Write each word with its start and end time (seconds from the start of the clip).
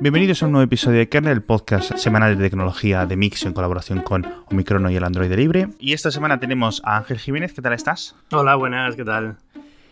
Bienvenidos 0.00 0.42
a 0.42 0.46
un 0.46 0.52
nuevo 0.52 0.64
episodio 0.64 0.98
de 0.98 1.08
Kernel, 1.08 1.32
el 1.32 1.42
podcast 1.42 1.96
semanal 1.96 2.36
de 2.36 2.42
tecnología 2.48 3.04
de 3.04 3.16
Mix 3.16 3.44
en 3.44 3.52
colaboración 3.52 4.00
con 4.00 4.26
Omicrono 4.50 4.90
y 4.90 4.96
el 4.96 5.04
Android 5.04 5.30
Libre. 5.32 5.68
Y 5.78 5.92
esta 5.92 6.10
semana 6.10 6.40
tenemos 6.40 6.80
a 6.84 6.96
Ángel 6.96 7.18
Jiménez, 7.18 7.52
¿qué 7.52 7.60
tal 7.60 7.74
estás? 7.74 8.16
Hola, 8.32 8.54
buenas, 8.54 8.96
¿qué 8.96 9.04
tal? 9.04 9.36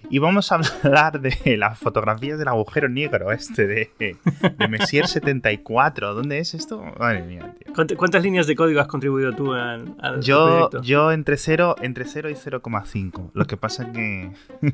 Y 0.09 0.19
vamos 0.19 0.51
a 0.51 0.61
hablar 0.83 1.21
de 1.21 1.57
las 1.59 1.79
fotografías 1.79 2.39
del 2.39 2.49
agujero 2.49 2.89
negro 2.89 3.33
este 3.33 3.67
de, 3.67 3.91
de 3.99 4.69
Messier 4.69 5.07
74. 5.07 6.15
¿Dónde 6.15 6.39
es 6.39 6.55
esto? 6.55 6.83
Madre 6.99 7.23
mía, 7.25 7.55
tío. 7.59 7.97
¿Cuántas 7.99 8.23
líneas 8.23 8.47
de 8.47 8.57
código 8.57 8.81
has 8.81 8.87
contribuido 8.87 9.35
tú 9.35 9.53
al, 9.53 9.95
al 10.01 10.23
Yo, 10.23 10.47
proyecto? 10.71 10.83
yo 10.83 11.13
entre 11.13 11.37
0, 11.37 11.77
entre 11.83 12.07
0 12.07 12.31
y 12.31 12.35
0,5. 12.35 13.31
Lo 13.35 13.45
que 13.47 13.57
pasa 13.59 13.93
que... 13.93 14.33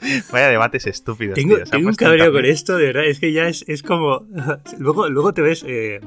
Vaya 0.32 0.48
debates 0.48 0.86
estúpidos. 0.86 1.34
Tengo, 1.34 1.56
tío. 1.56 1.64
Tengo 1.66 1.88
un 1.88 1.94
cabreo 1.94 2.32
con 2.32 2.44
esto, 2.44 2.76
de 2.76 2.86
verdad. 2.86 3.04
Es 3.06 3.20
que 3.20 3.32
ya 3.32 3.48
es, 3.48 3.64
es 3.68 3.82
como. 3.82 4.26
luego, 4.78 5.08
luego 5.08 5.32
te 5.34 5.42
ves. 5.42 5.64
eh, 5.66 6.00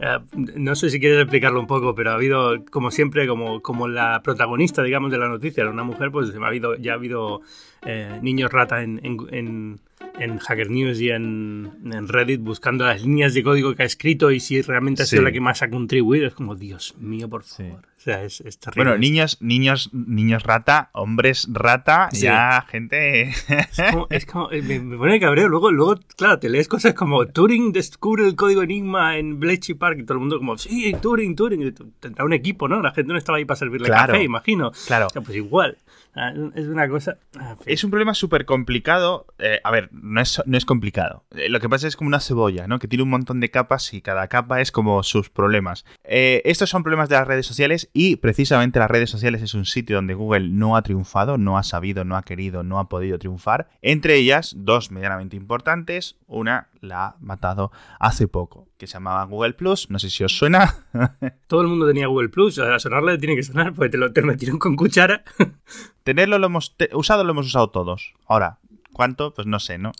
eh, 0.00 0.18
no 0.56 0.74
sé 0.74 0.88
si 0.88 0.98
quieres 0.98 1.20
explicarlo 1.20 1.60
un 1.60 1.66
poco, 1.66 1.94
pero 1.94 2.12
ha 2.12 2.14
habido, 2.14 2.64
como 2.70 2.90
siempre, 2.90 3.26
como, 3.26 3.60
como 3.60 3.88
la 3.88 4.22
protagonista, 4.22 4.82
digamos, 4.82 5.10
de 5.12 5.18
la 5.18 5.28
noticia, 5.28 5.60
era 5.62 5.70
una 5.70 5.84
mujer, 5.84 6.10
pues 6.10 6.32
ha 6.34 6.46
habido, 6.46 6.76
ya 6.76 6.92
ha 6.92 6.94
habido 6.94 7.42
eh, 7.84 8.18
niños 8.22 8.50
rata 8.50 8.82
en, 8.82 9.00
en, 9.04 9.18
en- 9.30 9.80
en 10.18 10.38
Hacker 10.38 10.68
News 10.70 11.00
y 11.00 11.10
en, 11.10 11.70
en 11.92 12.08
Reddit 12.08 12.40
buscando 12.40 12.84
las 12.84 13.02
líneas 13.02 13.34
de 13.34 13.42
código 13.42 13.74
que 13.74 13.82
ha 13.82 13.86
escrito 13.86 14.30
y 14.30 14.40
si 14.40 14.60
realmente 14.62 15.02
ha 15.02 15.06
sido 15.06 15.20
Sí. 15.22 15.24
la 15.24 15.32
que 15.32 15.40
más 15.40 15.62
ha 15.62 15.70
contribuido. 15.70 16.26
Es 16.26 16.34
como, 16.34 16.54
Dios 16.54 16.94
mío, 16.98 17.28
por 17.28 17.44
favor. 17.44 17.82
Sea, 18.04 18.24
es, 18.24 18.40
es 18.40 18.58
terrible. 18.58 18.84
Bueno, 18.90 18.98
niños, 18.98 19.38
niños, 19.40 19.90
niños 19.92 20.42
rata, 20.42 20.90
hombres 20.92 21.46
rata, 21.50 22.08
Sí. 22.12 22.22
ya 22.22 22.64
gente... 22.68 23.22
Es 23.30 23.80
como, 23.90 24.06
es 24.10 24.26
como- 24.26 24.50
eh, 24.52 24.62
me, 24.62 24.78
me 24.80 24.96
pone 24.96 25.20
cabreo. 25.20 25.48
Luego, 25.48 25.70
luego, 25.70 25.96
claro, 26.16 26.38
te 26.38 26.48
lees 26.48 26.68
cosas 26.68 26.94
como 26.94 27.26
Turing 27.26 27.72
descubre 27.72 28.26
el 28.26 28.34
código 28.34 28.62
Enigma 28.62 29.16
en 29.18 29.38
Bletchley 29.38 29.76
Park 29.76 29.98
y 30.00 30.04
todo 30.04 30.14
el 30.14 30.20
mundo 30.20 30.38
como, 30.38 30.58
sí, 30.58 30.94
Turing, 31.00 31.36
Turing. 31.36 31.74
Tendrá 32.00 32.24
un 32.24 32.32
equipo, 32.32 32.68
¿no? 32.68 32.82
La 32.82 32.92
gente 32.92 33.12
no 33.12 33.18
estaba 33.18 33.38
ahí 33.38 33.44
para 33.44 33.56
servirle 33.58 33.86
Claro. 33.86 34.12
café, 34.12 34.24
imagino. 34.24 34.72
Claro. 34.86 35.06
O 35.06 35.10
sea, 35.10 35.22
pues 35.22 35.36
igual. 35.36 35.78
Ah, 36.14 36.30
Es 36.54 36.66
una 36.66 36.88
cosa... 36.90 37.16
ah, 37.38 37.50
en 37.52 37.56
fin. 37.58 37.64
Es 37.72 37.84
un 37.84 37.90
problema 37.90 38.12
súper 38.14 38.44
complicado. 38.44 39.26
Eh, 39.38 39.60
a 39.64 39.70
ver, 39.70 39.88
no 39.92 40.20
es, 40.20 40.42
no 40.44 40.58
es 40.58 40.66
complicado. 40.66 41.24
Eh, 41.34 41.48
lo 41.48 41.58
que 41.58 41.68
pasa 41.70 41.88
es 41.88 41.96
como 41.96 42.08
una 42.08 42.20
cebolla, 42.20 42.66
¿no? 42.66 42.78
Que 42.78 42.86
tiene 42.88 43.02
un 43.02 43.08
montón 43.08 43.40
de 43.40 43.50
capas 43.50 43.94
y 43.94 44.02
cada 44.02 44.28
capa 44.28 44.60
es 44.60 44.72
como 44.72 45.02
sus 45.04 45.30
problemas. 45.30 45.86
Eh, 46.04 46.42
estos 46.44 46.68
son 46.68 46.82
problemas 46.82 47.08
de 47.08 47.14
las 47.16 47.26
redes 47.26 47.46
sociales 47.46 47.88
y 47.94 48.16
precisamente 48.16 48.78
las 48.78 48.90
redes 48.90 49.10
sociales 49.10 49.42
es 49.42 49.52
un 49.54 49.66
sitio 49.66 49.96
donde 49.96 50.14
Google 50.14 50.48
no 50.48 50.76
ha 50.76 50.82
triunfado, 50.82 51.36
no 51.36 51.58
ha 51.58 51.62
sabido, 51.62 52.04
no 52.04 52.16
ha 52.16 52.22
querido, 52.22 52.62
no 52.62 52.78
ha 52.78 52.88
podido 52.88 53.18
triunfar. 53.18 53.68
Entre 53.82 54.16
ellas, 54.16 54.54
dos 54.56 54.90
medianamente 54.90 55.36
importantes. 55.36 56.16
Una 56.26 56.68
la 56.80 57.04
ha 57.06 57.16
matado 57.20 57.70
hace 58.00 58.28
poco, 58.28 58.66
que 58.78 58.86
se 58.86 58.94
llamaba 58.94 59.24
Google 59.24 59.52
Plus. 59.52 59.90
No 59.90 59.98
sé 59.98 60.08
si 60.08 60.24
os 60.24 60.36
suena. 60.36 60.74
Todo 61.48 61.60
el 61.60 61.68
mundo 61.68 61.86
tenía 61.86 62.06
Google 62.06 62.30
Plus. 62.30 62.58
A 62.58 62.78
sonarle 62.78 63.18
tiene 63.18 63.36
que 63.36 63.42
sonar 63.42 63.74
porque 63.74 63.90
te 63.90 63.98
lo, 63.98 64.12
te 64.12 64.22
metieron 64.22 64.58
con 64.58 64.74
cuchara. 64.76 65.22
Tenerlo 66.02 66.38
lo 66.38 66.46
hemos 66.46 66.76
te- 66.76 66.90
usado, 66.94 67.24
lo 67.24 67.32
hemos 67.32 67.46
usado 67.46 67.68
todos. 67.70 68.14
Ahora, 68.26 68.58
¿cuánto? 68.92 69.34
Pues 69.34 69.46
no 69.46 69.58
sé, 69.60 69.76
¿no? 69.78 69.92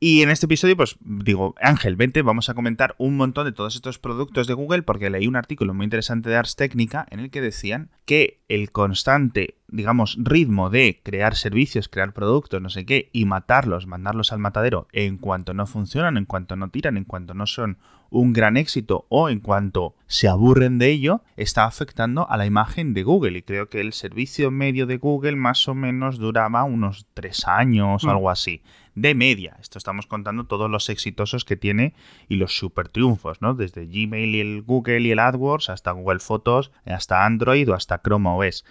Y 0.00 0.22
en 0.22 0.30
este 0.30 0.46
episodio, 0.46 0.76
pues 0.76 0.96
digo, 1.00 1.56
Ángel, 1.60 1.96
vente, 1.96 2.22
vamos 2.22 2.48
a 2.48 2.54
comentar 2.54 2.94
un 2.98 3.16
montón 3.16 3.46
de 3.46 3.52
todos 3.52 3.74
estos 3.74 3.98
productos 3.98 4.46
de 4.46 4.54
Google, 4.54 4.82
porque 4.82 5.10
leí 5.10 5.26
un 5.26 5.34
artículo 5.34 5.74
muy 5.74 5.84
interesante 5.84 6.30
de 6.30 6.36
Ars 6.36 6.54
Technica 6.54 7.04
en 7.10 7.18
el 7.18 7.30
que 7.30 7.40
decían 7.40 7.90
que 8.04 8.40
el 8.48 8.70
constante, 8.70 9.56
digamos, 9.70 10.16
ritmo 10.18 10.70
de 10.70 11.00
crear 11.02 11.34
servicios, 11.34 11.88
crear 11.88 12.12
productos, 12.12 12.60
no 12.62 12.70
sé 12.70 12.86
qué, 12.86 13.10
y 13.12 13.26
matarlos, 13.26 13.86
mandarlos 13.86 14.32
al 14.32 14.38
matadero 14.38 14.88
en 14.92 15.18
cuanto 15.18 15.52
no 15.54 15.66
funcionan, 15.66 16.16
en 16.16 16.24
cuanto 16.24 16.56
no 16.56 16.70
tiran, 16.70 16.96
en 16.96 17.04
cuanto 17.04 17.34
no 17.34 17.46
son 17.46 17.78
un 18.10 18.32
gran 18.32 18.56
éxito 18.56 19.04
o 19.10 19.28
en 19.28 19.40
cuanto 19.40 19.94
se 20.06 20.28
aburren 20.28 20.78
de 20.78 20.88
ello, 20.90 21.22
está 21.36 21.66
afectando 21.66 22.26
a 22.30 22.38
la 22.38 22.46
imagen 22.46 22.94
de 22.94 23.02
Google. 23.02 23.38
Y 23.38 23.42
creo 23.42 23.68
que 23.68 23.82
el 23.82 23.92
servicio 23.92 24.50
medio 24.50 24.86
de 24.86 24.96
Google 24.96 25.36
más 25.36 25.68
o 25.68 25.74
menos 25.74 26.18
duraba 26.18 26.64
unos 26.64 27.06
tres 27.12 27.46
años 27.46 28.04
o 28.04 28.06
Mm. 28.06 28.10
algo 28.10 28.30
así. 28.30 28.62
De 28.94 29.14
media. 29.14 29.56
Esto 29.60 29.76
estamos 29.76 30.06
contando 30.06 30.46
todos 30.46 30.70
los 30.70 30.88
exitosos 30.88 31.44
que 31.44 31.56
tiene 31.56 31.92
y 32.28 32.36
los 32.36 32.56
super 32.56 32.88
triunfos, 32.88 33.42
¿no? 33.42 33.52
Desde 33.54 33.86
Gmail 33.86 34.34
y 34.34 34.40
el 34.40 34.62
Google 34.62 35.00
y 35.02 35.10
el 35.10 35.18
AdWords 35.18 35.68
hasta 35.68 35.92
Google 35.92 36.18
Fotos, 36.20 36.72
hasta 36.86 37.26
Android 37.26 37.70
o 37.70 37.74
hasta 37.74 38.00
Chrome 38.00 38.30
OS. 38.30 38.64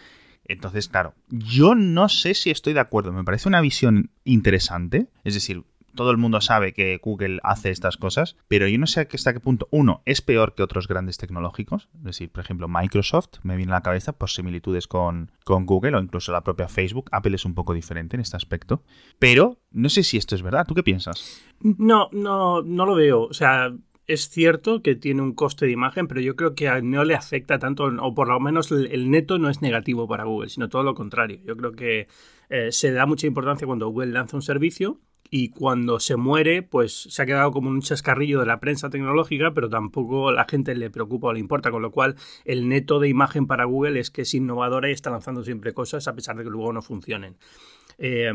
Entonces, 0.47 0.87
claro, 0.87 1.13
yo 1.29 1.75
no 1.75 2.09
sé 2.09 2.33
si 2.33 2.49
estoy 2.49 2.73
de 2.73 2.79
acuerdo. 2.79 3.11
Me 3.11 3.23
parece 3.23 3.49
una 3.49 3.61
visión 3.61 4.11
interesante. 4.23 5.07
Es 5.23 5.33
decir, 5.33 5.63
todo 5.97 6.11
el 6.11 6.17
mundo 6.17 6.39
sabe 6.39 6.73
que 6.73 6.97
Google 7.03 7.39
hace 7.43 7.71
estas 7.71 7.97
cosas, 7.97 8.37
pero 8.47 8.67
yo 8.67 8.77
no 8.77 8.87
sé 8.87 9.07
hasta 9.11 9.33
qué 9.33 9.39
punto, 9.41 9.67
uno, 9.71 10.03
es 10.05 10.21
peor 10.21 10.53
que 10.53 10.63
otros 10.63 10.87
grandes 10.87 11.17
tecnológicos. 11.17 11.89
Es 11.97 12.03
decir, 12.03 12.31
por 12.31 12.43
ejemplo, 12.43 12.67
Microsoft 12.69 13.39
me 13.43 13.57
viene 13.57 13.73
a 13.73 13.75
la 13.75 13.81
cabeza 13.81 14.13
por 14.13 14.29
similitudes 14.29 14.87
con, 14.87 15.31
con 15.43 15.65
Google 15.65 15.97
o 15.97 15.99
incluso 15.99 16.31
la 16.31 16.43
propia 16.43 16.69
Facebook. 16.69 17.09
Apple 17.11 17.35
es 17.35 17.45
un 17.45 17.55
poco 17.55 17.73
diferente 17.73 18.15
en 18.15 18.21
este 18.21 18.37
aspecto. 18.37 18.83
Pero 19.19 19.57
no 19.71 19.89
sé 19.89 20.03
si 20.03 20.17
esto 20.17 20.35
es 20.35 20.43
verdad. 20.43 20.65
¿Tú 20.67 20.75
qué 20.75 20.83
piensas? 20.83 21.41
No, 21.61 22.09
no, 22.11 22.61
no 22.61 22.85
lo 22.85 22.95
veo. 22.95 23.23
O 23.23 23.33
sea, 23.33 23.73
es 24.07 24.29
cierto 24.29 24.81
que 24.81 24.95
tiene 24.95 25.21
un 25.21 25.33
coste 25.33 25.65
de 25.65 25.71
imagen, 25.73 26.07
pero 26.07 26.21
yo 26.21 26.35
creo 26.35 26.55
que 26.55 26.81
no 26.81 27.03
le 27.03 27.13
afecta 27.13 27.59
tanto, 27.59 27.85
o 27.85 28.15
por 28.15 28.29
lo 28.29 28.39
menos 28.39 28.71
el, 28.71 29.11
neto 29.11 29.37
no 29.37 29.49
es 29.49 29.61
negativo 29.61 30.07
para 30.07 30.23
Google, 30.23 30.49
sino 30.49 30.69
todo 30.69 30.83
lo 30.83 30.95
contrario. 30.95 31.39
Yo 31.45 31.57
creo 31.57 31.73
que 31.73 32.07
eh, 32.49 32.71
se 32.71 32.91
da 32.93 33.05
mucha 33.05 33.27
importancia 33.27 33.67
cuando 33.67 33.89
Google 33.89 34.13
lanza 34.13 34.37
un 34.37 34.41
servicio 34.41 35.01
y 35.29 35.49
cuando 35.49 35.99
se 35.99 36.15
muere, 36.15 36.63
pues 36.63 36.93
se 37.09 37.21
ha 37.21 37.25
quedado 37.25 37.51
como 37.51 37.69
un 37.69 37.81
chascarrillo 37.81 38.39
de 38.39 38.45
la 38.45 38.61
prensa 38.61 38.89
tecnológica, 38.89 39.53
pero 39.53 39.69
tampoco 39.69 40.31
la 40.31 40.45
gente 40.45 40.73
le 40.73 40.89
preocupa 40.89 41.27
o 41.27 41.33
le 41.33 41.41
importa, 41.41 41.69
con 41.69 41.81
lo 41.81 41.91
cual 41.91 42.15
el 42.45 42.69
neto 42.69 42.99
de 43.01 43.09
imagen 43.09 43.45
para 43.45 43.65
Google 43.65 43.99
es 43.99 44.09
que 44.09 44.21
es 44.21 44.33
innovadora 44.33 44.89
y 44.89 44.93
está 44.93 45.09
lanzando 45.09 45.43
siempre 45.43 45.73
cosas 45.73 46.07
a 46.07 46.15
pesar 46.15 46.37
de 46.37 46.45
que 46.45 46.49
luego 46.49 46.71
no 46.71 46.81
funcionen. 46.81 47.35
Eh, 47.97 48.31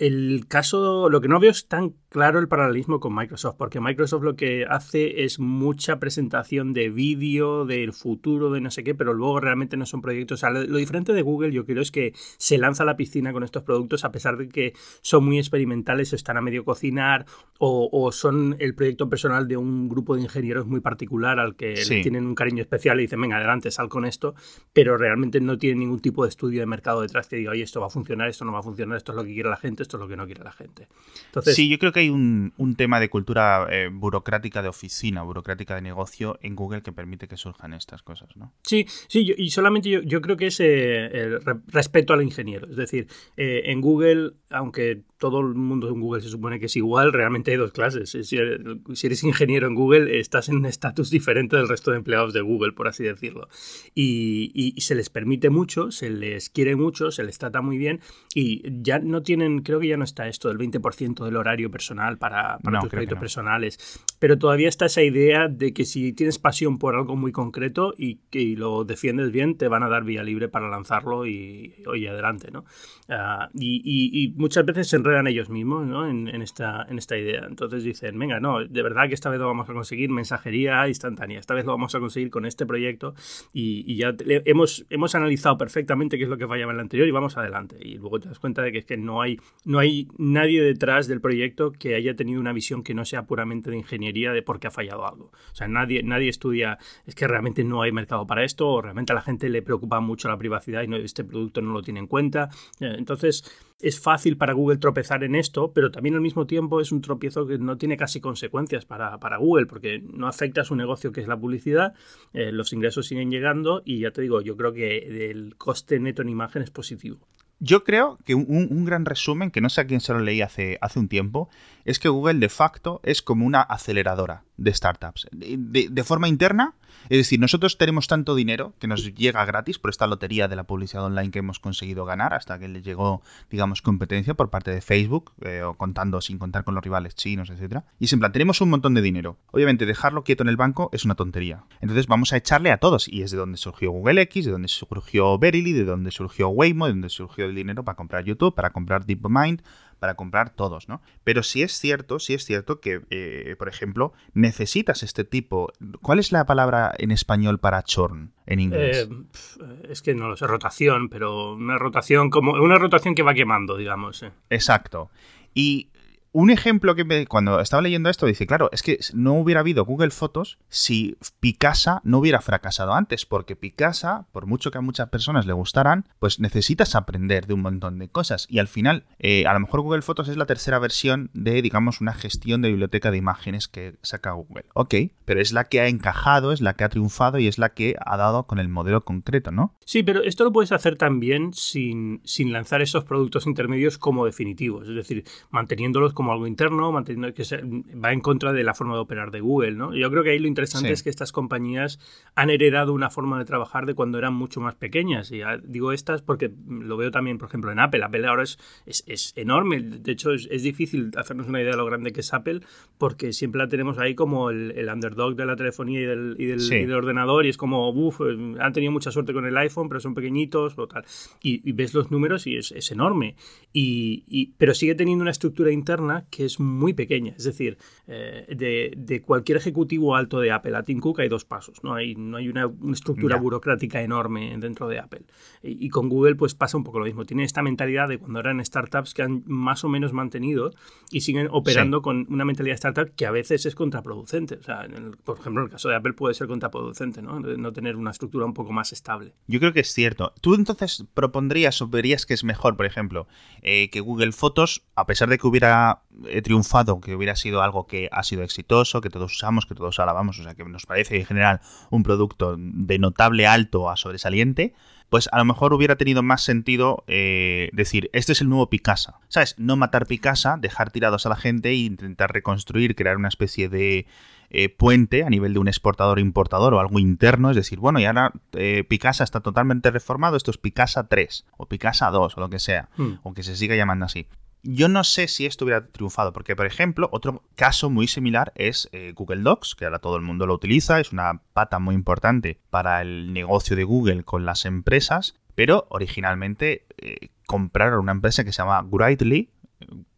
el 0.00 0.46
caso, 0.48 1.08
lo 1.10 1.20
que 1.20 1.28
no 1.28 1.38
veo 1.40 1.50
es 1.50 1.68
tan 1.68 1.94
claro 2.08 2.38
el 2.40 2.48
paralelismo 2.48 2.98
con 3.00 3.14
Microsoft, 3.14 3.54
porque 3.56 3.80
Microsoft 3.80 4.22
lo 4.24 4.34
que 4.34 4.64
hace 4.68 5.22
es 5.24 5.38
mucha 5.38 6.00
presentación 6.00 6.72
de 6.72 6.90
vídeo, 6.90 7.66
del 7.66 7.92
futuro, 7.92 8.50
de 8.50 8.60
no 8.60 8.70
sé 8.70 8.82
qué, 8.82 8.94
pero 8.94 9.12
luego 9.14 9.38
realmente 9.40 9.76
no 9.76 9.86
son 9.86 10.00
proyectos. 10.00 10.38
O 10.38 10.40
sea, 10.40 10.50
lo, 10.50 10.64
lo 10.64 10.78
diferente 10.78 11.12
de 11.12 11.22
Google 11.22 11.52
yo 11.52 11.64
creo 11.64 11.82
es 11.82 11.90
que 11.90 12.12
se 12.38 12.58
lanza 12.58 12.82
a 12.82 12.86
la 12.86 12.96
piscina 12.96 13.32
con 13.32 13.44
estos 13.44 13.62
productos 13.62 14.04
a 14.04 14.10
pesar 14.10 14.36
de 14.38 14.48
que 14.48 14.72
son 15.02 15.24
muy 15.24 15.38
experimentales, 15.38 16.12
están 16.12 16.36
a 16.36 16.40
medio 16.40 16.64
cocinar 16.64 17.26
o, 17.58 17.88
o 17.92 18.10
son 18.10 18.56
el 18.58 18.74
proyecto 18.74 19.08
personal 19.08 19.46
de 19.46 19.56
un 19.58 19.88
grupo 19.88 20.16
de 20.16 20.22
ingenieros 20.22 20.66
muy 20.66 20.80
particular 20.80 21.38
al 21.38 21.54
que 21.56 21.76
Sí. 21.76 21.96
le 21.96 22.02
tienen 22.02 22.26
un 22.26 22.34
cariño 22.34 22.62
especial 22.62 22.98
y 22.98 23.02
dicen, 23.02 23.20
venga, 23.20 23.36
adelante, 23.36 23.70
sal 23.70 23.88
con 23.88 24.04
esto, 24.04 24.34
pero 24.72 24.96
realmente 24.96 25.40
no 25.40 25.58
tienen 25.58 25.80
ningún 25.80 26.00
tipo 26.00 26.24
de 26.24 26.30
estudio 26.30 26.60
de 26.60 26.66
mercado 26.66 27.02
detrás 27.02 27.28
que 27.28 27.36
diga, 27.36 27.52
oye, 27.52 27.62
esto 27.62 27.80
va 27.80 27.86
a 27.86 27.90
funcionar, 27.90 28.28
esto 28.28 28.44
no 28.44 28.52
va 28.52 28.60
a 28.60 28.62
funcionar, 28.62 28.96
esto 28.96 29.12
es 29.12 29.16
lo 29.16 29.24
que 29.24 29.34
quiere 29.34 29.48
la 29.50 29.56
gente, 29.56 29.82
esto 29.90 29.96
es 29.96 30.00
lo 30.02 30.08
que 30.08 30.16
no 30.16 30.24
quiere 30.26 30.44
la 30.44 30.52
gente. 30.52 30.86
Entonces, 31.26 31.56
sí, 31.56 31.68
yo 31.68 31.78
creo 31.78 31.90
que 31.90 31.98
hay 32.00 32.10
un, 32.10 32.52
un 32.58 32.76
tema 32.76 33.00
de 33.00 33.08
cultura 33.10 33.66
eh, 33.70 33.88
burocrática 33.92 34.62
de 34.62 34.68
oficina, 34.68 35.22
burocrática 35.22 35.74
de 35.74 35.82
negocio 35.82 36.38
en 36.42 36.54
Google 36.54 36.82
que 36.82 36.92
permite 36.92 37.26
que 37.26 37.36
surjan 37.36 37.72
estas 37.74 38.02
cosas, 38.04 38.36
¿no? 38.36 38.52
Sí, 38.62 38.86
sí, 39.08 39.24
yo- 39.24 39.34
y 39.36 39.50
solamente 39.50 39.88
yo, 39.90 40.00
yo 40.02 40.20
creo 40.20 40.36
que 40.36 40.46
es 40.46 40.60
eh, 40.60 41.06
el 41.06 41.42
re- 41.42 41.60
respeto 41.66 42.12
al 42.12 42.22
ingeniero. 42.22 42.68
Es 42.70 42.76
decir, 42.76 43.08
eh, 43.36 43.62
en 43.66 43.80
Google, 43.80 44.34
aunque 44.50 45.02
todo 45.18 45.40
el 45.40 45.54
mundo 45.54 45.88
en 45.88 46.00
Google 46.00 46.22
se 46.22 46.28
supone 46.28 46.60
que 46.60 46.66
es 46.66 46.76
igual, 46.76 47.12
realmente 47.12 47.50
hay 47.50 47.56
dos 47.58 47.72
clases. 47.72 48.10
Si 48.10 48.36
eres, 48.36 48.60
si 48.94 49.06
eres 49.08 49.22
ingeniero 49.24 49.66
en 49.66 49.74
Google, 49.74 50.18
estás 50.20 50.48
en 50.48 50.56
un 50.56 50.66
estatus 50.66 51.10
diferente 51.10 51.56
del 51.56 51.68
resto 51.68 51.90
de 51.90 51.98
empleados 51.98 52.32
de 52.32 52.40
Google, 52.40 52.72
por 52.72 52.86
así 52.88 53.02
decirlo. 53.04 53.48
Y, 53.94 54.52
y- 54.54 54.72
y 54.76 54.80
se 54.82 54.94
les 54.94 55.10
permite 55.10 55.50
mucho, 55.50 55.90
se 55.90 56.10
les 56.10 56.48
quiere 56.48 56.76
mucho, 56.76 57.10
se 57.10 57.24
les 57.24 57.36
trata 57.38 57.60
muy 57.60 57.76
bien 57.76 58.00
y 58.34 58.62
ya 58.82 58.98
no 59.00 59.22
tienen, 59.22 59.60
creo 59.62 59.79
que 59.80 59.88
ya 59.88 59.96
no 59.96 60.04
está 60.04 60.28
esto 60.28 60.48
del 60.48 60.58
20% 60.58 61.24
del 61.24 61.36
horario 61.36 61.70
personal 61.70 62.18
para, 62.18 62.58
para 62.58 62.76
No, 62.76 62.80
tus 62.82 62.90
proyectos 62.90 63.16
no. 63.16 63.20
personales. 63.20 64.04
Pero 64.18 64.38
todavía 64.38 64.68
está 64.68 64.86
esa 64.86 65.02
idea 65.02 65.48
de 65.48 65.72
que 65.72 65.84
si 65.84 66.12
tienes 66.12 66.38
pasión 66.38 66.78
por 66.78 66.94
algo 66.94 67.16
muy 67.16 67.32
concreto 67.32 67.94
y 67.96 68.16
que 68.30 68.54
lo 68.56 68.84
defiendes 68.84 69.32
bien, 69.32 69.56
te 69.56 69.68
van 69.68 69.82
a 69.82 69.88
dar 69.88 70.04
vía 70.04 70.22
libre 70.22 70.48
para 70.48 70.68
lanzarlo 70.68 71.26
y, 71.26 71.74
oye, 71.86 72.08
adelante, 72.08 72.50
¿no? 72.52 72.64
Ah, 73.08 73.48
y, 73.54 73.80
y- 73.84 74.24
y 74.24 74.28
muchas 74.32 74.64
veces 74.64 74.88
se 74.88 74.96
enredan 74.96 75.26
ellos 75.26 75.48
mismos, 75.50 75.86
¿no? 75.86 76.06
En, 76.08 76.28
en 76.28 76.42
esta, 76.42 76.86
en 76.88 76.98
esta 76.98 77.16
idea. 77.16 77.44
Entonces 77.48 77.82
dicen, 77.82 78.18
venga, 78.18 78.38
no, 78.40 78.64
de 78.64 78.82
verdad 78.82 79.08
que 79.08 79.14
esta 79.14 79.30
vez 79.30 79.40
lo 79.40 79.46
vamos 79.46 79.68
a 79.68 79.72
conseguir 79.72 80.10
mensajería 80.10 80.86
instantánea, 80.86 81.38
esta 81.40 81.54
vez 81.54 81.64
lo 81.64 81.72
vamos 81.72 81.94
a 81.94 82.00
conseguir 82.00 82.30
con 82.30 82.44
este 82.46 82.66
proyecto 82.66 83.14
y, 83.52 83.84
y 83.90 83.96
ya 83.96 84.12
te- 84.14 84.42
hemos, 84.48 84.84
hemos 84.90 85.14
analizado 85.14 85.56
perfectamente 85.58 86.18
qué 86.18 86.24
es 86.24 86.30
lo 86.30 86.36
que 86.38 86.46
fallaba 86.46 86.72
en 86.72 86.76
el 86.76 86.82
anterior 86.82 87.08
y 87.08 87.10
vamos 87.10 87.36
adelante. 87.36 87.76
Y 87.80 87.96
luego 87.96 88.20
te 88.20 88.28
das 88.28 88.38
cuenta 88.38 88.62
de 88.62 88.72
que 88.72 88.78
es 88.78 88.84
que 88.84 88.96
no 88.96 89.22
hay, 89.22 89.38
no 89.64 89.78
hay 89.78 90.08
nadie 90.16 90.62
detrás 90.62 91.06
del 91.06 91.20
proyecto 91.20 91.72
que 91.72 91.94
haya 91.94 92.16
tenido 92.16 92.40
una 92.40 92.52
visión 92.52 92.82
que 92.82 92.94
no 92.94 93.04
sea 93.04 93.26
puramente 93.26 93.70
de 93.70 93.76
ingeniería 93.76 94.32
de 94.32 94.42
por 94.42 94.58
qué 94.58 94.68
ha 94.68 94.70
fallado 94.70 95.06
algo. 95.06 95.32
O 95.52 95.54
sea, 95.54 95.68
nadie, 95.68 96.02
nadie 96.02 96.28
estudia, 96.28 96.78
es 97.06 97.14
que 97.14 97.28
realmente 97.28 97.64
no 97.64 97.82
hay 97.82 97.92
mercado 97.92 98.26
para 98.26 98.44
esto, 98.44 98.68
o 98.68 98.82
realmente 98.82 99.12
a 99.12 99.16
la 99.16 99.22
gente 99.22 99.48
le 99.48 99.62
preocupa 99.62 100.00
mucho 100.00 100.28
la 100.28 100.38
privacidad 100.38 100.82
y 100.82 100.88
no, 100.88 100.96
este 100.96 101.24
producto 101.24 101.60
no 101.60 101.72
lo 101.72 101.82
tiene 101.82 102.00
en 102.00 102.06
cuenta. 102.06 102.48
Eh, 102.80 102.94
entonces, 102.96 103.44
es 103.80 104.00
fácil 104.00 104.36
para 104.36 104.52
Google 104.52 104.78
tropezar 104.78 105.24
en 105.24 105.34
esto, 105.34 105.72
pero 105.72 105.90
también 105.90 106.14
al 106.14 106.20
mismo 106.20 106.46
tiempo 106.46 106.80
es 106.80 106.92
un 106.92 107.00
tropiezo 107.00 107.46
que 107.46 107.58
no 107.58 107.76
tiene 107.76 107.96
casi 107.96 108.20
consecuencias 108.20 108.86
para, 108.86 109.36
Google, 109.38 109.66
porque 109.66 110.02
no 110.02 110.26
afecta 110.26 110.62
a 110.62 110.64
su 110.64 110.74
negocio 110.74 111.12
que 111.12 111.20
es 111.20 111.28
la 111.28 111.38
publicidad, 111.38 111.94
eh, 112.32 112.52
los 112.52 112.72
ingresos 112.72 113.06
siguen 113.06 113.30
llegando 113.30 113.82
y 113.84 114.00
ya 114.00 114.10
te 114.10 114.22
digo, 114.22 114.40
yo 114.40 114.56
creo 114.56 114.72
que 114.72 115.30
el 115.30 115.56
coste 115.56 115.98
neto 115.98 116.22
en 116.22 116.28
imagen 116.28 116.62
es 116.62 116.70
positivo. 116.70 117.18
Yo 117.60 117.84
creo 117.84 118.18
que 118.24 118.34
un, 118.34 118.84
gran 118.86 119.04
resumen, 119.04 119.50
que 119.50 119.60
no 119.60 119.68
sé 119.68 119.82
a 119.82 119.86
quién 119.86 120.00
se 120.00 120.14
lo 120.14 120.20
leí 120.20 120.40
hace, 120.40 120.78
un 120.96 121.08
tiempo, 121.08 121.50
es 121.84 121.98
que 121.98 122.08
Google 122.08 122.40
de 122.40 122.48
facto 122.48 123.00
es 123.04 123.20
como 123.20 123.44
una 123.44 123.60
aceleradora 123.60 124.44
de 124.56 124.72
startups. 124.72 125.28
de 125.30 126.04
forma 126.04 126.26
interna, 126.26 126.74
es 127.08 127.18
decir, 127.18 127.40
nosotros 127.40 127.78
tenemos 127.78 128.06
tanto 128.06 128.34
dinero 128.34 128.74
que 128.78 128.86
nos 128.86 129.14
llega 129.14 129.44
gratis 129.44 129.78
por 129.78 129.90
esta 129.90 130.06
lotería 130.06 130.48
de 130.48 130.56
la 130.56 130.64
publicidad 130.64 131.04
online 131.04 131.30
que 131.30 131.40
hemos 131.40 131.58
conseguido 131.58 132.04
ganar 132.04 132.34
hasta 132.34 132.58
que 132.58 132.68
le 132.68 132.82
llegó, 132.82 133.22
digamos, 133.50 133.82
competencia 133.82 134.34
por 134.34 134.50
parte 134.50 134.70
de 134.70 134.80
Facebook, 134.80 135.32
eh, 135.40 135.62
o 135.62 135.74
contando 135.74 136.20
sin 136.20 136.38
contar 136.38 136.64
con 136.64 136.74
los 136.74 136.84
rivales 136.84 137.14
chinos, 137.14 137.50
etcétera. 137.50 137.84
Y 137.98 138.04
es 138.04 138.14
plan, 138.14 138.32
tenemos 138.32 138.60
un 138.60 138.70
montón 138.70 138.94
de 138.94 139.02
dinero. 139.02 139.38
Obviamente, 139.50 139.86
dejarlo 139.86 140.24
quieto 140.24 140.42
en 140.42 140.48
el 140.48 140.56
banco 140.56 140.90
es 140.92 141.04
una 141.04 141.14
tontería. 141.14 141.64
Entonces 141.80 142.06
vamos 142.06 142.32
a 142.32 142.36
echarle 142.36 142.70
a 142.70 142.78
todos. 142.78 143.08
Y 143.08 143.22
es 143.22 143.30
de 143.30 143.38
donde 143.38 143.58
surgió 143.58 143.90
Google 143.90 144.22
X, 144.22 144.44
de 144.44 144.52
donde 144.52 144.68
surgió 144.68 145.38
Verily, 145.38 145.72
de 145.72 145.84
donde 145.84 146.10
surgió 146.10 146.48
Waymo, 146.48 146.86
de 146.86 146.92
donde 146.92 147.08
surgió 147.08 147.46
el 147.46 147.54
dinero 147.54 147.84
para 147.84 147.96
comprar 147.96 148.24
YouTube, 148.24 148.54
para 148.54 148.70
comprar 148.70 149.06
DeepMind, 149.06 149.62
para 150.00 150.14
comprar 150.14 150.50
todos, 150.50 150.88
¿no? 150.88 151.00
Pero 151.22 151.42
sí 151.42 151.62
es 151.62 151.78
cierto, 151.78 152.18
sí 152.18 152.34
es 152.34 152.44
cierto 152.44 152.80
que, 152.80 153.02
eh, 153.10 153.54
por 153.58 153.68
ejemplo, 153.68 154.12
necesitas 154.34 155.02
este 155.02 155.24
tipo. 155.24 155.72
¿Cuál 156.02 156.18
es 156.18 156.32
la 156.32 156.46
palabra 156.46 156.92
en 156.98 157.12
español 157.12 157.60
para 157.60 157.82
churn 157.84 158.32
en 158.46 158.60
inglés? 158.60 159.08
Eh, 159.08 159.88
es 159.88 160.02
que 160.02 160.14
no 160.14 160.28
lo 160.28 160.36
sé, 160.36 160.46
rotación, 160.46 161.08
pero 161.08 161.52
una 161.52 161.78
rotación 161.78 162.30
como 162.30 162.52
una 162.52 162.78
rotación 162.78 163.14
que 163.14 163.22
va 163.22 163.34
quemando, 163.34 163.76
digamos. 163.76 164.22
Eh. 164.22 164.32
Exacto. 164.48 165.10
Y 165.54 165.89
un 166.32 166.50
ejemplo 166.50 166.94
que 166.94 167.04
me, 167.04 167.26
cuando 167.26 167.60
estaba 167.60 167.82
leyendo 167.82 168.08
esto 168.08 168.26
dice, 168.26 168.46
claro, 168.46 168.68
es 168.72 168.82
que 168.82 168.98
no 169.14 169.34
hubiera 169.34 169.60
habido 169.60 169.84
Google 169.84 170.10
Fotos 170.10 170.58
si 170.68 171.16
Picasa 171.40 172.00
no 172.04 172.18
hubiera 172.18 172.40
fracasado 172.40 172.94
antes, 172.94 173.26
porque 173.26 173.56
Picasa, 173.56 174.26
por 174.32 174.46
mucho 174.46 174.70
que 174.70 174.78
a 174.78 174.82
muchas 174.82 175.08
personas 175.08 175.46
le 175.46 175.52
gustaran, 175.52 176.06
pues 176.18 176.40
necesitas 176.40 176.94
aprender 176.94 177.46
de 177.46 177.54
un 177.54 177.62
montón 177.62 177.98
de 177.98 178.08
cosas. 178.08 178.46
Y 178.48 178.58
al 178.58 178.68
final, 178.68 179.04
eh, 179.18 179.46
a 179.46 179.54
lo 179.54 179.60
mejor 179.60 179.80
Google 179.80 180.02
Fotos 180.02 180.28
es 180.28 180.36
la 180.36 180.46
tercera 180.46 180.78
versión 180.78 181.30
de, 181.32 181.62
digamos, 181.62 182.00
una 182.00 182.12
gestión 182.12 182.62
de 182.62 182.68
biblioteca 182.68 183.10
de 183.10 183.16
imágenes 183.16 183.68
que 183.68 183.96
saca 184.02 184.32
Google. 184.32 184.66
Ok, 184.74 184.94
pero 185.24 185.40
es 185.40 185.52
la 185.52 185.64
que 185.64 185.80
ha 185.80 185.88
encajado, 185.88 186.52
es 186.52 186.60
la 186.60 186.74
que 186.74 186.84
ha 186.84 186.88
triunfado 186.88 187.38
y 187.38 187.48
es 187.48 187.58
la 187.58 187.70
que 187.70 187.96
ha 188.04 188.16
dado 188.16 188.44
con 188.44 188.58
el 188.58 188.68
modelo 188.68 189.04
concreto, 189.04 189.50
¿no? 189.50 189.74
Sí, 189.84 190.02
pero 190.02 190.22
esto 190.22 190.44
lo 190.44 190.52
puedes 190.52 190.72
hacer 190.72 190.96
también 190.96 191.52
sin, 191.54 192.20
sin 192.24 192.52
lanzar 192.52 192.82
esos 192.82 193.04
productos 193.04 193.46
intermedios 193.46 193.98
como 193.98 194.24
definitivos, 194.24 194.88
es 194.88 194.94
decir, 194.94 195.24
manteniéndolos 195.50 196.14
como 196.20 196.32
algo 196.32 196.46
interno, 196.46 196.92
manteniendo 196.92 197.32
que 197.32 197.46
se, 197.46 197.62
va 197.64 198.12
en 198.12 198.20
contra 198.20 198.52
de 198.52 198.62
la 198.62 198.74
forma 198.74 198.92
de 198.92 199.00
operar 199.00 199.30
de 199.30 199.40
Google, 199.40 199.72
¿no? 199.72 199.94
Yo 199.94 200.10
creo 200.10 200.22
que 200.22 200.32
ahí 200.32 200.38
lo 200.38 200.48
interesante 200.48 200.92
es 200.92 201.02
que 201.02 201.08
estas 201.08 201.32
compañías 201.32 201.98
han 202.34 202.50
heredado 202.50 202.92
una 202.92 203.08
forma 203.08 203.38
de 203.38 203.46
trabajar 203.46 203.86
de 203.86 203.94
cuando 203.94 204.18
eran 204.18 204.34
mucho 204.34 204.60
más 204.60 204.74
pequeñas. 204.74 205.32
Y 205.32 205.40
digo 205.64 205.92
estas 205.92 206.20
porque 206.20 206.52
lo 206.68 206.98
veo 206.98 207.10
también, 207.10 207.38
por 207.38 207.48
ejemplo, 207.48 207.72
en 207.72 207.78
Apple. 207.78 208.04
Apple 208.04 208.26
ahora 208.26 208.42
es, 208.42 208.58
es, 208.84 209.32
enorme. 209.34 209.80
De 209.80 210.12
hecho, 210.12 210.32
es, 210.34 210.62
difícil 210.62 211.10
hacernos 211.16 211.48
una 211.48 211.62
idea 211.62 211.70
de 211.70 211.78
lo 211.78 211.86
grande 211.86 212.12
que 212.12 212.20
es 212.20 212.34
Apple 212.34 212.60
porque 212.98 213.32
siempre 213.32 213.60
la 213.60 213.68
tenemos 213.68 213.96
ahí 213.96 214.14
como 214.14 214.50
el, 214.50 214.90
underdog 214.92 215.36
de 215.36 215.46
la 215.46 215.56
telefonía 215.56 216.00
y 216.00 216.04
del, 216.04 216.36
y 216.38 216.44
del, 216.44 216.92
ordenador 216.92 217.46
y 217.46 217.48
es 217.48 217.56
como, 217.56 217.88
uff, 217.88 218.20
han 218.20 218.72
tenido 218.74 218.92
mucha 218.92 219.10
suerte 219.10 219.32
con 219.32 219.46
el 219.46 219.56
iPhone, 219.56 219.88
pero 219.88 220.00
son 220.00 220.12
pequeñitos 220.12 220.78
o 220.78 220.86
tal. 220.86 221.02
Y, 221.42 221.72
ves 221.72 221.94
los 221.94 222.10
números 222.10 222.46
y 222.46 222.56
es, 222.56 222.92
enorme. 222.92 223.36
y, 223.72 224.52
pero 224.58 224.74
sigue 224.74 224.94
teniendo 224.94 225.22
una 225.22 225.30
estructura 225.30 225.72
interna 225.72 226.09
que 226.30 226.44
es 226.44 226.60
muy 226.60 226.92
pequeña. 226.92 227.34
Es 227.36 227.44
decir, 227.44 227.78
eh, 228.06 228.94
de, 228.96 229.22
cualquier 229.22 229.58
ejecutivo 229.58 230.16
alto 230.16 230.40
de 230.40 230.50
Apple 230.50 230.76
a 230.76 230.82
Tim 230.82 231.00
Cook 231.00 231.20
hay 231.20 231.28
dos 231.28 231.44
pasos. 231.44 231.82
No 231.82 231.94
hay, 231.94 232.14
no 232.14 232.36
hay 232.36 232.48
una, 232.48 232.70
estructura 232.92 233.36
burocrática 233.36 234.02
enorme 234.02 234.56
dentro 234.58 234.88
de 234.88 234.98
Apple. 234.98 235.22
Y, 235.62 235.88
con 235.90 236.08
Google 236.08 236.36
pues 236.36 236.54
pasa 236.54 236.76
un 236.76 236.84
poco 236.84 236.98
lo 236.98 237.04
mismo. 237.04 237.24
Tienen 237.24 237.46
esta 237.46 237.62
mentalidad 237.62 238.08
de 238.08 238.18
cuando 238.18 238.40
eran 238.40 238.64
startups 238.64 239.14
que 239.14 239.22
han 239.22 239.42
más 239.46 239.84
o 239.84 239.88
menos 239.88 240.12
mantenido 240.12 240.72
y 241.10 241.20
siguen 241.20 241.48
operando 241.50 242.02
con 242.02 242.26
una 242.30 242.44
mentalidad 242.44 242.72
de 242.72 242.76
startup 242.76 243.14
que 243.14 243.26
a 243.26 243.30
veces 243.30 243.66
es 243.66 243.74
contraproducente. 243.74 244.56
O 244.56 244.62
sea, 244.62 244.86
por 245.24 245.38
ejemplo, 245.38 245.62
en 245.62 245.66
el 245.66 245.70
caso 245.70 245.88
de 245.88 245.96
Apple 245.96 246.12
puede 246.14 246.34
ser 246.34 246.46
contraproducente, 246.46 247.22
¿no? 247.22 247.40
no 247.40 247.72
tener 247.72 247.96
una 247.96 248.10
estructura 248.10 248.46
un 248.46 248.54
poco 248.54 248.72
más 248.72 248.92
estable. 248.92 249.34
Yo 249.46 249.60
creo 249.60 249.72
que 249.72 249.80
es 249.80 249.92
cierto. 249.92 250.32
¿Tú 250.40 250.54
entonces 250.54 251.04
propondrías 251.14 251.80
o 251.82 251.88
verías 251.88 252.26
que 252.26 252.34
es 252.34 252.44
mejor, 252.44 252.76
por 252.76 252.86
ejemplo, 252.86 253.26
eh, 253.62 253.90
que 253.90 254.00
Google 254.00 254.32
Fotos, 254.32 254.84
a 254.94 255.06
pesar 255.06 255.28
de 255.28 255.38
que 255.38 255.46
hubiera 255.46 255.99
he 256.28 256.42
triunfado, 256.42 257.00
que 257.00 257.14
hubiera 257.14 257.36
sido 257.36 257.62
algo 257.62 257.86
que 257.86 258.08
ha 258.12 258.22
sido 258.22 258.42
exitoso, 258.42 259.00
que 259.00 259.10
todos 259.10 259.32
usamos, 259.32 259.66
que 259.66 259.74
todos 259.74 259.98
alabamos, 259.98 260.38
o 260.38 260.42
sea, 260.42 260.54
que 260.54 260.64
nos 260.64 260.86
parece 260.86 261.18
en 261.18 261.26
general 261.26 261.60
un 261.90 262.02
producto 262.02 262.56
de 262.58 262.98
notable 262.98 263.46
alto 263.46 263.90
a 263.90 263.96
sobresaliente, 263.96 264.74
pues 265.08 265.28
a 265.32 265.38
lo 265.38 265.44
mejor 265.44 265.74
hubiera 265.74 265.96
tenido 265.96 266.22
más 266.22 266.42
sentido 266.42 267.04
eh, 267.08 267.68
decir, 267.72 268.10
este 268.12 268.32
es 268.32 268.40
el 268.40 268.48
nuevo 268.48 268.70
Picasa. 268.70 269.18
¿Sabes? 269.28 269.56
No 269.58 269.76
matar 269.76 270.06
Picasa, 270.06 270.56
dejar 270.56 270.90
tirados 270.92 271.26
a 271.26 271.28
la 271.28 271.36
gente 271.36 271.70
e 271.70 271.74
intentar 271.74 272.32
reconstruir, 272.32 272.94
crear 272.94 273.16
una 273.16 273.28
especie 273.28 273.68
de 273.68 274.06
eh, 274.50 274.68
puente 274.68 275.24
a 275.24 275.30
nivel 275.30 275.52
de 275.52 275.58
un 275.58 275.68
exportador-importador 275.68 276.74
o 276.74 276.80
algo 276.80 277.00
interno. 277.00 277.50
Es 277.50 277.56
decir, 277.56 277.80
bueno, 277.80 277.98
y 277.98 278.04
ahora 278.04 278.32
eh, 278.52 278.84
Picasa 278.88 279.24
está 279.24 279.40
totalmente 279.40 279.90
reformado, 279.90 280.36
esto 280.36 280.52
es 280.52 280.58
Picasa 280.58 281.08
3 281.08 281.46
o 281.56 281.66
Picasa 281.66 282.10
2 282.10 282.36
o 282.36 282.40
lo 282.40 282.48
que 282.48 282.60
sea, 282.60 282.88
hmm. 282.96 283.14
o 283.24 283.34
que 283.34 283.42
se 283.42 283.56
siga 283.56 283.74
llamando 283.74 284.06
así. 284.06 284.28
Yo 284.62 284.88
no 284.88 285.04
sé 285.04 285.26
si 285.26 285.46
esto 285.46 285.64
hubiera 285.64 285.86
triunfado, 285.86 286.32
porque 286.32 286.54
por 286.54 286.66
ejemplo, 286.66 287.08
otro 287.12 287.42
caso 287.54 287.88
muy 287.88 288.06
similar 288.06 288.52
es 288.56 288.88
eh, 288.92 289.12
Google 289.14 289.42
Docs, 289.42 289.74
que 289.74 289.86
ahora 289.86 290.00
todo 290.00 290.16
el 290.16 290.22
mundo 290.22 290.46
lo 290.46 290.54
utiliza, 290.54 291.00
es 291.00 291.12
una 291.12 291.40
pata 291.54 291.78
muy 291.78 291.94
importante 291.94 292.60
para 292.68 293.00
el 293.00 293.32
negocio 293.32 293.74
de 293.74 293.84
Google 293.84 294.22
con 294.22 294.44
las 294.44 294.66
empresas, 294.66 295.34
pero 295.54 295.86
originalmente 295.88 296.86
eh, 296.98 297.30
compraron 297.46 298.00
una 298.00 298.12
empresa 298.12 298.44
que 298.44 298.52
se 298.52 298.58
llama 298.62 298.86
Gritely, 298.86 299.50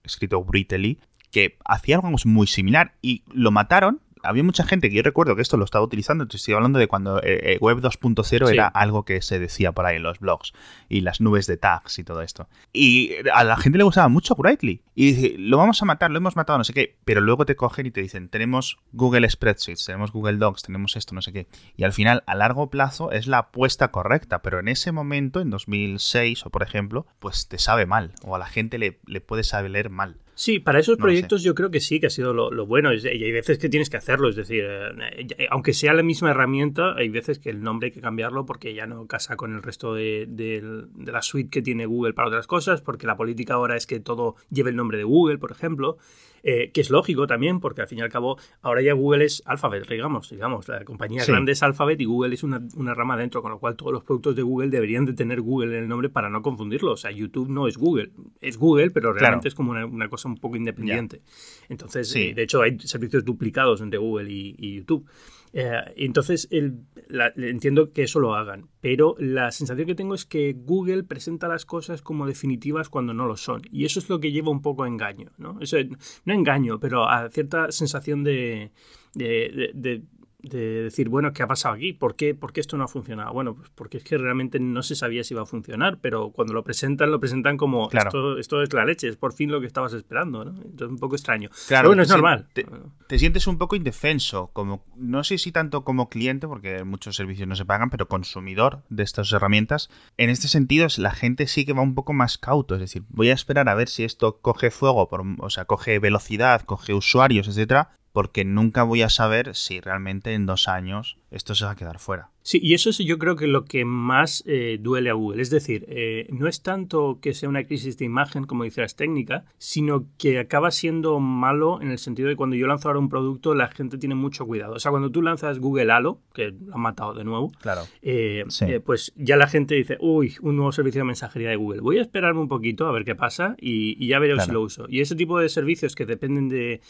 escrito 0.02 0.44
Gritely, 0.44 0.98
que 1.30 1.56
hacía 1.64 1.96
algo 1.96 2.10
muy 2.24 2.46
similar 2.46 2.94
y 3.00 3.24
lo 3.32 3.52
mataron 3.52 4.00
había 4.22 4.42
mucha 4.42 4.64
gente 4.64 4.88
que 4.88 4.96
yo 4.96 5.02
recuerdo 5.02 5.36
que 5.36 5.42
esto 5.42 5.56
lo 5.56 5.64
estaba 5.64 5.84
utilizando, 5.84 6.26
estoy 6.30 6.54
hablando 6.54 6.78
de 6.78 6.88
cuando 6.88 7.18
eh, 7.22 7.54
eh, 7.54 7.58
Web 7.60 7.80
2.0 7.80 8.50
era 8.50 8.66
algo 8.68 9.04
que 9.04 9.22
se 9.22 9.38
decía 9.38 9.72
por 9.72 9.86
ahí 9.86 9.96
en 9.96 10.02
los 10.02 10.18
blogs 10.20 10.52
y 10.88 11.00
las 11.00 11.20
nubes 11.20 11.46
de 11.46 11.56
tags 11.56 11.98
y 11.98 12.04
todo 12.04 12.22
esto. 12.22 12.48
Y 12.72 13.12
a 13.32 13.44
la 13.44 13.56
gente 13.56 13.78
le 13.78 13.84
gustaba 13.84 14.08
mucho 14.08 14.34
Brightly. 14.34 14.82
Y 14.94 15.12
dice, 15.12 15.34
lo 15.38 15.56
vamos 15.56 15.80
a 15.80 15.86
matar, 15.86 16.10
lo 16.10 16.18
hemos 16.18 16.36
matado, 16.36 16.58
no 16.58 16.64
sé 16.64 16.74
qué. 16.74 16.96
Pero 17.04 17.20
luego 17.20 17.46
te 17.46 17.56
cogen 17.56 17.86
y 17.86 17.90
te 17.90 18.02
dicen, 18.02 18.28
tenemos 18.28 18.78
Google 18.92 19.28
Spreadsheets, 19.28 19.86
tenemos 19.86 20.12
Google 20.12 20.36
Docs, 20.36 20.62
tenemos 20.62 20.96
esto, 20.96 21.14
no 21.14 21.22
sé 21.22 21.32
qué. 21.32 21.46
Y 21.76 21.84
al 21.84 21.92
final, 21.92 22.22
a 22.26 22.34
largo 22.34 22.68
plazo, 22.68 23.10
es 23.10 23.26
la 23.26 23.38
apuesta 23.38 23.90
correcta. 23.90 24.42
Pero 24.42 24.60
en 24.60 24.68
ese 24.68 24.92
momento, 24.92 25.40
en 25.40 25.50
2006 25.50 26.44
o 26.44 26.50
por 26.50 26.62
ejemplo, 26.62 27.06
pues 27.18 27.48
te 27.48 27.58
sabe 27.58 27.86
mal. 27.86 28.12
O 28.22 28.36
a 28.36 28.38
la 28.38 28.46
gente 28.46 28.78
le, 28.78 29.00
le 29.06 29.20
puede 29.20 29.44
saber 29.44 29.88
mal. 29.88 30.18
Sí, 30.42 30.58
para 30.58 30.80
esos 30.80 30.96
proyectos 30.96 31.44
yo 31.44 31.54
creo 31.54 31.70
que 31.70 31.78
sí, 31.78 32.00
que 32.00 32.08
ha 32.08 32.10
sido 32.10 32.34
lo, 32.34 32.66
bueno. 32.66 32.92
Y 32.92 33.06
hay 33.06 33.30
veces 33.30 33.58
que 33.58 33.68
tienes 33.68 33.88
que 33.88 33.96
hacerlo, 33.96 34.28
es 34.28 34.34
decir, 34.34 34.64
eh, 34.66 35.46
aunque 35.48 35.72
sea 35.72 35.94
la 35.94 36.02
misma 36.02 36.32
herramienta, 36.32 36.96
hay 36.96 37.10
veces 37.10 37.38
que 37.38 37.48
el 37.48 37.62
nombre 37.62 37.86
hay 37.86 37.92
que 37.92 38.00
cambiarlo 38.00 38.44
porque 38.44 38.74
ya 38.74 38.88
no 38.88 39.06
casa 39.06 39.36
con 39.36 39.54
el 39.54 39.62
resto 39.62 39.94
de, 39.94 40.26
de, 40.28 40.60
la 41.06 41.22
suite 41.22 41.48
que 41.48 41.62
tiene 41.62 41.86
Google 41.86 42.12
para 42.12 42.26
otras 42.26 42.48
cosas, 42.48 42.80
porque 42.80 43.06
la 43.06 43.16
política 43.16 43.54
ahora 43.54 43.76
es 43.76 43.86
que 43.86 44.00
todo 44.00 44.34
lleve 44.50 44.70
el 44.70 44.76
nombre 44.76 44.98
de 44.98 45.04
Google, 45.04 45.38
por 45.38 45.52
ejemplo. 45.52 45.98
Eh, 46.44 46.72
que 46.72 46.80
es 46.80 46.90
lógico 46.90 47.28
también, 47.28 47.60
porque 47.60 47.82
al 47.82 47.86
fin 47.86 47.98
y 47.98 48.02
al 48.02 48.08
cabo 48.08 48.36
ahora 48.62 48.82
ya 48.82 48.94
Google 48.94 49.24
es 49.24 49.44
Alphabet, 49.46 49.88
digamos, 49.88 50.28
digamos, 50.28 50.66
la 50.66 50.84
compañía 50.84 51.24
grande 51.24 51.52
es 51.52 51.62
Alphabet 51.62 52.00
y 52.00 52.04
Google 52.04 52.34
es 52.34 52.42
una, 52.42 52.60
rama 52.94 53.16
dentro, 53.16 53.42
con 53.42 53.52
lo 53.52 53.60
cual 53.60 53.76
todos 53.76 53.92
los 53.92 54.02
productos 54.02 54.34
de 54.34 54.42
Google 54.42 54.68
deberían 54.68 55.04
de 55.04 55.12
tener 55.12 55.40
Google 55.40 55.76
en 55.76 55.84
el 55.84 55.88
nombre 55.88 56.08
para 56.08 56.28
no 56.30 56.42
confundirlo. 56.42 56.92
O 56.92 56.96
sea, 56.96 57.12
YouTube 57.12 57.48
no 57.48 57.68
es 57.68 57.76
Google, 57.76 58.10
es 58.40 58.56
Google, 58.56 58.90
pero 58.90 59.12
realmente 59.12 59.48
es 59.48 59.54
como 59.54 59.70
una, 59.70 60.08
cosa 60.08 60.28
un 60.28 60.36
poco 60.36 60.56
independiente. 60.56 61.22
Entonces, 61.68 62.14
eh, 62.16 62.32
de 62.34 62.42
hecho, 62.42 62.60
hay 62.60 62.78
servicios 62.80 63.24
duplicados 63.24 63.80
entre 63.80 63.98
Google 63.98 64.30
y 64.30 64.74
YouTube. 64.74 65.06
Eh, 65.52 65.80
entonces, 65.96 66.48
entiendo 66.50 67.92
que 67.92 68.04
eso 68.04 68.20
lo 68.20 68.34
hagan, 68.34 68.68
pero 68.80 69.14
la 69.18 69.50
sensación 69.50 69.86
que 69.86 69.94
tengo 69.94 70.14
es 70.14 70.24
que 70.24 70.54
Google 70.54 71.04
presenta 71.04 71.48
las 71.48 71.66
cosas 71.66 72.00
como 72.00 72.26
definitivas 72.26 72.88
cuando 72.88 73.12
no 73.12 73.26
lo 73.26 73.36
son. 73.36 73.62
Y 73.70 73.84
eso 73.84 73.98
es 73.98 74.08
lo 74.08 74.20
que 74.20 74.32
lleva 74.32 74.50
un 74.50 74.62
poco 74.62 74.84
a 74.84 74.88
engaño, 74.88 75.30
¿no? 75.36 75.58
Eso, 75.60 75.76
no 76.24 76.32
engaño, 76.32 76.80
pero 76.80 77.08
a 77.08 77.28
cierta 77.30 77.70
sensación 77.70 78.24
de, 78.24 78.70
de 79.14 80.02
decir, 80.42 81.08
bueno, 81.08 81.32
¿qué 81.32 81.42
ha 81.42 81.46
pasado 81.46 81.74
aquí? 81.74 81.92
¿Por 81.92 82.16
qué, 82.16 82.34
¿Por 82.34 82.52
qué 82.52 82.60
esto 82.60 82.76
no 82.76 82.84
ha 82.84 82.88
funcionado? 82.88 83.32
Bueno, 83.32 83.54
pues 83.54 83.70
porque 83.74 83.98
es 83.98 84.04
que 84.04 84.18
realmente 84.18 84.58
no 84.58 84.82
se 84.82 84.96
sabía 84.96 85.22
si 85.22 85.34
iba 85.34 85.42
a 85.42 85.46
funcionar, 85.46 85.98
pero 86.00 86.30
cuando 86.30 86.52
lo 86.52 86.64
presentan, 86.64 87.10
lo 87.10 87.20
presentan 87.20 87.56
como 87.56 87.88
esto, 87.92 88.38
esto, 88.38 88.62
es 88.62 88.72
la 88.72 88.84
leche, 88.84 89.08
es 89.08 89.16
por 89.16 89.32
fin 89.32 89.50
lo 89.50 89.60
que 89.60 89.66
estabas 89.66 89.92
esperando, 89.92 90.44
¿no? 90.44 90.50
Entonces 90.50 90.88
un 90.88 90.98
poco 90.98 91.14
extraño. 91.14 91.48
Claro, 91.68 91.82
pero 91.82 91.88
bueno, 91.90 92.02
es 92.02 92.08
normal. 92.08 92.48
Te, 92.52 92.66
te, 93.06 93.18
sientes 93.18 93.46
un 93.46 93.58
poco 93.58 93.76
indefenso, 93.76 94.50
como 94.52 94.84
no 94.96 95.22
sé 95.24 95.38
si 95.38 95.52
tanto 95.52 95.84
como 95.84 96.08
cliente, 96.08 96.48
porque 96.48 96.84
muchos 96.84 97.16
servicios 97.16 97.48
no 97.48 97.56
se 97.56 97.64
pagan, 97.64 97.90
pero 97.90 98.08
consumidor 98.08 98.82
de 98.88 99.04
estas 99.04 99.32
herramientas. 99.32 99.90
En 100.16 100.30
este 100.30 100.48
sentido, 100.48 100.88
la 100.98 101.12
gente 101.12 101.46
sí 101.46 101.64
que 101.64 101.72
va 101.72 101.82
un 101.82 101.94
poco 101.94 102.12
más 102.12 102.38
cauto, 102.38 102.74
es 102.74 102.80
decir, 102.80 103.04
voy 103.08 103.30
a 103.30 103.34
esperar 103.34 103.68
a 103.68 103.74
ver 103.74 103.88
si 103.88 104.04
esto 104.04 104.40
coge 104.40 104.70
fuego, 104.70 105.08
por, 105.08 105.22
o 105.38 105.50
sea, 105.50 105.64
coge 105.66 105.98
velocidad, 105.98 106.62
coge 106.62 106.94
usuarios, 106.94 107.46
etcétera, 107.48 107.90
porque 108.12 108.44
nunca 108.44 108.82
voy 108.82 109.02
a 109.02 109.10
saber 109.10 109.54
si 109.54 109.80
realmente 109.80 110.34
en 110.34 110.46
dos 110.46 110.68
años 110.68 111.16
esto 111.30 111.54
se 111.54 111.64
va 111.64 111.72
a 111.72 111.76
quedar 111.76 111.98
fuera. 111.98 112.31
Sí, 112.42 112.58
y 112.62 112.74
eso 112.74 112.90
es 112.90 112.98
yo 112.98 113.18
creo 113.18 113.36
que 113.36 113.46
lo 113.46 113.64
que 113.64 113.84
más 113.84 114.42
eh, 114.46 114.78
duele 114.80 115.10
a 115.10 115.14
Google. 115.14 115.42
Es 115.42 115.50
decir, 115.50 115.84
eh, 115.88 116.26
no 116.30 116.48
es 116.48 116.62
tanto 116.62 117.18
que 117.20 117.34
sea 117.34 117.48
una 117.48 117.64
crisis 117.64 117.98
de 117.98 118.04
imagen, 118.04 118.44
como 118.44 118.64
dices, 118.64 118.96
técnica, 118.96 119.44
sino 119.58 120.06
que 120.18 120.38
acaba 120.38 120.70
siendo 120.70 121.20
malo 121.20 121.80
en 121.80 121.90
el 121.90 121.98
sentido 121.98 122.28
de 122.28 122.36
cuando 122.36 122.56
yo 122.56 122.66
lanzo 122.66 122.88
ahora 122.88 122.98
un 122.98 123.08
producto, 123.08 123.54
la 123.54 123.68
gente 123.68 123.98
tiene 123.98 124.14
mucho 124.14 124.46
cuidado. 124.46 124.74
O 124.74 124.78
sea, 124.78 124.90
cuando 124.90 125.10
tú 125.10 125.22
lanzas 125.22 125.58
Google 125.58 125.92
Halo, 125.92 126.20
que 126.34 126.50
lo 126.50 126.74
han 126.74 126.80
matado 126.80 127.14
de 127.14 127.24
nuevo, 127.24 127.52
claro. 127.60 127.82
Eh, 128.02 128.44
pues 128.84 129.12
ya 129.16 129.36
la 129.36 129.46
gente 129.46 129.74
dice, 129.74 129.96
uy, 130.00 130.34
un 130.42 130.56
nuevo 130.56 130.72
servicio 130.72 131.00
de 131.00 131.04
mensajería 131.04 131.50
de 131.50 131.56
Google. 131.56 131.80
Voy 131.80 131.98
a 131.98 132.02
esperarme 132.02 132.40
un 132.40 132.48
poquito 132.48 132.86
a 132.86 132.92
ver 132.92 133.04
qué 133.04 133.14
pasa 133.14 133.56
y, 133.60 134.06
ya 134.06 134.18
veré 134.18 134.38
si 134.40 134.50
lo 134.50 134.62
uso. 134.62 134.86
Y 134.88 135.00
ese 135.00 135.14
tipo 135.14 135.38
de 135.38 135.48
servicios 135.48 135.94
que 135.94 136.06
dependen 136.06 136.48
de, 136.48 136.80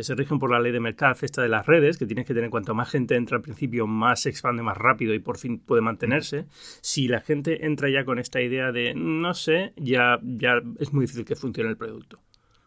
se 0.00 0.14
rigen 0.14 0.38
por 0.38 0.50
la 0.50 0.58
ley 0.58 0.72
de 0.72 0.80
mercado, 0.80 1.14
esta 1.20 1.42
de 1.42 1.48
las 1.48 1.66
redes, 1.66 1.98
que 1.98 2.06
tienes 2.06 2.26
que 2.26 2.34
tener 2.34 2.50
cuanto 2.50 2.74
más 2.74 2.88
gente 2.88 3.14
entra 3.14 3.36
al 3.36 3.42
principio, 3.42 3.86
más 3.86 4.22
se 4.22 4.30
expande 4.30 4.62
más 4.62 4.76
rápido 4.76 5.01
y 5.10 5.18
por 5.18 5.38
fin 5.38 5.58
puede 5.58 5.82
mantenerse. 5.82 6.46
Si 6.80 7.08
la 7.08 7.20
gente 7.20 7.66
entra 7.66 7.88
ya 7.90 8.04
con 8.04 8.18
esta 8.18 8.40
idea 8.40 8.72
de 8.72 8.94
no 8.94 9.34
sé, 9.34 9.72
ya, 9.76 10.18
ya 10.22 10.60
es 10.78 10.92
muy 10.92 11.04
difícil 11.04 11.24
que 11.24 11.36
funcione 11.36 11.70
el 11.70 11.76
producto. 11.76 12.20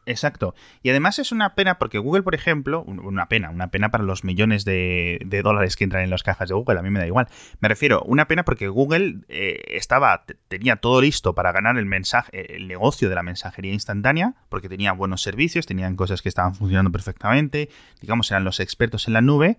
Exacto. 0.05 0.53
Y 0.83 0.89
además 0.89 1.17
es 1.19 1.31
una 1.31 1.55
pena 1.55 1.79
porque 1.79 1.97
Google, 1.97 2.23
por 2.23 2.35
ejemplo, 2.35 2.83
una 2.83 3.27
pena, 3.27 3.49
una 3.49 3.71
pena 3.71 3.89
para 3.89 4.03
los 4.03 4.23
millones 4.23 4.63
de, 4.63 5.19
dólares 5.43 5.75
que 5.75 5.83
entran 5.83 6.03
en 6.03 6.09
las 6.09 6.23
cajas 6.23 6.49
de 6.49 6.55
Google, 6.55 6.79
a 6.79 6.83
mí 6.83 6.91
me 6.91 6.99
da 6.99 7.07
igual. 7.07 7.27
Me 7.59 7.69
refiero, 7.69 8.01
una 8.03 8.27
pena 8.27 8.45
porque 8.45 8.67
Google 8.67 9.21
eh, 9.29 9.61
estaba, 9.69 10.25
tenía 10.47 10.75
todo 10.75 11.01
listo 11.01 11.33
para 11.33 11.51
ganar 11.51 11.77
el 11.77 11.85
mensaje, 11.85 12.55
el 12.55 12.67
negocio 12.67 13.09
de 13.09 13.15
la 13.15 13.23
mensajería 13.23 13.73
instantánea, 13.73 14.35
porque 14.49 14.69
tenía 14.69 14.91
buenos 14.93 15.21
servicios, 15.21 15.65
tenían 15.65 15.95
cosas 15.95 16.21
que 16.21 16.29
estaban 16.29 16.53
funcionando 16.53 16.91
perfectamente, 16.91 17.69
digamos, 17.99 18.29
eran 18.29 18.43
los 18.43 18.59
expertos 18.59 19.07
en 19.07 19.13
la 19.13 19.21
nube. 19.21 19.57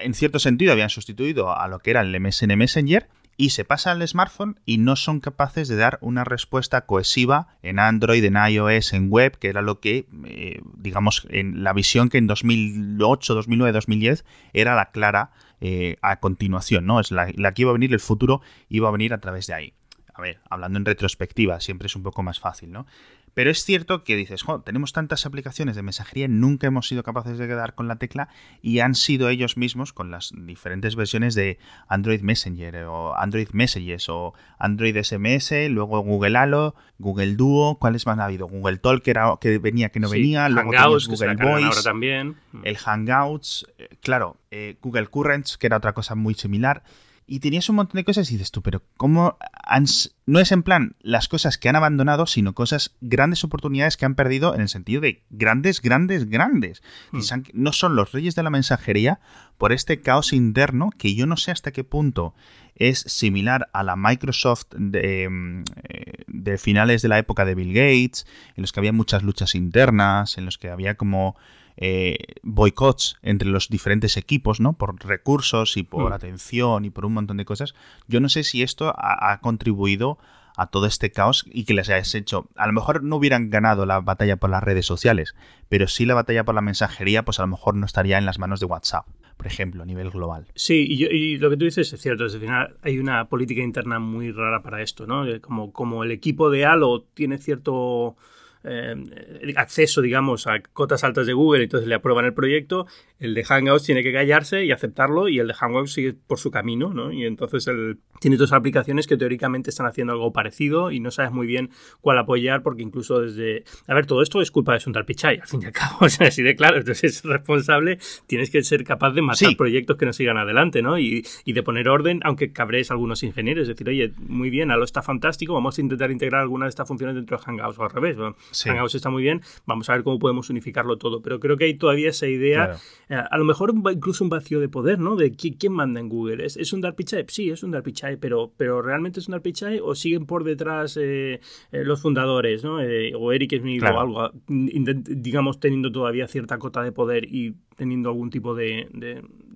En 0.00 0.14
cierto 0.14 0.38
sentido 0.38 0.72
habían 0.72 0.90
sustituido 0.90 1.56
a 1.56 1.66
lo 1.68 1.80
que 1.80 1.90
era 1.90 2.00
el 2.00 2.20
MSN 2.20 2.56
Messenger 2.56 3.08
y 3.36 3.50
se 3.50 3.64
pasa 3.64 3.90
al 3.90 4.06
smartphone 4.06 4.60
y 4.64 4.78
no 4.78 4.96
son 4.96 5.20
capaces 5.20 5.68
de 5.68 5.76
dar 5.76 5.98
una 6.00 6.24
respuesta 6.24 6.86
cohesiva 6.86 7.48
en 7.62 7.78
Android, 7.78 8.24
en 8.24 8.36
iOS, 8.36 8.92
en 8.92 9.10
web, 9.10 9.38
que 9.38 9.48
era 9.48 9.62
lo 9.62 9.80
que, 9.80 10.06
eh, 10.26 10.60
digamos, 10.76 11.26
en 11.30 11.64
la 11.64 11.72
visión 11.72 12.08
que 12.08 12.18
en 12.18 12.26
2008, 12.26 13.34
2009, 13.34 13.72
2010 13.72 14.24
era 14.52 14.74
la 14.74 14.90
clara 14.90 15.30
eh, 15.60 15.96
a 16.02 16.20
continuación, 16.20 16.86
¿no? 16.86 17.00
Es 17.00 17.10
la, 17.10 17.30
la 17.34 17.54
que 17.54 17.62
iba 17.62 17.70
a 17.70 17.74
venir, 17.74 17.92
el 17.92 18.00
futuro 18.00 18.40
iba 18.68 18.88
a 18.88 18.92
venir 18.92 19.12
a 19.14 19.18
través 19.18 19.46
de 19.46 19.54
ahí. 19.54 19.74
A 20.12 20.22
ver, 20.22 20.38
hablando 20.48 20.78
en 20.78 20.84
retrospectiva, 20.84 21.60
siempre 21.60 21.86
es 21.86 21.96
un 21.96 22.04
poco 22.04 22.22
más 22.22 22.38
fácil, 22.38 22.70
¿no? 22.70 22.86
Pero 23.34 23.50
es 23.50 23.64
cierto 23.64 24.04
que 24.04 24.16
dices, 24.16 24.44
tenemos 24.64 24.92
tantas 24.92 25.26
aplicaciones 25.26 25.76
de 25.76 25.82
mensajería, 25.82 26.28
nunca 26.28 26.68
hemos 26.68 26.88
sido 26.88 27.02
capaces 27.02 27.36
de 27.36 27.46
quedar 27.48 27.74
con 27.74 27.88
la 27.88 27.96
tecla 27.96 28.28
y 28.62 28.78
han 28.78 28.94
sido 28.94 29.28
ellos 29.28 29.56
mismos 29.56 29.92
con 29.92 30.10
las 30.10 30.32
diferentes 30.34 30.96
versiones 30.96 31.34
de 31.34 31.58
Android 31.88 32.20
Messenger 32.22 32.84
o 32.84 33.16
Android 33.16 33.48
Messages 33.52 34.08
o 34.08 34.34
Android 34.58 34.96
SMS, 34.96 35.52
luego 35.68 36.00
Google 36.00 36.38
Halo, 36.38 36.74
Google 36.98 37.34
Duo, 37.34 37.78
¿cuáles 37.78 38.06
más 38.06 38.18
ha 38.18 38.26
habido? 38.26 38.46
Google 38.46 38.78
Talk 38.78 39.02
que, 39.02 39.10
era, 39.10 39.36
que 39.40 39.58
venía, 39.58 39.88
que 39.88 40.00
no 40.00 40.08
venía, 40.08 40.48
luego 40.48 40.70
Hangouts, 40.72 41.08
Google 41.08 41.34
Voice, 41.34 41.82
también. 41.82 42.36
el 42.62 42.76
Hangouts, 42.76 43.66
eh, 43.78 43.88
claro, 44.00 44.36
eh, 44.50 44.76
Google 44.80 45.08
Currents, 45.08 45.58
que 45.58 45.66
era 45.66 45.78
otra 45.78 45.92
cosa 45.92 46.14
muy 46.14 46.34
similar 46.34 46.84
y 47.26 47.40
tenías 47.40 47.68
un 47.68 47.76
montón 47.76 47.96
de 47.98 48.04
cosas 48.04 48.30
y 48.30 48.34
dices 48.34 48.50
tú, 48.50 48.62
pero 48.62 48.82
¿cómo 48.96 49.38
han, 49.52 49.86
no 50.26 50.40
es 50.40 50.52
en 50.52 50.62
plan 50.62 50.94
las 51.00 51.28
cosas 51.28 51.56
que 51.56 51.68
han 51.68 51.76
abandonado, 51.76 52.26
sino 52.26 52.54
cosas, 52.54 52.94
grandes 53.00 53.44
oportunidades 53.44 53.96
que 53.96 54.04
han 54.04 54.14
perdido 54.14 54.54
en 54.54 54.60
el 54.60 54.68
sentido 54.68 55.00
de 55.00 55.22
grandes, 55.30 55.80
grandes, 55.80 56.28
grandes. 56.28 56.82
Hmm. 57.12 57.20
No 57.54 57.72
son 57.72 57.96
los 57.96 58.12
reyes 58.12 58.34
de 58.34 58.42
la 58.42 58.50
mensajería 58.50 59.20
por 59.56 59.72
este 59.72 60.00
caos 60.00 60.32
interno 60.32 60.90
que 60.96 61.14
yo 61.14 61.26
no 61.26 61.36
sé 61.36 61.50
hasta 61.50 61.72
qué 61.72 61.84
punto 61.84 62.34
es 62.74 63.00
similar 63.00 63.68
a 63.72 63.82
la 63.82 63.96
Microsoft 63.96 64.66
de, 64.76 65.28
mm, 65.28 65.64
eh, 65.84 66.24
de 66.26 66.58
finales 66.58 67.02
de 67.02 67.08
la 67.08 67.18
época 67.18 67.44
de 67.44 67.54
Bill 67.54 67.72
Gates, 67.72 68.26
en 68.56 68.62
los 68.62 68.72
que 68.72 68.80
había 68.80 68.92
muchas 68.92 69.22
luchas 69.22 69.54
internas, 69.54 70.36
en 70.38 70.44
los 70.44 70.58
que 70.58 70.70
había 70.70 70.96
como 70.96 71.36
eh, 71.76 72.18
boicots 72.42 73.16
entre 73.22 73.48
los 73.48 73.68
diferentes 73.68 74.16
equipos, 74.16 74.60
¿no? 74.60 74.74
Por 74.74 75.04
recursos 75.04 75.76
y 75.76 75.82
por 75.82 76.10
hmm. 76.10 76.14
atención 76.14 76.84
y 76.84 76.90
por 76.90 77.04
un 77.04 77.14
montón 77.14 77.36
de 77.36 77.44
cosas. 77.44 77.74
Yo 78.06 78.20
no 78.20 78.28
sé 78.28 78.44
si 78.44 78.62
esto 78.62 78.94
ha, 78.96 79.40
contribuido 79.40 80.18
a 80.56 80.68
todo 80.68 80.86
este 80.86 81.10
caos 81.10 81.44
y 81.50 81.64
que 81.64 81.74
les 81.74 81.88
hayas 81.88 82.14
hecho. 82.14 82.48
A 82.54 82.68
lo 82.68 82.72
mejor 82.72 83.02
no 83.02 83.16
hubieran 83.16 83.50
ganado 83.50 83.86
la 83.86 84.00
batalla 84.00 84.36
por 84.36 84.50
las 84.50 84.62
redes 84.62 84.86
sociales, 84.86 85.34
pero 85.68 85.88
sí 85.88 86.06
la 86.06 86.14
batalla 86.14 86.44
por 86.44 86.54
la 86.54 86.60
mensajería, 86.60 87.24
pues 87.24 87.40
a 87.40 87.42
lo 87.42 87.48
mejor 87.48 87.74
no 87.74 87.86
estaría 87.86 88.18
en 88.18 88.26
las 88.26 88.38
manos 88.38 88.60
de 88.60 88.66
WhatsApp, 88.66 89.06
por 89.36 89.48
ejemplo, 89.48 89.82
a 89.82 89.86
nivel 89.86 90.10
global. 90.10 90.46
Sí, 90.54 90.86
y, 90.88 91.38
lo 91.38 91.50
que 91.50 91.56
tú 91.56 91.64
dices 91.64 91.92
es 91.92 92.00
cierto, 92.00 92.26
es 92.26 92.34
decir, 92.34 92.50
hay 92.82 92.98
una 93.00 93.28
política 93.28 93.62
interna 93.62 93.98
muy 93.98 94.30
rara 94.30 94.62
para 94.62 94.80
esto, 94.80 95.08
¿no? 95.08 95.24
Como, 95.40 95.72
como 95.72 96.04
el 96.04 96.12
equipo 96.12 96.50
de 96.50 96.66
Halo 96.66 97.04
tiene 97.14 97.38
cierto 97.38 98.16
eh, 98.64 99.54
acceso, 99.56 100.00
digamos, 100.00 100.46
a 100.46 100.60
cotas 100.72 101.04
altas 101.04 101.26
de 101.26 101.32
Google, 101.32 101.64
entonces 101.64 101.88
le 101.88 101.94
aprueban 101.94 102.24
el 102.24 102.34
proyecto, 102.34 102.86
el 103.18 103.34
de 103.34 103.44
Hangouts 103.44 103.84
tiene 103.84 104.02
que 104.02 104.12
callarse 104.12 104.64
y 104.64 104.72
aceptarlo 104.72 105.28
y 105.28 105.38
el 105.38 105.48
de 105.48 105.54
Hangouts 105.54 105.92
sigue 105.92 106.14
por 106.14 106.38
su 106.38 106.50
camino, 106.50 106.92
¿no? 106.92 107.12
Y 107.12 107.24
entonces 107.24 107.66
él 107.66 107.98
tiene 108.20 108.36
dos 108.36 108.52
aplicaciones 108.52 109.06
que 109.06 109.16
teóricamente 109.16 109.70
están 109.70 109.86
haciendo 109.86 110.12
algo 110.12 110.32
parecido 110.32 110.90
y 110.90 111.00
no 111.00 111.10
sabes 111.10 111.32
muy 111.32 111.46
bien 111.46 111.70
cuál 112.00 112.18
apoyar 112.18 112.62
porque 112.62 112.82
incluso 112.82 113.20
desde... 113.20 113.64
A 113.86 113.94
ver, 113.94 114.06
todo 114.06 114.22
esto 114.22 114.40
es 114.40 114.50
culpa 114.50 114.72
de 114.72 114.80
Sundar 114.80 115.04
Pichai, 115.04 115.38
al 115.40 115.46
fin 115.46 115.62
y 115.62 115.66
al 115.66 115.72
cabo, 115.72 115.98
o 116.00 116.08
sea, 116.08 116.28
así 116.28 116.42
de 116.42 116.54
claro, 116.54 116.78
entonces 116.78 117.16
es 117.16 117.24
responsable, 117.24 117.98
tienes 118.26 118.50
que 118.50 118.62
ser 118.62 118.84
capaz 118.84 119.12
de 119.12 119.22
matar 119.22 119.56
proyectos 119.56 119.96
que 119.96 120.06
no 120.06 120.12
sigan 120.12 120.38
adelante, 120.38 120.82
¿no? 120.82 120.98
Y, 120.98 121.26
y 121.44 121.52
de 121.52 121.62
poner 121.62 121.88
orden, 121.88 122.20
aunque 122.24 122.52
cabréis 122.52 122.90
algunos 122.90 123.22
ingenieros, 123.22 123.62
es 123.62 123.68
decir, 123.68 123.88
oye, 123.88 124.12
muy 124.26 124.50
bien, 124.50 124.70
Halo 124.70 124.84
está 124.84 125.02
fantástico, 125.02 125.54
vamos 125.54 125.78
a 125.78 125.80
intentar 125.80 126.10
integrar 126.10 126.40
alguna 126.40 126.66
de 126.66 126.70
estas 126.70 126.88
funciones 126.88 127.14
dentro 127.16 127.36
de 127.36 127.42
Hangouts 127.44 127.78
o 127.78 127.82
al 127.82 127.90
revés, 127.90 128.16
¿no? 128.16 128.36
Hangouts 128.62 128.94
está 128.94 129.10
muy 129.10 129.22
bien, 129.22 129.42
vamos 129.66 129.88
a 129.88 129.94
ver 129.94 130.02
cómo 130.02 130.18
podemos 130.18 130.50
unificarlo 130.50 130.96
todo. 130.96 131.22
Pero 131.22 131.40
creo 131.40 131.56
que 131.56 131.64
hay 131.64 131.74
todavía 131.74 132.10
esa 132.10 132.26
idea, 132.26 132.76
eh, 133.08 133.14
a 133.14 133.38
lo 133.38 133.44
mejor 133.44 133.74
incluso 133.92 134.24
un 134.24 134.30
vacío 134.30 134.60
de 134.60 134.68
poder, 134.68 134.98
¿no? 134.98 135.16
De 135.16 135.32
quién, 135.32 135.72
manda 135.72 136.00
en 136.00 136.08
Google. 136.08 136.44
¿Es, 136.44 136.72
un 136.72 136.80
Dark 136.80 136.96
Pichai? 136.96 137.24
Sí, 137.28 137.50
es 137.50 137.62
un 137.62 137.70
Dark 137.70 137.84
Pichai, 137.84 138.16
pero, 138.16 138.52
pero 138.56 138.82
¿realmente 138.82 139.20
es 139.20 139.28
un 139.28 139.32
Dark 139.32 139.42
Pichai 139.42 139.80
o 139.82 139.94
siguen 139.94 140.26
por 140.26 140.44
detrás 140.44 140.96
eh, 140.96 141.40
eh, 141.72 141.84
los 141.84 142.00
fundadores, 142.00 142.62
¿no? 142.62 142.76
o 142.76 143.32
Eric 143.32 143.58
Smith 143.58 143.82
o 143.82 144.00
algo, 144.00 144.30
digamos, 144.48 145.58
teniendo 145.60 145.90
todavía 145.90 146.26
cierta 146.28 146.58
cota 146.58 146.82
de 146.82 146.92
poder 146.92 147.24
y 147.24 147.54
teniendo 147.76 148.08
algún 148.10 148.30
tipo 148.30 148.54
de, 148.54 148.88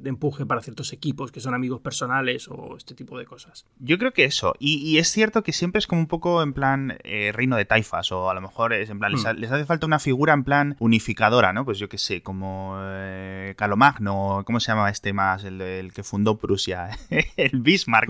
empuje 0.05 0.47
para 0.47 0.61
ciertos 0.61 0.93
equipos 0.93 1.33
que 1.33 1.41
son 1.41 1.55
amigos 1.55 1.81
personales 1.81 2.49
o 2.49 2.77
este 2.77 2.95
tipo 2.95 3.19
de 3.19 3.27
cosas. 3.27 3.67
Yo 3.79 3.99
creo 3.99 4.13
que 4.13 4.25
eso. 4.25 4.55
Y, 4.59 4.99
es 4.99 5.09
cierto 5.09 5.43
que 5.43 5.53
siempre 5.53 5.79
es 5.79 5.87
como 5.87 6.01
un 6.01 6.07
poco 6.07 6.43
en 6.43 6.53
plan 6.53 6.99
eh, 7.05 7.33
reino 7.33 7.57
de 7.57 7.65
taifas 7.65 8.11
o 8.13 8.31
a 8.31 8.35
lo 8.35 8.41
mejor 8.41 8.73
es 8.73 8.91
en 8.91 8.99
plan, 8.99 9.13
les, 9.13 9.25
hmm. 9.25 9.55
hace 9.55 9.65
falta 9.65 9.87
una 9.87 9.99
figura 9.99 10.33
en 10.33 10.45
plan 10.45 10.77
unificadora, 10.79 11.53
¿no? 11.53 11.65
Pues 11.65 11.79
yo 11.79 11.89
qué 11.89 11.99
sé, 11.99 12.23
como 12.23 12.77
eh, 12.81 13.55
Calomagno, 13.57 14.43
¿cómo 14.45 14.61
se 14.61 14.73
llama 14.73 14.91
este 14.91 15.13
más? 15.13 15.45
El, 15.45 15.93
que 15.95 16.03
fundó 16.03 16.39
Prusia, 16.39 16.91
el 17.37 17.61
Bismarck. 17.61 18.09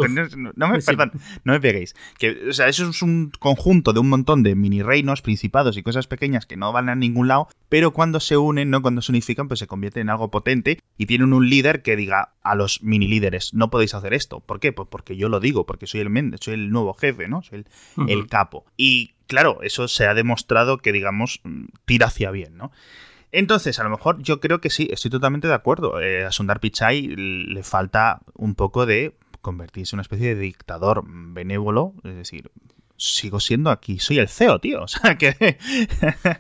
no, 0.57 0.68
me, 0.68 0.80
perdón, 0.80 1.12
no 1.45 1.52
me 1.52 1.61
peguéis. 1.61 1.95
Que, 2.18 2.49
o 2.49 2.52
sea, 2.52 2.68
eso 2.68 2.88
es 2.88 3.02
un 3.02 3.30
conjunto 3.38 3.92
de 3.92 4.00
un 4.00 4.09
montón 4.09 4.42
de 4.42 4.54
mini 4.54 4.83
reinos, 4.83 5.23
principados 5.23 5.76
y 5.76 5.83
cosas 5.83 6.07
pequeñas 6.07 6.47
que 6.47 6.57
no 6.57 6.73
van 6.73 6.88
a 6.88 6.95
ningún 6.95 7.28
lado, 7.28 7.49
pero 7.68 7.92
cuando 7.92 8.21
se 8.21 8.37
unen, 8.37 8.71
¿no? 8.71 8.83
Cuando 8.83 9.02
se 9.02 9.12
unifican, 9.12 9.49
pues 9.49 9.61
se 9.61 9.66
convierte 9.66 10.00
en 10.00 10.11
algo 10.11 10.30
potente 10.30 10.80
y 10.97 11.07
tienen 11.07 11.33
un 11.33 11.49
líder 11.49 11.77
que 11.82 11.97
diga 11.97 12.35
a 12.42 12.54
los 12.54 12.82
mini 12.82 13.08
líderes, 13.08 13.54
no 13.54 13.70
podéis 13.70 13.94
hacer 13.94 14.14
esto. 14.14 14.40
¿Por 14.40 14.61
qué? 14.61 14.73
Pues 14.73 14.88
porque 14.90 15.16
yo 15.16 15.28
lo 15.28 15.40
digo, 15.40 15.66
porque 15.66 15.87
soy 15.87 16.00
el, 16.00 16.37
soy 16.40 16.54
el 16.54 16.70
nuevo 16.70 16.94
jefe, 16.94 17.28
¿no? 17.28 17.42
Soy 17.42 17.64
el, 18.08 18.26
capo. 18.26 18.64
Y 18.76 19.14
claro, 19.26 19.61
eso 19.62 19.88
se 19.88 20.06
ha 20.06 20.14
demostrado 20.14 20.78
que, 20.78 20.92
digamos, 20.92 21.40
tira 21.85 22.06
hacia 22.06 22.30
bien, 22.30 22.56
¿no? 22.56 22.73
Entonces, 23.30 23.78
a 23.78 23.85
lo 23.85 23.90
mejor 23.90 24.23
yo 24.23 24.40
creo 24.40 24.61
que 24.61 24.70
sí, 24.70 24.88
estoy 24.90 25.11
totalmente 25.11 25.49
de 25.49 25.54
acuerdo. 25.54 26.00
Eh, 26.00 26.25
a 26.25 26.32
Sundar 26.32 26.61
Pichai 26.61 27.02
le 27.06 27.62
falta 27.62 28.20
un 28.35 28.54
poco 28.54 28.87
de 28.87 29.14
convertirse 29.40 29.94
en 29.94 29.99
una 29.99 30.02
especie 30.02 30.35
de 30.35 30.40
dictador 30.40 31.04
benévolo, 31.06 31.94
es 32.04 32.14
decir, 32.14 32.50
sigo 32.99 33.38
siendo 33.38 33.71
aquí, 33.71 33.99
soy 33.99 34.19
el 34.19 34.28
CEO, 34.28 34.59
tío. 34.59 34.83
O 34.88 34.88
sea, 34.88 35.17
que... 35.17 35.59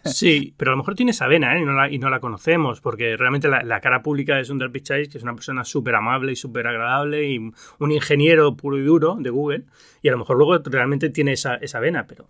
sí, 0.04 0.54
pero 0.56 0.70
a 0.70 0.72
lo 0.72 0.78
mejor 0.78 0.94
tiene 0.94 1.12
esa 1.12 1.26
vena, 1.26 1.56
¿eh? 1.56 1.62
Y 1.62 1.64
no 1.64 1.72
la, 1.72 1.90
y 1.90 1.98
no 1.98 2.10
la 2.10 2.20
conocemos, 2.20 2.80
porque 2.80 3.16
realmente 3.16 3.48
la, 3.48 3.80
cara 3.80 4.02
pública 4.02 4.36
un 4.38 4.44
Sundar 4.44 4.72
Pichai, 4.72 5.08
que 5.08 5.18
es 5.18 5.24
una 5.24 5.34
persona 5.34 5.64
súper 5.64 5.94
amable 5.94 6.32
y 6.32 6.36
súper 6.36 6.66
agradable 6.66 7.28
y 7.28 7.38
un 7.38 7.92
ingeniero 7.92 8.56
puro 8.56 8.78
y 8.78 8.82
duro 8.82 9.16
de 9.20 9.30
Google, 9.30 9.64
y 10.02 10.08
a 10.08 10.12
lo 10.12 10.18
mejor 10.18 10.36
luego 10.36 10.58
realmente 10.64 11.10
tiene 11.10 11.32
esa, 11.32 11.56
esa 11.56 11.78
vena, 11.78 12.06
pero 12.06 12.26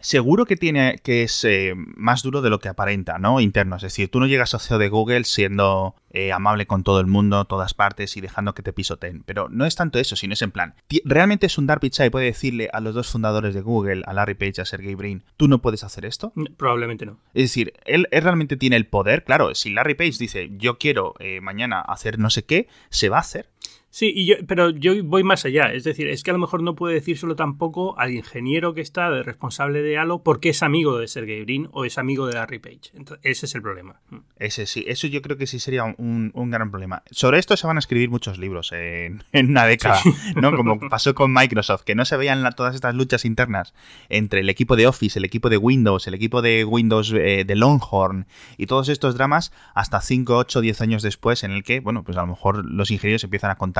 seguro 0.00 0.46
que 0.46 0.56
tiene 0.56 1.00
que 1.02 1.22
es 1.22 1.44
eh, 1.44 1.74
más 1.76 2.22
duro 2.22 2.42
de 2.42 2.50
lo 2.50 2.58
que 2.58 2.68
aparenta, 2.68 3.18
¿no? 3.18 3.40
Interno. 3.40 3.76
Es 3.76 3.82
decir, 3.82 4.10
tú 4.10 4.20
no 4.20 4.26
llegas 4.26 4.54
a 4.54 4.58
CEO 4.58 4.78
de 4.78 4.88
Google 4.88 5.24
siendo 5.24 5.94
eh, 6.10 6.32
amable 6.32 6.66
con 6.66 6.82
todo 6.82 7.00
el 7.00 7.06
mundo, 7.06 7.44
todas 7.44 7.74
partes 7.74 8.16
y 8.16 8.20
dejando 8.20 8.54
que 8.54 8.62
te 8.62 8.72
pisoteen. 8.72 9.22
Pero 9.24 9.48
no 9.48 9.66
es 9.66 9.76
tanto 9.76 9.98
eso, 9.98 10.16
sino 10.16 10.34
es 10.34 10.42
en 10.42 10.50
plan. 10.50 10.74
¿Realmente 11.04 11.46
es 11.46 11.58
un 11.58 11.66
Dark 11.66 11.80
Pichai 11.80 12.10
puede 12.10 12.26
decirle 12.26 12.68
a 12.72 12.80
los 12.80 12.94
dos 12.94 13.08
fundadores 13.08 13.54
de 13.54 13.60
Google, 13.60 14.02
a 14.06 14.12
Larry 14.12 14.34
Page 14.34 14.54
y 14.58 14.60
a 14.60 14.64
Sergey 14.64 14.94
Brin, 14.94 15.22
tú 15.36 15.48
no 15.48 15.62
puedes 15.62 15.84
hacer 15.84 16.04
esto? 16.04 16.32
Probablemente 16.56 17.06
no. 17.06 17.18
Es 17.34 17.44
decir, 17.44 17.74
él, 17.84 18.06
realmente 18.10 18.56
tiene 18.56 18.76
el 18.76 18.86
poder. 18.86 19.24
Claro, 19.24 19.54
si 19.54 19.70
Larry 19.70 19.94
Page 19.94 20.16
dice, 20.18 20.50
yo 20.56 20.78
quiero 20.78 21.14
eh, 21.18 21.40
mañana 21.40 21.80
hacer 21.80 22.18
no 22.18 22.30
sé 22.30 22.44
qué, 22.44 22.68
se 22.90 23.08
va 23.08 23.18
a 23.18 23.20
hacer. 23.20 23.48
Sí, 23.92 24.12
y 24.14 24.24
yo, 24.24 24.36
pero 24.46 24.70
yo 24.70 24.92
voy 25.02 25.24
más 25.24 25.44
allá. 25.44 25.72
Es 25.72 25.82
decir, 25.82 26.08
es 26.08 26.22
que 26.22 26.30
a 26.30 26.32
lo 26.32 26.38
mejor 26.38 26.62
no 26.62 26.76
puede 26.76 26.94
decírselo 26.94 27.34
tampoco 27.34 27.98
al 27.98 28.12
ingeniero 28.12 28.72
que 28.72 28.80
está 28.80 29.10
de 29.10 29.24
responsable 29.24 29.82
de 29.82 29.98
Halo 29.98 30.22
porque 30.22 30.50
es 30.50 30.62
amigo 30.62 30.96
de 30.96 31.08
Sergey 31.08 31.42
Brin 31.42 31.68
o 31.72 31.84
es 31.84 31.98
amigo 31.98 32.26
de 32.28 32.34
Larry 32.34 32.60
Page. 32.60 32.92
Entonces, 32.94 33.18
ese 33.24 33.46
es 33.46 33.54
el 33.56 33.62
problema. 33.62 34.00
Mm. 34.10 34.18
Ese 34.38 34.66
sí, 34.66 34.84
eso 34.86 35.08
yo 35.08 35.20
creo 35.22 35.36
que 35.36 35.48
sí 35.48 35.58
sería 35.58 35.84
un, 35.84 36.32
gran 36.50 36.70
problema. 36.70 37.02
Sobre 37.10 37.38
esto 37.38 37.56
se 37.56 37.66
van 37.66 37.76
a 37.76 37.80
escribir 37.80 38.10
muchos 38.10 38.38
libros 38.38 38.70
en, 38.72 39.24
una 39.32 39.66
década, 39.66 40.00
¿no? 40.36 40.54
Como 40.54 40.78
pasó 40.88 41.14
con 41.14 41.32
Microsoft, 41.32 41.82
que 41.82 41.96
no 41.96 42.04
se 42.04 42.16
veían 42.16 42.48
todas 42.56 42.76
estas 42.76 42.94
luchas 42.94 43.24
internas 43.24 43.74
entre 44.08 44.40
el 44.40 44.48
equipo 44.50 44.76
de 44.76 44.86
Office, 44.86 45.18
el 45.18 45.24
equipo 45.24 45.48
de 45.48 45.56
Windows, 45.56 46.06
el 46.06 46.14
equipo 46.14 46.42
de 46.42 46.64
Windows 46.64 47.12
eh, 47.12 47.44
de 47.44 47.56
Longhorn 47.56 48.26
y 48.56 48.66
todos 48.66 48.88
estos 48.88 49.16
dramas 49.16 49.52
hasta 49.74 50.00
5, 50.00 50.36
8, 50.36 50.60
10 50.60 50.80
años 50.80 51.02
después 51.02 51.42
en 51.42 51.50
el 51.50 51.64
que, 51.64 51.80
bueno, 51.80 52.04
pues 52.04 52.16
a 52.16 52.20
lo 52.20 52.28
mejor 52.28 52.64
los 52.64 52.90
ingenieros 52.90 53.24
empiezan 53.24 53.50
a 53.50 53.56
contar 53.56 53.79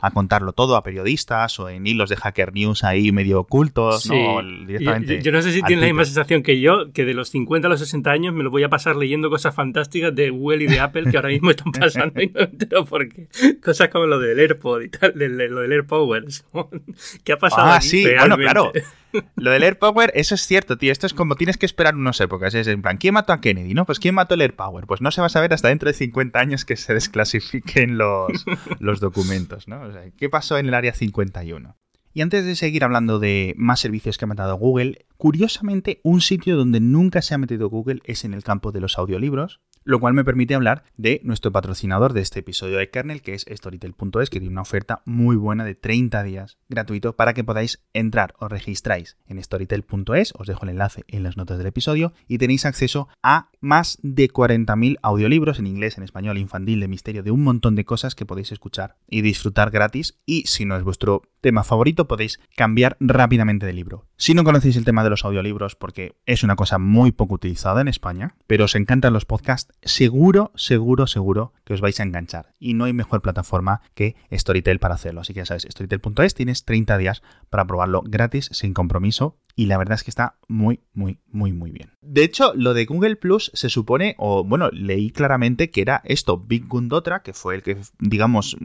a 0.00 0.10
contarlo 0.12 0.52
todo 0.52 0.76
a 0.76 0.82
periodistas 0.82 1.58
o 1.58 1.68
en 1.68 1.86
hilos 1.86 2.08
de 2.08 2.16
Hacker 2.16 2.52
News 2.52 2.84
ahí 2.84 3.10
medio 3.12 3.40
ocultos, 3.40 4.08
¿no? 4.08 4.40
Directamente 4.66 5.20
yo, 5.22 5.32
no 5.32 5.42
sé 5.42 5.52
si 5.52 5.62
tienen 5.62 5.80
la 5.80 5.86
misma 5.86 6.04
sensación 6.04 6.42
que 6.42 6.60
yo, 6.60 6.92
que 6.92 7.04
de 7.04 7.14
los 7.14 7.30
50 7.30 7.66
a 7.66 7.70
los 7.70 7.80
60 7.80 8.10
años 8.10 8.34
me 8.34 8.44
lo 8.44 8.50
voy 8.50 8.62
a 8.62 8.68
pasar 8.68 8.96
leyendo 8.96 9.28
cosas 9.30 9.54
fantásticas 9.54 10.14
de 10.14 10.30
Google 10.30 10.64
y 10.64 10.66
de 10.68 10.80
Apple 10.80 11.10
que 11.10 11.16
ahora 11.16 11.30
mismo 11.30 11.50
están 11.50 11.72
pasando 11.72 12.20
y 12.22 12.28
no 12.28 12.40
entero 12.40 12.84
por 12.84 13.08
qué. 13.08 13.28
Cosas 13.62 13.88
como 13.88 14.06
lo 14.06 14.18
del 14.20 14.38
AirPod 14.38 14.82
y 14.82 14.88
tal, 14.88 15.12
lo 15.14 15.60
del 15.60 15.72
AirPower. 15.72 16.24
¿Qué 17.24 17.32
ha 17.32 17.38
pasado? 17.38 17.68
Ah, 17.68 17.80
sí, 17.80 18.04
bueno, 18.18 18.36
claro. 18.36 18.72
Lo 19.36 19.50
del 19.50 19.62
Air 19.62 19.78
Power, 19.78 20.12
eso 20.14 20.34
es 20.34 20.42
cierto, 20.46 20.76
tío. 20.78 20.92
Esto 20.92 21.06
es 21.06 21.14
como 21.14 21.34
tienes 21.36 21.56
que 21.56 21.66
esperar 21.66 21.94
unas 21.94 22.20
épocas. 22.20 22.54
Es 22.54 22.66
en 22.66 22.82
plan, 22.82 22.98
¿quién 22.98 23.14
mató 23.14 23.32
a 23.32 23.40
Kennedy? 23.40 23.74
No, 23.74 23.86
pues 23.86 23.98
¿quién 23.98 24.14
mató 24.14 24.34
el 24.34 24.42
Air 24.42 24.56
Power? 24.56 24.86
Pues 24.86 25.00
no 25.00 25.10
se 25.10 25.20
va 25.20 25.26
a 25.26 25.30
saber 25.30 25.52
hasta 25.52 25.68
dentro 25.68 25.88
de 25.88 25.94
50 25.94 26.38
años 26.38 26.64
que 26.64 26.76
se 26.76 26.94
desclasifiquen 26.94 27.98
los, 27.98 28.44
los 28.80 29.00
documentos, 29.00 29.68
¿no? 29.68 29.82
O 29.82 29.92
sea, 29.92 30.10
¿qué 30.16 30.28
pasó 30.28 30.58
en 30.58 30.68
el 30.68 30.74
área 30.74 30.92
51? 30.92 31.76
Y 32.14 32.22
antes 32.22 32.44
de 32.44 32.56
seguir 32.56 32.84
hablando 32.84 33.18
de 33.18 33.54
más 33.56 33.80
servicios 33.80 34.18
que 34.18 34.24
ha 34.24 34.28
matado 34.28 34.56
Google, 34.56 35.06
curiosamente, 35.16 36.00
un 36.02 36.20
sitio 36.20 36.56
donde 36.56 36.80
nunca 36.80 37.22
se 37.22 37.34
ha 37.34 37.38
metido 37.38 37.68
Google 37.68 38.00
es 38.04 38.24
en 38.24 38.34
el 38.34 38.42
campo 38.42 38.72
de 38.72 38.80
los 38.80 38.98
audiolibros, 38.98 39.60
lo 39.88 40.00
cual 40.00 40.12
me 40.12 40.22
permite 40.22 40.54
hablar 40.54 40.84
de 40.98 41.22
nuestro 41.24 41.50
patrocinador 41.50 42.12
de 42.12 42.20
este 42.20 42.40
episodio 42.40 42.76
de 42.76 42.90
Kernel, 42.90 43.22
que 43.22 43.32
es 43.32 43.46
Storytel.es, 43.50 44.28
que 44.28 44.38
tiene 44.38 44.52
una 44.52 44.60
oferta 44.60 45.00
muy 45.06 45.34
buena 45.34 45.64
de 45.64 45.74
30 45.74 46.22
días 46.24 46.58
gratuito 46.68 47.16
para 47.16 47.32
que 47.32 47.42
podáis 47.42 47.82
entrar. 47.94 48.34
Os 48.38 48.50
registráis 48.50 49.16
en 49.26 49.42
Storytel.es, 49.42 50.34
os 50.36 50.46
dejo 50.46 50.64
el 50.64 50.72
enlace 50.72 51.04
en 51.08 51.22
las 51.22 51.38
notas 51.38 51.56
del 51.56 51.68
episodio, 51.68 52.12
y 52.26 52.36
tenéis 52.36 52.66
acceso 52.66 53.08
a 53.22 53.48
más 53.60 53.98
de 54.02 54.28
40.000 54.28 54.98
audiolibros 55.00 55.58
en 55.58 55.66
inglés, 55.66 55.96
en 55.96 56.04
español, 56.04 56.36
infantil, 56.36 56.80
de 56.80 56.88
misterio, 56.88 57.22
de 57.22 57.30
un 57.30 57.42
montón 57.42 57.74
de 57.74 57.86
cosas 57.86 58.14
que 58.14 58.26
podéis 58.26 58.52
escuchar 58.52 58.96
y 59.08 59.22
disfrutar 59.22 59.70
gratis. 59.70 60.18
Y 60.26 60.42
si 60.48 60.66
no 60.66 60.76
es 60.76 60.82
vuestro 60.82 61.22
tema 61.40 61.64
favorito, 61.64 62.06
podéis 62.08 62.40
cambiar 62.56 62.98
rápidamente 63.00 63.64
de 63.64 63.72
libro. 63.72 64.06
Si 64.16 64.34
no 64.34 64.44
conocéis 64.44 64.76
el 64.76 64.84
tema 64.84 65.02
de 65.02 65.10
los 65.10 65.24
audiolibros, 65.24 65.76
porque 65.76 66.16
es 66.26 66.42
una 66.42 66.56
cosa 66.56 66.78
muy 66.78 67.10
poco 67.10 67.36
utilizada 67.36 67.80
en 67.80 67.88
España, 67.88 68.34
pero 68.46 68.66
os 68.66 68.74
encantan 68.74 69.12
los 69.12 69.24
podcasts, 69.24 69.72
seguro, 69.82 70.52
seguro, 70.54 71.06
seguro 71.06 71.52
que 71.64 71.74
os 71.74 71.80
vais 71.80 71.98
a 72.00 72.02
enganchar. 72.02 72.54
Y 72.58 72.74
no 72.74 72.84
hay 72.84 72.92
mejor 72.92 73.22
plataforma 73.22 73.82
que 73.94 74.16
Storytel 74.32 74.78
para 74.78 74.94
hacerlo. 74.94 75.20
Así 75.20 75.34
que 75.34 75.40
ya 75.40 75.46
sabes, 75.46 75.66
storytel.es 75.70 76.34
tienes 76.34 76.64
30 76.64 76.98
días 76.98 77.22
para 77.50 77.66
probarlo 77.66 78.02
gratis, 78.02 78.48
sin 78.52 78.74
compromiso. 78.74 79.38
Y 79.54 79.66
la 79.66 79.76
verdad 79.76 79.96
es 79.96 80.04
que 80.04 80.10
está 80.10 80.38
muy, 80.46 80.80
muy, 80.92 81.18
muy, 81.26 81.52
muy 81.52 81.72
bien. 81.72 81.90
De 82.00 82.22
hecho, 82.22 82.52
lo 82.54 82.74
de 82.74 82.84
Google 82.84 83.16
Plus 83.16 83.50
se 83.54 83.68
supone, 83.68 84.14
o 84.16 84.44
bueno, 84.44 84.70
leí 84.70 85.10
claramente 85.10 85.70
que 85.70 85.80
era 85.80 86.00
esto, 86.04 86.38
Big 86.38 86.68
Gundotra, 86.68 87.22
que 87.22 87.32
fue 87.32 87.56
el 87.56 87.62
que, 87.64 87.76
digamos, 87.98 88.56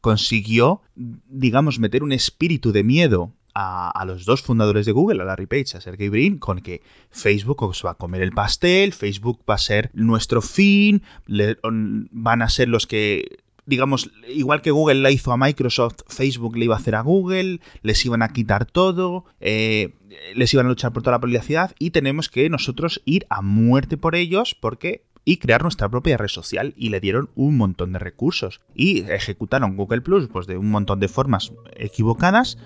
consiguió, 0.00 0.80
digamos, 0.94 1.78
meter 1.78 2.02
un 2.02 2.12
espíritu 2.12 2.72
de 2.72 2.84
miedo 2.84 3.34
a, 3.60 4.04
los 4.04 4.24
dos 4.24 4.42
fundadores 4.42 4.86
de 4.86 4.92
Google, 4.92 5.22
a 5.22 5.24
Larry 5.24 5.46
Page, 5.46 5.76
a 5.76 5.80
Sergey 5.80 6.08
Brin, 6.08 6.38
con 6.38 6.60
que 6.60 6.82
Facebook 7.10 7.62
os 7.62 7.84
va 7.84 7.92
a 7.92 7.94
comer 7.94 8.22
el 8.22 8.32
pastel, 8.32 8.92
Facebook 8.92 9.40
va 9.48 9.54
a 9.54 9.58
ser 9.58 9.90
nuestro 9.92 10.40
fin, 10.42 11.02
van 11.26 12.42
a 12.42 12.48
ser 12.48 12.68
los 12.68 12.86
que 12.86 13.38
digamos, 13.66 14.10
igual 14.28 14.62
que 14.62 14.72
Google 14.72 14.96
la 14.96 15.12
hizo 15.12 15.30
a 15.30 15.36
Microsoft, 15.36 16.00
Facebook 16.08 16.56
le 16.56 16.64
iba 16.64 16.74
a 16.74 16.78
hacer 16.78 16.96
a 16.96 17.02
Google, 17.02 17.60
les 17.82 18.04
iban 18.04 18.22
a 18.22 18.32
quitar 18.32 18.64
todo, 18.66 19.26
eh, 19.38 19.94
les 20.34 20.52
iban 20.52 20.66
a 20.66 20.70
luchar 20.70 20.92
por 20.92 21.04
toda 21.04 21.16
la 21.16 21.20
privacidad 21.20 21.72
y 21.78 21.90
tenemos 21.90 22.28
que 22.28 22.50
nosotros 22.50 23.00
ir 23.04 23.26
a 23.30 23.42
muerte 23.42 23.96
por 23.96 24.16
ellos 24.16 24.56
porque 24.58 25.04
y 25.30 25.36
crear 25.36 25.62
nuestra 25.62 25.88
propia 25.88 26.16
red 26.16 26.26
social 26.26 26.74
y 26.76 26.88
le 26.88 26.98
dieron 26.98 27.30
un 27.36 27.56
montón 27.56 27.92
de 27.92 28.00
recursos 28.00 28.60
y 28.74 29.08
ejecutaron 29.08 29.76
Google 29.76 30.00
Plus 30.00 30.26
pues 30.26 30.48
de 30.48 30.58
un 30.58 30.68
montón 30.68 30.98
de 30.98 31.06
formas 31.06 31.52
equivocadas 31.76 32.58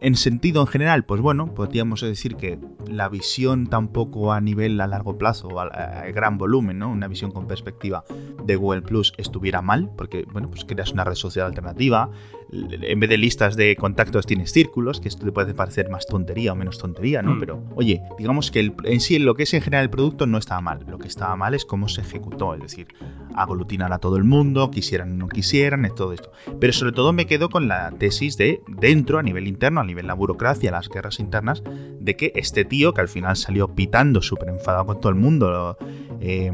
en 0.00 0.16
sentido 0.16 0.62
en 0.62 0.66
general, 0.66 1.04
pues 1.04 1.20
bueno, 1.20 1.54
podríamos 1.54 2.00
decir 2.00 2.34
que 2.34 2.58
la 2.88 3.08
visión 3.08 3.68
tampoco 3.68 4.32
a 4.32 4.40
nivel 4.40 4.80
a 4.80 4.88
largo 4.88 5.16
plazo, 5.16 5.46
o 5.46 5.60
a, 5.60 5.68
gran 6.12 6.38
volumen, 6.38 6.80
¿no? 6.80 6.90
Una 6.90 7.06
visión 7.06 7.30
con 7.30 7.46
perspectiva 7.46 8.04
de 8.44 8.56
Google 8.56 8.82
Plus 8.82 9.12
estuviera 9.18 9.62
mal, 9.62 9.88
porque, 9.96 10.26
bueno, 10.32 10.50
pues 10.50 10.64
creas 10.64 10.90
una 10.90 11.04
red 11.04 11.14
social 11.14 11.46
alternativa, 11.46 12.10
en 12.52 13.00
vez 13.00 13.08
de 13.08 13.16
listas 13.16 13.56
de 13.56 13.74
contactos 13.76 14.26
tienes 14.26 14.52
círculos, 14.52 15.00
que 15.00 15.08
esto 15.08 15.24
te 15.24 15.32
puede 15.32 15.54
parecer 15.54 15.88
más 15.88 16.06
tontería 16.06 16.52
o 16.52 16.56
menos 16.56 16.78
tontería, 16.78 17.22
¿no? 17.22 17.34
Mm. 17.34 17.40
Pero, 17.40 17.64
oye, 17.74 18.02
digamos 18.18 18.50
que 18.50 18.72
en 18.84 19.00
sí 19.00 19.18
lo 19.18 19.34
que 19.34 19.44
es 19.44 19.54
en 19.54 19.62
general 19.62 19.84
el 19.84 19.90
producto 19.90 20.26
no 20.26 20.36
estaba 20.36 20.60
mal, 20.60 20.84
lo 20.86 20.98
que 20.98 21.08
estaba 21.08 21.34
mal 21.34 21.54
es 21.54 21.64
cómo 21.64 21.88
se 21.88 22.02
ejecutó, 22.02 22.54
es 22.54 22.60
decir, 22.60 22.88
aglutinar 23.34 23.92
a 23.92 23.98
todo 23.98 24.16
el 24.16 24.24
mundo, 24.24 24.70
quisieran 24.70 25.12
o 25.12 25.14
no 25.16 25.28
quisieran, 25.28 25.86
es 25.86 25.94
todo 25.94 26.12
esto. 26.12 26.30
Pero 26.60 26.72
sobre 26.72 26.92
todo 26.92 27.12
me 27.12 27.26
quedo 27.26 27.48
con 27.48 27.68
la 27.68 27.90
tesis 27.92 28.36
de 28.36 28.60
dentro, 28.68 29.18
a 29.18 29.22
nivel 29.22 29.46
interno, 29.46 29.80
a 29.80 29.84
nivel 29.84 30.06
la 30.06 30.14
burocracia, 30.14 30.70
las 30.70 30.88
guerras 30.88 31.20
internas, 31.20 31.62
de 32.00 32.16
que 32.16 32.32
este 32.34 32.64
tío, 32.66 32.92
que 32.92 33.00
al 33.00 33.08
final 33.08 33.36
salió 33.36 33.74
pitando, 33.74 34.20
súper 34.20 34.50
enfadado 34.50 34.86
con 34.86 35.00
todo 35.00 35.10
el 35.10 35.18
mundo, 35.18 35.78
eh, 36.20 36.52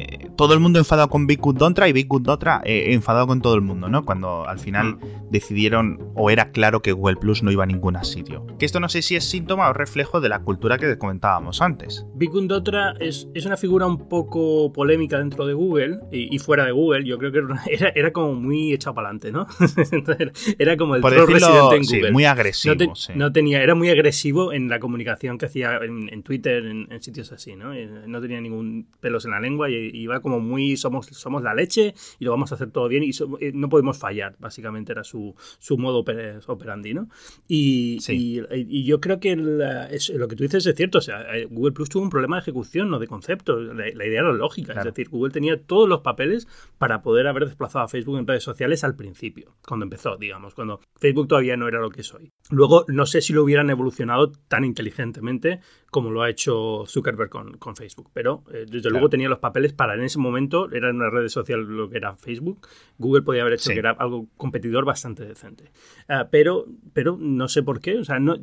eh, 0.00 0.30
todo 0.34 0.54
el 0.54 0.60
mundo 0.60 0.78
enfadado 0.78 1.10
con 1.10 1.26
Big 1.26 1.40
Good 1.40 1.56
Dontra 1.56 1.86
y 1.86 1.92
Big 1.92 2.08
Good 2.08 2.22
Dontra 2.22 2.62
eh, 2.64 2.94
enfadado 2.94 3.26
con 3.26 3.42
todo 3.42 3.54
el 3.54 3.60
mundo, 3.60 3.90
¿no? 3.90 4.06
Cuando 4.06 4.48
al 4.48 4.58
final 4.58 4.94
mm. 4.94 5.30
decidieron 5.30 5.98
o 6.14 6.30
era 6.30 6.52
claro 6.52 6.80
que 6.80 6.92
Google 6.92 7.16
Plus 7.16 7.42
no 7.42 7.50
iba 7.50 7.64
a 7.64 7.66
ningún 7.66 8.02
sitio. 8.02 8.46
Que 8.58 8.64
esto 8.64 8.80
no 8.80 8.88
sé 8.88 9.02
si 9.02 9.16
es 9.16 9.24
síntoma 9.24 9.68
o 9.68 9.72
reflejo 9.74 10.22
de 10.22 10.30
la 10.30 10.40
cultura 10.40 10.78
que 10.78 10.96
comentábamos 10.96 11.60
antes. 11.60 12.06
Big 12.14 12.30
Good 12.30 12.46
Dontra 12.46 12.94
es, 12.98 13.28
es, 13.34 13.44
una 13.44 13.58
figura 13.58 13.86
un 13.86 14.08
poco 14.08 14.72
polémica 14.72 15.18
dentro 15.18 15.44
de 15.46 15.52
Google 15.52 15.98
y, 16.10 16.38
fuera 16.38 16.64
de 16.64 16.72
Google. 16.72 17.04
Yo 17.04 17.18
creo 17.18 17.32
que 17.32 17.42
era, 17.70 17.90
era 17.94 18.12
como 18.12 18.34
muy 18.34 18.72
echado 18.72 18.94
para 18.94 19.08
adelante, 19.08 19.32
¿no? 19.32 19.46
era 20.58 20.78
como 20.78 20.96
el 20.96 21.02
troll 21.02 21.30
residente 21.30 21.76
en 21.76 21.82
Google. 21.82 22.12
muy 22.12 22.24
agresivo. 22.24 22.74
No, 23.16 23.32
tenía, 23.32 23.62
era 23.62 23.74
muy 23.74 23.90
agresivo 23.90 24.54
en 24.54 24.68
la 24.68 24.80
comunicación 24.80 25.36
que 25.36 25.46
hacía 25.46 25.78
en, 25.82 26.22
Twitter, 26.22 26.64
en, 26.64 26.90
en, 26.90 27.02
sitios 27.02 27.32
así, 27.32 27.54
¿no? 27.54 27.74
No 28.06 28.20
tenía 28.22 28.40
ningún 28.40 28.86
pelos 29.00 29.26
en 29.26 29.32
la 29.32 29.40
lengua 29.40 29.68
y 29.68 29.89
y 29.94 30.06
va 30.06 30.20
como 30.20 30.40
muy, 30.40 30.76
somos, 30.76 31.06
somos 31.06 31.42
la 31.42 31.54
leche 31.54 31.94
y 32.18 32.24
lo 32.24 32.30
vamos 32.30 32.52
a 32.52 32.54
hacer 32.54 32.70
todo 32.70 32.88
bien 32.88 33.02
y 33.02 33.10
eh, 33.40 33.52
no 33.54 33.68
podemos 33.68 33.98
fallar, 33.98 34.36
básicamente 34.38 34.92
era 34.92 35.04
su, 35.04 35.34
su 35.58 35.78
modo 35.78 36.04
operandi, 36.46 36.94
¿no? 36.94 37.08
Y, 37.48 37.98
y, 38.08 38.84
yo 38.84 39.00
creo 39.00 39.20
que 39.20 39.36
lo 39.36 40.28
que 40.28 40.36
tú 40.36 40.42
dices 40.42 40.66
es 40.66 40.74
cierto, 40.74 40.98
o 40.98 41.00
sea, 41.00 41.22
eh, 41.36 41.46
Google 41.50 41.72
Plus 41.72 41.88
tuvo 41.88 42.02
un 42.02 42.10
problema 42.10 42.36
de 42.36 42.42
ejecución, 42.42 42.90
no 42.90 42.98
de 42.98 43.06
concepto, 43.06 43.60
la, 43.60 43.88
idea 43.88 44.20
era 44.20 44.32
lógica, 44.32 44.72
es 44.72 44.84
decir, 44.84 45.08
Google 45.08 45.32
tenía 45.32 45.60
todos 45.62 45.88
los 45.88 46.00
papeles 46.00 46.48
para 46.78 47.02
poder 47.02 47.26
haber 47.26 47.46
desplazado 47.46 47.84
a 47.84 47.88
Facebook 47.88 48.18
en 48.18 48.26
redes 48.26 48.42
sociales 48.42 48.84
al 48.84 48.96
principio, 48.96 49.56
cuando 49.66 49.84
empezó, 49.84 50.16
digamos, 50.16 50.54
cuando 50.54 50.80
Facebook 50.96 51.28
todavía 51.28 51.56
no 51.56 51.68
era 51.68 51.80
lo 51.80 51.90
que 51.90 52.00
es 52.00 52.14
hoy. 52.14 52.32
Luego, 52.50 52.84
no 52.88 53.06
sé 53.06 53.20
si 53.20 53.32
lo 53.32 53.44
hubieran 53.44 53.70
evolucionado 53.70 54.32
tan 54.48 54.64
inteligentemente 54.64 55.60
como 55.90 56.10
lo 56.10 56.22
ha 56.22 56.30
hecho 56.30 56.84
Zuckerberg 56.86 57.30
con, 57.30 57.58
con 57.58 57.76
Facebook. 57.76 58.10
Pero 58.12 58.44
eh, 58.52 58.64
desde 58.68 58.90
luego 58.90 59.08
tenía 59.08 59.28
los 59.28 59.38
papeles 59.38 59.72
para 59.72 59.94
en 59.94 60.02
ese 60.02 60.18
momento, 60.18 60.70
era 60.72 60.90
una 60.90 61.10
red 61.10 61.28
social 61.28 61.60
lo 61.60 61.90
que 61.90 61.96
era 61.96 62.16
Facebook, 62.16 62.66
Google 62.98 63.22
podía 63.22 63.42
haber 63.42 63.54
hecho 63.54 63.70
que 63.70 63.78
era 63.78 63.90
algo 63.92 64.28
competidor 64.36 64.84
bastante 64.84 65.24
decente. 65.24 65.72
Ah, 66.08 66.28
pero, 66.30 66.66
pero 66.92 67.16
no 67.18 67.48
sé 67.48 67.62
por 67.62 67.80
qué, 67.80 67.98
o 67.98 68.04
sea, 68.04 68.20
no, 68.20 68.36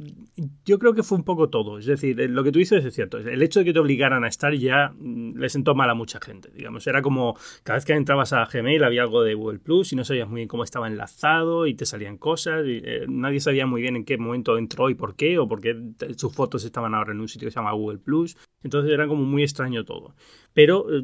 yo 0.65 0.79
creo 0.79 0.93
que 0.93 1.03
fue 1.03 1.17
un 1.17 1.23
poco 1.23 1.49
todo. 1.49 1.77
Es 1.77 1.85
decir, 1.85 2.17
lo 2.29 2.43
que 2.43 2.51
tú 2.51 2.59
dices 2.59 2.83
es 2.83 2.93
cierto, 2.93 3.17
el 3.17 3.41
hecho 3.41 3.59
de 3.59 3.65
que 3.65 3.73
te 3.73 3.79
obligaran 3.79 4.23
a 4.23 4.27
estar 4.27 4.53
ya 4.53 4.93
mm, 4.97 5.37
le 5.37 5.49
sentó 5.49 5.75
mal 5.75 5.89
a 5.89 5.93
mucha 5.93 6.19
gente. 6.19 6.49
Digamos, 6.53 6.85
era 6.87 7.01
como 7.01 7.37
cada 7.63 7.77
vez 7.77 7.85
que 7.85 7.93
entrabas 7.93 8.33
a 8.33 8.45
Gmail 8.45 8.83
había 8.83 9.03
algo 9.03 9.23
de 9.23 9.35
Google 9.35 9.59
Plus 9.59 9.93
y 9.93 9.95
no 9.95 10.03
sabías 10.03 10.27
muy 10.27 10.39
bien 10.39 10.47
cómo 10.47 10.63
estaba 10.63 10.87
enlazado 10.87 11.67
y 11.67 11.75
te 11.75 11.85
salían 11.85 12.17
cosas. 12.17 12.65
Y, 12.65 12.81
eh, 12.83 13.05
nadie 13.07 13.39
sabía 13.39 13.65
muy 13.65 13.81
bien 13.81 13.95
en 13.95 14.05
qué 14.05 14.17
momento 14.17 14.57
entró 14.57 14.89
y 14.89 14.95
por 14.95 15.15
qué, 15.15 15.37
o 15.39 15.47
por 15.47 15.61
qué 15.61 15.75
sus 16.15 16.33
fotos 16.33 16.63
estaban 16.65 16.93
ahora 16.93 17.13
en 17.13 17.19
un 17.19 17.27
que 17.45 17.51
se 17.51 17.55
llama 17.55 17.71
Google 17.73 17.99
Plus. 17.99 18.37
Entonces 18.63 18.91
era 18.91 19.07
como 19.07 19.23
muy 19.23 19.43
extraño 19.43 19.85
todo. 19.85 20.15
Pero 20.53 20.87
eh, 20.91 21.03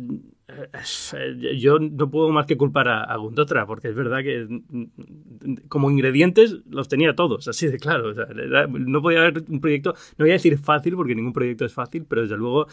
eh, 1.13 1.57
yo 1.57 1.79
no 1.79 2.09
puedo 2.09 2.29
más 2.29 2.45
que 2.45 2.57
culpar 2.57 2.87
a, 2.87 3.03
a, 3.03 3.17
Gundotra, 3.17 3.65
porque 3.65 3.89
es 3.89 3.95
verdad 3.95 4.23
que 4.23 4.45
mm, 4.49 5.67
como 5.67 5.91
ingredientes 5.91 6.57
los 6.69 6.87
tenía 6.87 7.15
todos, 7.15 7.47
así 7.47 7.67
de 7.67 7.77
claro. 7.77 8.13
no 8.67 9.01
podía 9.01 9.19
haber 9.19 9.43
un 9.47 9.61
proyecto, 9.61 9.93
no 10.17 10.25
voy 10.25 10.31
a 10.31 10.33
decir 10.33 10.57
fácil, 10.57 10.95
porque 10.95 11.15
ningún 11.15 11.33
proyecto 11.33 11.65
es 11.65 11.73
fácil, 11.73 12.05
pero 12.07 12.23
desde 12.23 12.37
luego 12.37 12.67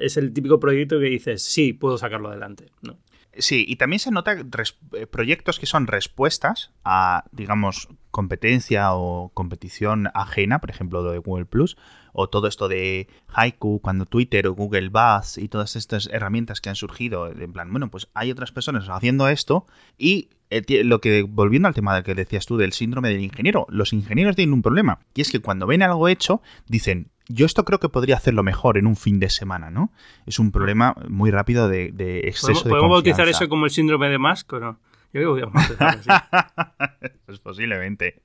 es 0.00 0.16
el 0.16 0.32
típico 0.32 0.60
proyecto 0.60 0.98
que 0.98 1.06
dices, 1.06 1.42
sí, 1.42 1.72
puedo 1.72 1.98
sacarlo 1.98 2.28
adelante. 2.28 2.66
¿no? 2.82 2.98
Sí, 3.38 3.64
y 3.66 3.76
también 3.76 3.98
se 3.98 4.10
nota 4.10 4.34
eh, 4.34 5.06
proyectos 5.06 5.58
que 5.58 5.64
son 5.64 5.86
respuestas 5.86 6.72
a, 6.84 7.24
digamos, 7.32 7.88
competencia 8.10 8.92
o 8.92 9.30
competición 9.32 10.10
ajena, 10.12 10.60
por 10.60 10.68
ejemplo, 10.68 11.02
lo 11.02 11.12
de 11.12 11.18
Google 11.18 11.46
Plus, 11.46 11.78
o 12.12 12.28
todo 12.28 12.46
esto 12.46 12.68
de 12.68 13.08
Haiku, 13.28 13.80
cuando 13.80 14.06
Twitter 14.06 14.46
o 14.46 14.54
Google 14.54 14.88
Buzz 14.88 15.38
y 15.38 15.48
todas 15.48 15.76
estas 15.76 16.08
herramientas 16.12 16.60
que 16.60 16.68
han 16.68 16.76
surgido, 16.76 17.28
en 17.28 17.52
plan, 17.52 17.70
bueno, 17.70 17.90
pues 17.90 18.08
hay 18.14 18.30
otras 18.30 18.52
personas 18.52 18.88
haciendo 18.88 19.28
esto 19.28 19.66
y 19.98 20.28
eh, 20.50 20.84
lo 20.84 21.00
que, 21.00 21.22
volviendo 21.22 21.68
al 21.68 21.74
tema 21.74 21.94
del 21.94 22.04
que 22.04 22.14
decías 22.14 22.46
tú 22.46 22.56
del 22.56 22.72
síndrome 22.72 23.08
del 23.08 23.20
ingeniero, 23.20 23.66
los 23.68 23.92
ingenieros 23.92 24.36
tienen 24.36 24.52
un 24.52 24.62
problema, 24.62 25.00
y 25.14 25.22
es 25.22 25.30
que 25.30 25.40
cuando 25.40 25.66
ven 25.66 25.82
algo 25.82 26.08
hecho, 26.08 26.42
dicen, 26.66 27.10
yo 27.28 27.46
esto 27.46 27.64
creo 27.64 27.80
que 27.80 27.88
podría 27.88 28.16
hacerlo 28.16 28.42
mejor 28.42 28.76
en 28.76 28.86
un 28.86 28.96
fin 28.96 29.18
de 29.18 29.30
semana, 29.30 29.70
¿no? 29.70 29.92
Es 30.26 30.38
un 30.38 30.52
problema 30.52 30.94
muy 31.08 31.30
rápido 31.30 31.68
de, 31.68 31.86
exceso 32.24 32.46
¿Podemos, 32.46 32.64
de 32.64 32.70
¿Podemos 32.70 32.90
bautizar 32.90 33.28
eso 33.28 33.48
como 33.48 33.64
el 33.64 33.70
síndrome 33.70 34.08
de 34.08 34.18
Musk 34.18 34.52
o 34.52 34.60
no? 34.60 34.78
Yo 35.12 35.20
creo 35.20 35.34
que 35.36 35.42
podemos 35.42 35.80
así. 35.80 36.08
pues 37.26 37.38
posiblemente. 37.38 38.22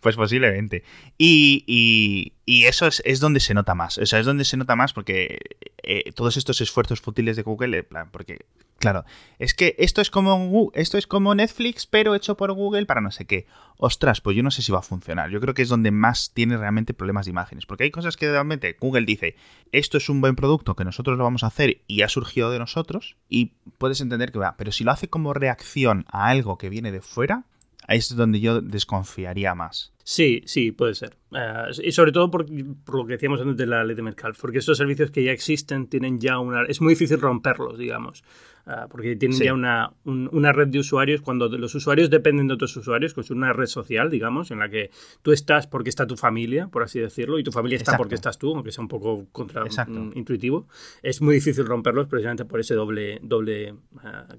Pues 0.00 0.16
posiblemente. 0.16 0.82
Y, 1.16 2.32
y, 2.46 2.64
eso 2.64 2.86
es, 2.86 3.02
es, 3.04 3.20
donde 3.20 3.40
se 3.40 3.54
nota 3.54 3.74
más. 3.74 3.98
O 3.98 4.06
sea, 4.06 4.18
es 4.18 4.26
donde 4.26 4.44
se 4.44 4.56
nota 4.56 4.74
más 4.74 4.92
porque 4.92 5.38
eh, 5.82 6.12
todos 6.12 6.36
estos 6.36 6.60
esfuerzos 6.60 7.00
fútiles 7.00 7.36
de 7.36 7.42
Google, 7.42 7.82
plan, 7.84 8.10
porque 8.10 8.46
Claro, 8.78 9.04
es 9.38 9.54
que 9.54 9.76
esto 9.78 10.02
es 10.02 10.10
como 10.10 10.70
esto 10.74 10.98
es 10.98 11.06
como 11.06 11.34
Netflix, 11.34 11.86
pero 11.86 12.14
hecho 12.14 12.36
por 12.36 12.52
Google 12.52 12.86
para 12.86 13.00
no 13.00 13.10
sé 13.10 13.24
qué. 13.24 13.46
Ostras, 13.76 14.20
pues 14.20 14.36
yo 14.36 14.42
no 14.42 14.50
sé 14.50 14.62
si 14.62 14.72
va 14.72 14.80
a 14.80 14.82
funcionar. 14.82 15.30
Yo 15.30 15.40
creo 15.40 15.54
que 15.54 15.62
es 15.62 15.68
donde 15.68 15.90
más 15.90 16.32
tiene 16.34 16.56
realmente 16.56 16.92
problemas 16.92 17.24
de 17.24 17.30
imágenes, 17.30 17.66
porque 17.66 17.84
hay 17.84 17.90
cosas 17.90 18.16
que 18.16 18.30
realmente 18.30 18.76
Google 18.78 19.06
dice, 19.06 19.36
esto 19.72 19.96
es 19.96 20.08
un 20.08 20.20
buen 20.20 20.36
producto 20.36 20.76
que 20.76 20.84
nosotros 20.84 21.16
lo 21.16 21.24
vamos 21.24 21.44
a 21.44 21.48
hacer 21.48 21.82
y 21.86 22.02
ha 22.02 22.08
surgido 22.08 22.50
de 22.50 22.58
nosotros 22.58 23.16
y 23.28 23.54
puedes 23.78 24.00
entender 24.00 24.32
que 24.32 24.38
va, 24.38 24.56
pero 24.56 24.70
si 24.70 24.84
lo 24.84 24.90
hace 24.90 25.08
como 25.08 25.32
reacción 25.32 26.04
a 26.10 26.26
algo 26.28 26.58
que 26.58 26.68
viene 26.68 26.92
de 26.92 27.00
fuera, 27.00 27.44
ahí 27.86 27.98
es 27.98 28.14
donde 28.14 28.40
yo 28.40 28.60
desconfiaría 28.60 29.54
más. 29.54 29.93
Sí, 30.04 30.42
sí, 30.44 30.70
puede 30.70 30.94
ser. 30.94 31.16
Eh, 31.32 31.70
y 31.82 31.92
sobre 31.92 32.12
todo 32.12 32.30
por, 32.30 32.46
lo 32.48 33.06
que 33.06 33.14
decíamos 33.14 33.40
antes 33.40 33.56
de 33.56 33.66
la 33.66 33.82
ley 33.84 33.96
de 33.96 34.02
Metcalfe, 34.02 34.38
porque 34.38 34.58
estos 34.58 34.76
servicios 34.76 35.10
que 35.10 35.24
ya 35.24 35.32
existen 35.32 35.88
tienen 35.88 36.20
ya 36.20 36.38
una... 36.38 36.64
Es 36.64 36.82
muy 36.82 36.92
difícil 36.92 37.18
romperlos, 37.18 37.78
digamos. 37.78 38.22
Ah, 38.66 38.86
porque 38.90 39.14
tienen 39.16 39.38
ya 39.38 39.52
una, 39.52 39.92
una, 40.04 40.52
red 40.52 40.68
de 40.68 40.78
usuarios. 40.78 41.20
Cuando 41.20 41.48
los 41.48 41.74
usuarios 41.74 42.08
dependen 42.08 42.48
de 42.48 42.54
otros 42.54 42.74
usuarios, 42.76 43.12
pues 43.12 43.30
una 43.30 43.52
red 43.52 43.66
social, 43.66 44.10
digamos, 44.10 44.50
en 44.50 44.58
la 44.58 44.70
que 44.70 44.90
tú 45.20 45.32
estás 45.32 45.66
porque 45.66 45.90
está 45.90 46.06
tu 46.06 46.16
familia, 46.16 46.68
por 46.68 46.82
así 46.82 46.98
decirlo, 46.98 47.38
y 47.38 47.44
tu 47.44 47.52
familia 47.52 47.76
está 47.76 47.98
porque 47.98 48.14
estás 48.14 48.38
tú, 48.38 48.54
aunque 48.54 48.72
sea 48.72 48.80
un 48.80 48.88
poco 48.88 49.26
contraintuitivo, 49.32 50.66
es 51.02 51.20
muy 51.20 51.34
difícil 51.34 51.66
romperlos 51.66 52.06
precisamente 52.08 52.46
por 52.46 52.58
ese 52.58 52.74
doble, 52.74 53.18
doble 53.22 53.74
ah, 53.98 54.34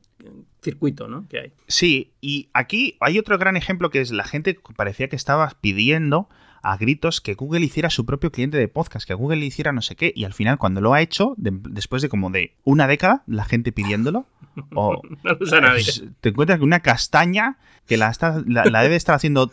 circuito 0.60 1.08
¿no? 1.08 1.28
que 1.28 1.40
hay. 1.40 1.54
Sí, 1.68 2.14
y 2.20 2.50
aquí 2.54 2.98
hay 3.02 3.20
otro 3.20 3.38
gran 3.38 3.58
ejemplo 3.58 3.92
que 3.92 4.02
es 4.02 4.12
la 4.12 4.24
gente 4.24 4.58
parecía 4.76 5.08
que 5.08 5.16
estaba 5.16 5.55
pidiendo 5.62 6.30
a 6.62 6.78
gritos 6.78 7.22
que 7.22 7.36
Google 7.36 7.64
hiciera 7.64 7.92
su 7.92 8.06
propio 8.06 8.32
cliente 8.32 8.58
de 8.58 8.68
podcast, 8.68 9.08
que 9.08 9.14
Google 9.14 9.38
le 9.38 9.46
hiciera 9.46 9.72
no 9.72 9.82
sé 9.82 9.96
qué, 9.96 10.12
y 10.16 10.24
al 10.24 10.34
final 10.34 10.58
cuando 10.58 10.82
lo 10.82 10.94
ha 10.94 11.02
hecho, 11.02 11.36
después 11.38 12.02
de 12.02 12.10
como 12.10 12.32
de 12.32 12.56
una 12.64 12.88
década, 12.88 13.24
la 13.28 13.46
gente 13.46 13.72
pidiéndolo, 13.72 14.26
o 14.76 15.00
no 15.24 15.38
usa 15.40 15.62
nadie. 15.62 15.84
Pues, 15.84 16.04
te 16.22 16.30
encuentras 16.30 16.58
que 16.58 16.66
una 16.66 16.80
castaña 16.80 17.58
que 17.86 17.98
la, 17.98 18.12
la 18.48 18.82
debe 18.82 18.96
estar 18.96 19.16
haciendo 19.16 19.52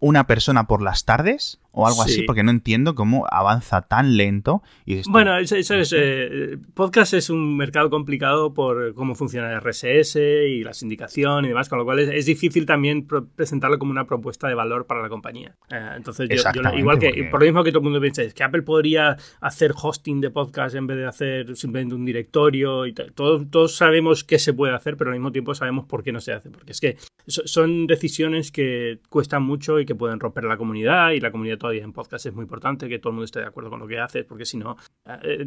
una 0.00 0.26
persona 0.26 0.66
por 0.66 0.82
las 0.82 1.04
tardes 1.04 1.60
o 1.72 1.86
algo 1.86 2.02
así, 2.02 2.22
porque 2.22 2.42
no 2.42 2.50
entiendo 2.50 2.94
cómo 2.94 3.26
avanza 3.30 3.82
tan 3.82 4.16
lento. 4.16 4.62
Y 4.84 5.02
bueno, 5.08 5.36
eso, 5.38 5.56
es. 5.56 5.94
Eh, 5.96 6.58
podcast 6.74 7.14
es 7.14 7.30
un 7.30 7.56
mercado 7.56 7.90
complicado 7.90 8.52
por 8.52 8.94
cómo 8.94 9.14
funciona 9.14 9.52
el 9.52 9.60
RSS 9.60 10.16
y 10.16 10.62
la 10.62 10.74
sindicación 10.74 11.46
y 11.46 11.48
demás, 11.48 11.68
con 11.68 11.78
lo 11.78 11.84
cual 11.84 11.98
es, 12.00 12.26
difícil 12.26 12.66
también 12.66 13.06
presentarlo 13.34 13.78
como 13.78 13.90
una 13.90 14.06
propuesta 14.06 14.48
de 14.48 14.54
valor 14.54 14.86
para 14.86 15.02
la 15.02 15.08
compañía. 15.08 15.56
Eh, 15.70 15.90
entonces, 15.96 16.28
yo, 16.30 16.60
igual 16.76 16.98
que, 16.98 17.24
por 17.30 17.40
lo 17.40 17.46
mismo 17.46 17.64
que 17.64 17.70
todo 17.70 17.80
el 17.80 17.84
mundo 17.84 18.00
piensa, 18.00 18.22
es 18.22 18.34
que 18.34 18.44
Apple 18.44 18.62
podría 18.62 19.16
hacer 19.40 19.72
hosting 19.80 20.20
de 20.20 20.30
podcast 20.30 20.74
en 20.76 20.86
vez 20.86 20.98
de 20.98 21.06
hacer 21.06 21.56
simplemente 21.56 21.94
un 21.94 22.04
directorio 22.04 22.86
y 22.86 22.92
Todos, 22.92 23.50
todos 23.50 23.76
sabemos 23.76 24.24
qué 24.24 24.38
se 24.38 24.52
puede 24.52 24.74
hacer, 24.74 24.96
pero 24.96 25.10
al 25.10 25.16
mismo 25.16 25.32
tiempo 25.32 25.54
sabemos 25.54 25.86
por 25.86 26.02
qué 26.02 26.12
no 26.12 26.20
se 26.20 26.32
hace, 26.32 26.50
porque 26.50 26.72
es 26.72 26.80
que 26.80 26.96
son 27.26 27.86
decisiones 27.86 28.50
que 28.50 28.98
cuestan 29.08 29.42
mucho 29.42 29.80
y 29.80 29.86
que 29.86 29.94
pueden 29.94 30.20
romper 30.20 30.44
la 30.44 30.56
comunidad 30.56 31.12
y 31.12 31.20
la 31.20 31.30
comunidad 31.30 31.58
todavía 31.62 31.84
en 31.84 31.92
podcast 31.92 32.26
es 32.26 32.34
muy 32.34 32.42
importante 32.42 32.88
que 32.88 32.98
todo 32.98 33.10
el 33.10 33.14
mundo 33.14 33.24
esté 33.24 33.38
de 33.38 33.46
acuerdo 33.46 33.70
con 33.70 33.78
lo 33.78 33.86
que 33.86 34.00
haces, 34.00 34.24
porque 34.24 34.44
si 34.44 34.58
no, 34.58 34.76
eh, 35.22 35.46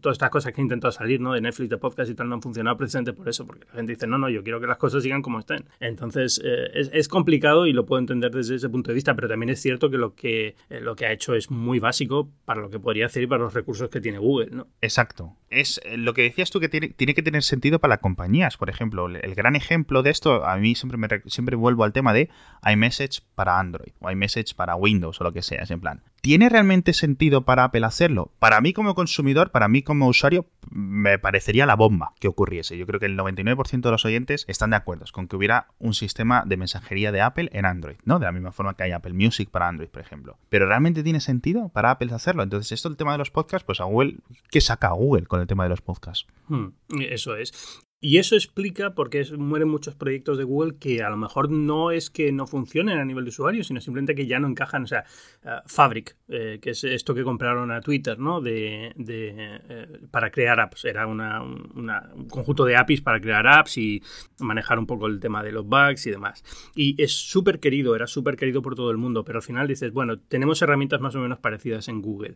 todas 0.00 0.16
estas 0.16 0.30
cosas 0.30 0.52
que 0.52 0.60
he 0.60 0.64
intentado 0.64 0.90
salir, 0.90 1.20
¿no? 1.20 1.34
De 1.34 1.40
Netflix, 1.40 1.70
de 1.70 1.78
podcast 1.78 2.10
y 2.10 2.14
tal, 2.14 2.28
no 2.28 2.34
han 2.34 2.42
funcionado 2.42 2.76
precisamente 2.76 3.12
por 3.12 3.28
eso, 3.28 3.46
porque 3.46 3.64
la 3.66 3.74
gente 3.74 3.92
dice, 3.92 4.08
no, 4.08 4.18
no, 4.18 4.28
yo 4.28 4.42
quiero 4.42 4.60
que 4.60 4.66
las 4.66 4.76
cosas 4.76 5.04
sigan 5.04 5.22
como 5.22 5.38
estén. 5.38 5.64
Entonces, 5.78 6.40
eh, 6.44 6.90
es, 6.92 7.08
complicado 7.08 7.66
y 7.66 7.72
lo 7.72 7.86
puedo 7.86 8.00
entender 8.00 8.32
desde 8.32 8.56
ese 8.56 8.68
punto 8.68 8.90
de 8.90 8.94
vista, 8.94 9.14
pero 9.14 9.28
también 9.28 9.50
es 9.50 9.60
cierto 9.60 9.88
que 9.88 9.98
lo 9.98 10.14
que, 10.16 10.56
eh, 10.68 10.80
lo 10.80 10.96
que 10.96 11.06
ha 11.06 11.12
hecho 11.12 11.34
es 11.34 11.48
muy 11.50 11.78
básico 11.78 12.28
para 12.44 12.60
lo 12.60 12.68
que 12.68 12.80
podría 12.80 13.06
hacer 13.06 13.22
y 13.22 13.26
para 13.28 13.44
los 13.44 13.54
recursos 13.54 13.88
que 13.88 14.00
tiene 14.00 14.18
Google, 14.18 14.50
¿no? 14.50 14.66
Exacto. 14.80 15.36
Es 15.52 15.80
lo 15.96 16.14
que 16.14 16.22
decías 16.22 16.50
tú 16.50 16.60
que 16.60 16.68
tiene, 16.68 16.88
tiene 16.88 17.14
que 17.14 17.22
tener 17.22 17.42
sentido 17.42 17.78
para 17.78 17.90
las 17.90 18.00
compañías, 18.00 18.56
por 18.56 18.70
ejemplo. 18.70 19.06
El 19.08 19.34
gran 19.34 19.54
ejemplo 19.54 20.02
de 20.02 20.10
esto, 20.10 20.44
a 20.46 20.56
mí 20.56 20.74
siempre, 20.74 20.96
me, 20.96 21.08
siempre 21.26 21.56
vuelvo 21.56 21.84
al 21.84 21.92
tema 21.92 22.12
de 22.12 22.30
iMessage 22.64 23.20
para 23.34 23.58
Android 23.58 23.92
o 24.00 24.10
iMessage 24.10 24.54
para 24.54 24.76
Windows 24.76 25.20
o 25.20 25.24
lo 25.24 25.32
que 25.32 25.42
sea. 25.42 25.62
Es 25.62 25.70
en 25.70 25.80
plan, 25.80 26.02
¿tiene 26.22 26.48
realmente 26.48 26.94
sentido 26.94 27.44
para 27.44 27.64
Apple 27.64 27.84
hacerlo? 27.84 28.30
Para 28.38 28.60
mí 28.60 28.72
como 28.72 28.94
consumidor, 28.94 29.50
para 29.50 29.68
mí 29.68 29.82
como 29.82 30.06
usuario, 30.06 30.46
me 30.70 31.18
parecería 31.18 31.66
la 31.66 31.76
bomba 31.76 32.14
que 32.20 32.28
ocurriese. 32.28 32.78
Yo 32.78 32.86
creo 32.86 33.00
que 33.00 33.06
el 33.06 33.18
99% 33.18 33.80
de 33.82 33.90
los 33.90 34.04
oyentes 34.04 34.44
están 34.48 34.70
de 34.70 34.76
acuerdo 34.76 35.04
con 35.12 35.26
que 35.26 35.36
hubiera 35.36 35.66
un 35.78 35.94
sistema 35.94 36.44
de 36.46 36.56
mensajería 36.56 37.12
de 37.12 37.20
Apple 37.20 37.50
en 37.52 37.66
Android, 37.66 37.96
¿no? 38.04 38.20
De 38.20 38.26
la 38.26 38.32
misma 38.32 38.52
forma 38.52 38.74
que 38.74 38.84
hay 38.84 38.92
Apple 38.92 39.14
Music 39.14 39.50
para 39.50 39.68
Android, 39.68 39.88
por 39.88 40.00
ejemplo. 40.00 40.38
Pero 40.48 40.66
¿realmente 40.66 41.02
tiene 41.02 41.20
sentido 41.20 41.70
para 41.70 41.90
Apple 41.90 42.14
hacerlo? 42.14 42.44
Entonces, 42.44 42.70
esto 42.70 42.88
el 42.88 42.96
tema 42.96 43.12
de 43.12 43.18
los 43.18 43.30
podcasts, 43.30 43.66
pues 43.66 43.80
a 43.80 43.84
Google, 43.84 44.18
¿qué 44.50 44.60
saca 44.60 44.90
Google 44.90 45.26
con 45.26 45.40
el 45.40 45.48
tema 45.48 45.64
de 45.64 45.70
los 45.70 45.80
podcasts? 45.80 46.26
Hmm, 46.46 46.68
eso 47.00 47.36
es. 47.36 47.82
Y 48.04 48.18
eso 48.18 48.34
explica 48.34 48.96
por 48.96 49.10
qué 49.10 49.24
mueren 49.38 49.68
muchos 49.68 49.94
proyectos 49.94 50.36
de 50.36 50.42
Google 50.42 50.74
que 50.76 51.04
a 51.04 51.08
lo 51.08 51.16
mejor 51.16 51.52
no 51.52 51.92
es 51.92 52.10
que 52.10 52.32
no 52.32 52.48
funcionen 52.48 52.98
a 52.98 53.04
nivel 53.04 53.22
de 53.22 53.28
usuario, 53.28 53.62
sino 53.62 53.80
simplemente 53.80 54.16
que 54.16 54.26
ya 54.26 54.40
no 54.40 54.48
encajan. 54.48 54.82
O 54.82 54.86
sea, 54.88 55.04
eh, 55.44 55.50
Fabric, 55.66 56.16
eh, 56.26 56.58
que 56.60 56.70
es 56.70 56.82
esto 56.82 57.14
que 57.14 57.22
compraron 57.22 57.70
a 57.70 57.80
Twitter, 57.80 58.18
¿no? 58.18 58.40
De, 58.40 58.92
eh, 58.98 60.00
para 60.10 60.32
crear 60.32 60.58
apps. 60.58 60.84
Era 60.84 61.06
una, 61.06 61.42
un 61.42 62.28
conjunto 62.28 62.64
de 62.64 62.74
APIs 62.74 63.02
para 63.02 63.20
crear 63.20 63.46
apps 63.46 63.78
y 63.78 64.02
manejar 64.40 64.80
un 64.80 64.86
poco 64.88 65.06
el 65.06 65.20
tema 65.20 65.44
de 65.44 65.52
los 65.52 65.64
bugs 65.64 66.04
y 66.08 66.10
demás. 66.10 66.42
Y 66.74 67.00
es 67.00 67.12
súper 67.12 67.60
querido, 67.60 67.94
era 67.94 68.08
súper 68.08 68.34
querido 68.34 68.62
por 68.62 68.74
todo 68.74 68.90
el 68.90 68.96
mundo, 68.96 69.24
pero 69.24 69.38
al 69.38 69.44
final 69.44 69.68
dices, 69.68 69.92
bueno, 69.92 70.18
tenemos 70.18 70.60
herramientas 70.60 71.00
más 71.00 71.14
o 71.14 71.20
menos 71.20 71.38
parecidas 71.38 71.86
en 71.86 72.02
Google. 72.02 72.34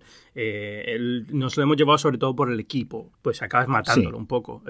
nos 1.33 1.57
lo 1.57 1.63
hemos 1.65 1.77
llevado 1.77 1.99
sobre 1.99 2.19
todo 2.19 2.37
por 2.37 2.53
el 2.53 2.61
equipo, 2.61 3.11
pues 3.21 3.43
acabas 3.43 3.67
matándolo 3.67 4.17
un 4.17 4.29
poco. 4.29 4.63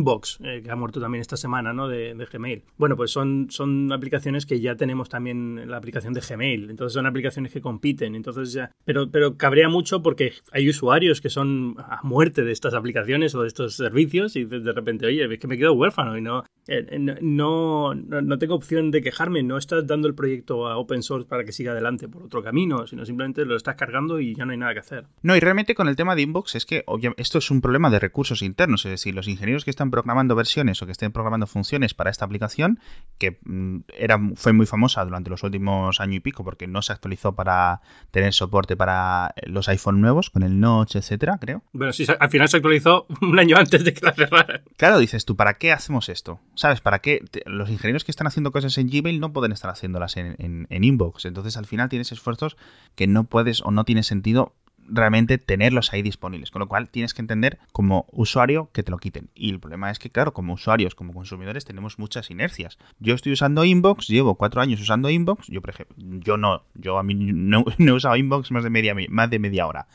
Inbox, 0.00 0.38
eh, 0.42 0.62
que 0.64 0.70
ha 0.70 0.76
muerto 0.76 1.00
también 1.00 1.20
esta 1.20 1.36
semana, 1.36 1.72
¿no? 1.72 1.88
De, 1.88 2.14
Gmail. 2.30 2.62
Bueno, 2.76 2.96
pues 2.96 3.10
son, 3.10 3.48
son 3.50 3.92
aplicaciones 3.92 4.46
que 4.46 4.60
ya 4.60 4.76
tenemos 4.76 5.08
también 5.08 5.68
la 5.70 5.76
aplicación 5.76 6.12
de 6.12 6.20
Gmail. 6.20 6.70
Entonces 6.70 6.94
son 6.94 7.06
aplicaciones 7.06 7.52
que 7.52 7.60
compiten. 7.60 8.14
Entonces 8.14 8.52
ya. 8.52 8.70
Pero, 8.84 9.10
pero 9.10 9.36
cabrea 9.36 9.68
mucho 9.68 10.02
porque 10.02 10.32
hay 10.52 10.68
usuarios 10.68 11.20
que 11.20 11.30
son 11.30 11.76
a 11.78 12.00
muerte 12.02 12.42
de 12.44 12.52
estas 12.52 12.74
aplicaciones 12.74 13.34
o 13.34 13.42
de 13.42 13.48
estos 13.48 13.74
servicios 13.74 14.36
y 14.36 14.44
de, 14.44 14.72
repente, 14.72 15.06
oye, 15.06 15.24
es 15.32 15.38
que 15.38 15.46
me 15.46 15.58
quedo 15.58 15.72
huérfano 15.72 16.16
y 16.16 16.22
no. 16.22 16.44
Eh, 16.72 16.98
no, 17.20 17.94
no, 17.96 18.38
tengo 18.38 18.54
opción 18.54 18.92
de 18.92 19.02
quejarme, 19.02 19.42
no 19.42 19.58
estás 19.58 19.84
dando 19.88 20.06
el 20.06 20.14
proyecto 20.14 20.68
a 20.68 20.76
open 20.76 21.02
source 21.02 21.28
para 21.28 21.44
que 21.44 21.50
siga 21.50 21.72
adelante 21.72 22.08
por 22.08 22.22
otro 22.22 22.44
camino, 22.44 22.86
sino 22.86 23.04
simplemente 23.04 23.44
lo 23.44 23.56
estás 23.56 23.74
cargando 23.74 24.20
y 24.20 24.36
ya 24.36 24.44
no 24.44 24.52
hay 24.52 24.58
nada 24.58 24.72
que 24.72 24.78
hacer. 24.78 25.06
No, 25.22 25.34
y 25.34 25.40
realmente 25.40 25.74
con 25.74 25.88
el 25.88 25.96
tema 25.96 26.14
de 26.14 26.22
Inbox 26.22 26.54
es 26.54 26.66
que 26.66 26.84
esto 27.16 27.38
es 27.38 27.50
un 27.50 27.60
problema 27.60 27.90
de 27.90 27.98
recursos 27.98 28.42
internos, 28.42 28.84
es 28.84 28.92
decir, 28.92 29.16
los 29.16 29.26
ingenieros 29.26 29.64
que 29.64 29.70
están 29.70 29.90
programando 29.90 30.36
versiones 30.36 30.80
o 30.80 30.86
que 30.86 30.92
estén 30.92 31.10
programando 31.10 31.48
funciones 31.48 31.92
para 31.92 32.08
esta 32.08 32.24
aplicación, 32.24 32.78
que 33.18 33.40
mm, 33.42 33.78
era, 33.98 34.20
fue 34.36 34.52
muy 34.52 34.66
famosa 34.66 35.04
durante 35.04 35.28
los 35.28 35.42
últimos 35.42 36.00
año 36.00 36.14
y 36.14 36.20
pico 36.20 36.44
porque 36.44 36.68
no 36.68 36.82
se 36.82 36.92
actualizó 36.92 37.34
para 37.34 37.80
tener 38.12 38.32
soporte 38.32 38.76
para 38.76 39.34
los 39.42 39.68
iPhone 39.68 40.00
nuevos 40.00 40.30
con 40.30 40.44
el 40.44 40.60
Notch, 40.60 40.94
etcétera, 40.94 41.38
creo. 41.40 41.64
Bueno, 41.72 41.92
sí, 41.92 42.06
al 42.18 42.30
final 42.30 42.48
se 42.48 42.58
actualizó 42.58 43.06
un 43.22 43.40
año 43.40 43.56
antes 43.56 43.82
de 43.82 43.92
que 43.92 44.06
la 44.06 44.12
cerraran. 44.12 44.62
Claro, 44.76 45.00
dices 45.00 45.24
tú, 45.24 45.34
¿para 45.34 45.54
qué 45.54 45.72
hacemos 45.72 46.08
esto? 46.08 46.38
¿Sabes? 46.60 46.82
¿Para 46.82 46.98
qué? 46.98 47.24
Los 47.46 47.70
ingenieros 47.70 48.04
que 48.04 48.10
están 48.10 48.26
haciendo 48.26 48.52
cosas 48.52 48.76
en 48.76 48.90
Gmail 48.90 49.18
no 49.18 49.32
pueden 49.32 49.50
estar 49.50 49.70
haciéndolas 49.70 50.18
en, 50.18 50.66
en 50.68 50.84
Inbox. 50.84 51.24
Entonces, 51.24 51.56
al 51.56 51.64
final 51.64 51.88
tienes 51.88 52.12
esfuerzos 52.12 52.58
que 52.96 53.06
no 53.06 53.24
puedes 53.24 53.62
o 53.62 53.70
no 53.70 53.84
tiene 53.84 54.02
sentido 54.02 54.52
realmente 54.86 55.38
tenerlos 55.38 55.90
ahí 55.94 56.02
disponibles. 56.02 56.50
Con 56.50 56.60
lo 56.60 56.68
cual 56.68 56.90
tienes 56.90 57.14
que 57.14 57.22
entender 57.22 57.58
como 57.72 58.04
usuario 58.12 58.68
que 58.74 58.82
te 58.82 58.90
lo 58.90 58.98
quiten. 58.98 59.30
Y 59.34 59.48
el 59.48 59.58
problema 59.58 59.90
es 59.90 59.98
que, 59.98 60.10
claro, 60.10 60.34
como 60.34 60.52
usuarios, 60.52 60.94
como 60.94 61.14
consumidores, 61.14 61.64
tenemos 61.64 61.98
muchas 61.98 62.30
inercias. 62.30 62.76
Yo 62.98 63.14
estoy 63.14 63.32
usando 63.32 63.64
Inbox, 63.64 64.08
llevo 64.08 64.34
cuatro 64.34 64.60
años 64.60 64.82
usando 64.82 65.08
Inbox. 65.08 65.46
Yo, 65.46 65.62
por 65.62 65.70
ejemplo, 65.70 65.96
yo 65.96 66.36
no, 66.36 66.64
yo 66.74 66.98
a 66.98 67.02
mí 67.02 67.14
no, 67.14 67.64
no 67.78 67.92
he 67.92 67.94
usado 67.94 68.16
Inbox 68.16 68.50
más 68.50 68.64
de 68.64 68.68
media, 68.68 68.94
más 69.08 69.30
de 69.30 69.38
media 69.38 69.66
hora. 69.66 69.86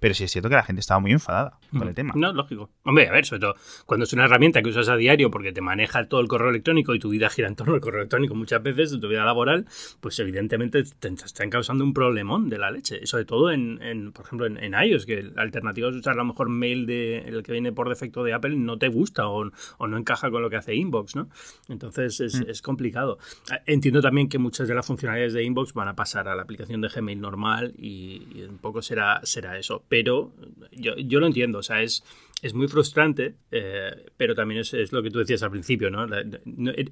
Pero 0.00 0.14
sí 0.14 0.24
es 0.24 0.32
cierto 0.32 0.48
que 0.48 0.54
la 0.56 0.62
gente 0.62 0.80
estaba 0.80 0.98
muy 0.98 1.12
enfadada 1.12 1.58
con 1.76 1.86
el 1.86 1.94
tema. 1.94 2.14
No, 2.16 2.32
lógico. 2.32 2.70
Hombre, 2.84 3.08
a 3.08 3.12
ver, 3.12 3.26
sobre 3.26 3.40
todo 3.40 3.54
cuando 3.84 4.04
es 4.04 4.12
una 4.14 4.24
herramienta 4.24 4.62
que 4.62 4.70
usas 4.70 4.88
a 4.88 4.96
diario 4.96 5.30
porque 5.30 5.52
te 5.52 5.60
maneja 5.60 6.08
todo 6.08 6.20
el 6.20 6.28
correo 6.28 6.48
electrónico 6.48 6.94
y 6.94 6.98
tu 6.98 7.10
vida 7.10 7.28
gira 7.28 7.48
en 7.48 7.54
torno 7.54 7.74
al 7.74 7.80
correo 7.80 8.00
electrónico 8.00 8.34
muchas 8.34 8.62
veces, 8.62 8.90
de 8.90 8.98
tu 8.98 9.08
vida 9.08 9.24
laboral, 9.24 9.66
pues 10.00 10.18
evidentemente 10.18 10.82
te 10.82 11.08
están 11.08 11.50
causando 11.50 11.84
un 11.84 11.92
problemón 11.92 12.48
de 12.48 12.58
la 12.58 12.70
leche. 12.70 13.06
Sobre 13.06 13.26
todo 13.26 13.50
en, 13.50 14.12
por 14.12 14.24
ejemplo, 14.24 14.46
en, 14.46 14.74
iOS, 14.74 15.04
que 15.04 15.22
la 15.22 15.42
alternativa 15.42 15.90
es 15.90 15.96
usar 15.96 16.14
a 16.14 16.16
lo 16.16 16.24
mejor 16.24 16.48
mail 16.48 16.86
de 16.86 17.18
el 17.18 17.42
que 17.42 17.52
viene 17.52 17.72
por 17.72 17.88
defecto 17.88 18.24
de 18.24 18.32
Apple 18.32 18.56
no 18.56 18.78
te 18.78 18.88
gusta 18.88 19.28
o, 19.28 19.44
no 19.44 19.96
encaja 19.98 20.30
con 20.30 20.40
lo 20.40 20.48
que 20.48 20.56
hace 20.56 20.74
Inbox, 20.74 21.16
¿no? 21.16 21.28
Entonces 21.68 22.20
es, 22.20 22.40
mm. 22.40 22.50
es 22.50 22.62
complicado. 22.62 23.18
Entiendo 23.66 24.00
también 24.00 24.28
que 24.28 24.38
muchas 24.38 24.66
de 24.66 24.74
las 24.74 24.86
funcionalidades 24.86 25.34
de 25.34 25.42
Inbox 25.42 25.74
van 25.74 25.88
a 25.88 25.94
pasar 25.94 26.28
a 26.28 26.34
la 26.34 26.42
aplicación 26.42 26.80
de 26.80 26.88
Gmail 26.88 27.20
normal 27.20 27.74
y, 27.76 28.26
y 28.34 28.42
un 28.48 28.58
poco 28.58 28.80
será, 28.80 29.20
será 29.24 29.58
eso 29.58 29.84
pero 29.90 30.32
yo, 30.70 30.94
yo 30.96 31.18
lo 31.18 31.26
entiendo, 31.26 31.58
o 31.58 31.62
sea, 31.64 31.82
es, 31.82 32.04
es 32.42 32.54
muy 32.54 32.68
frustrante, 32.68 33.36
eh, 33.50 34.10
pero 34.16 34.34
también 34.34 34.60
es, 34.60 34.92
lo 34.92 35.02
que 35.02 35.10
tú 35.10 35.18
decías 35.18 35.42
al 35.42 35.50
principio, 35.50 35.90
¿no? 35.90 36.06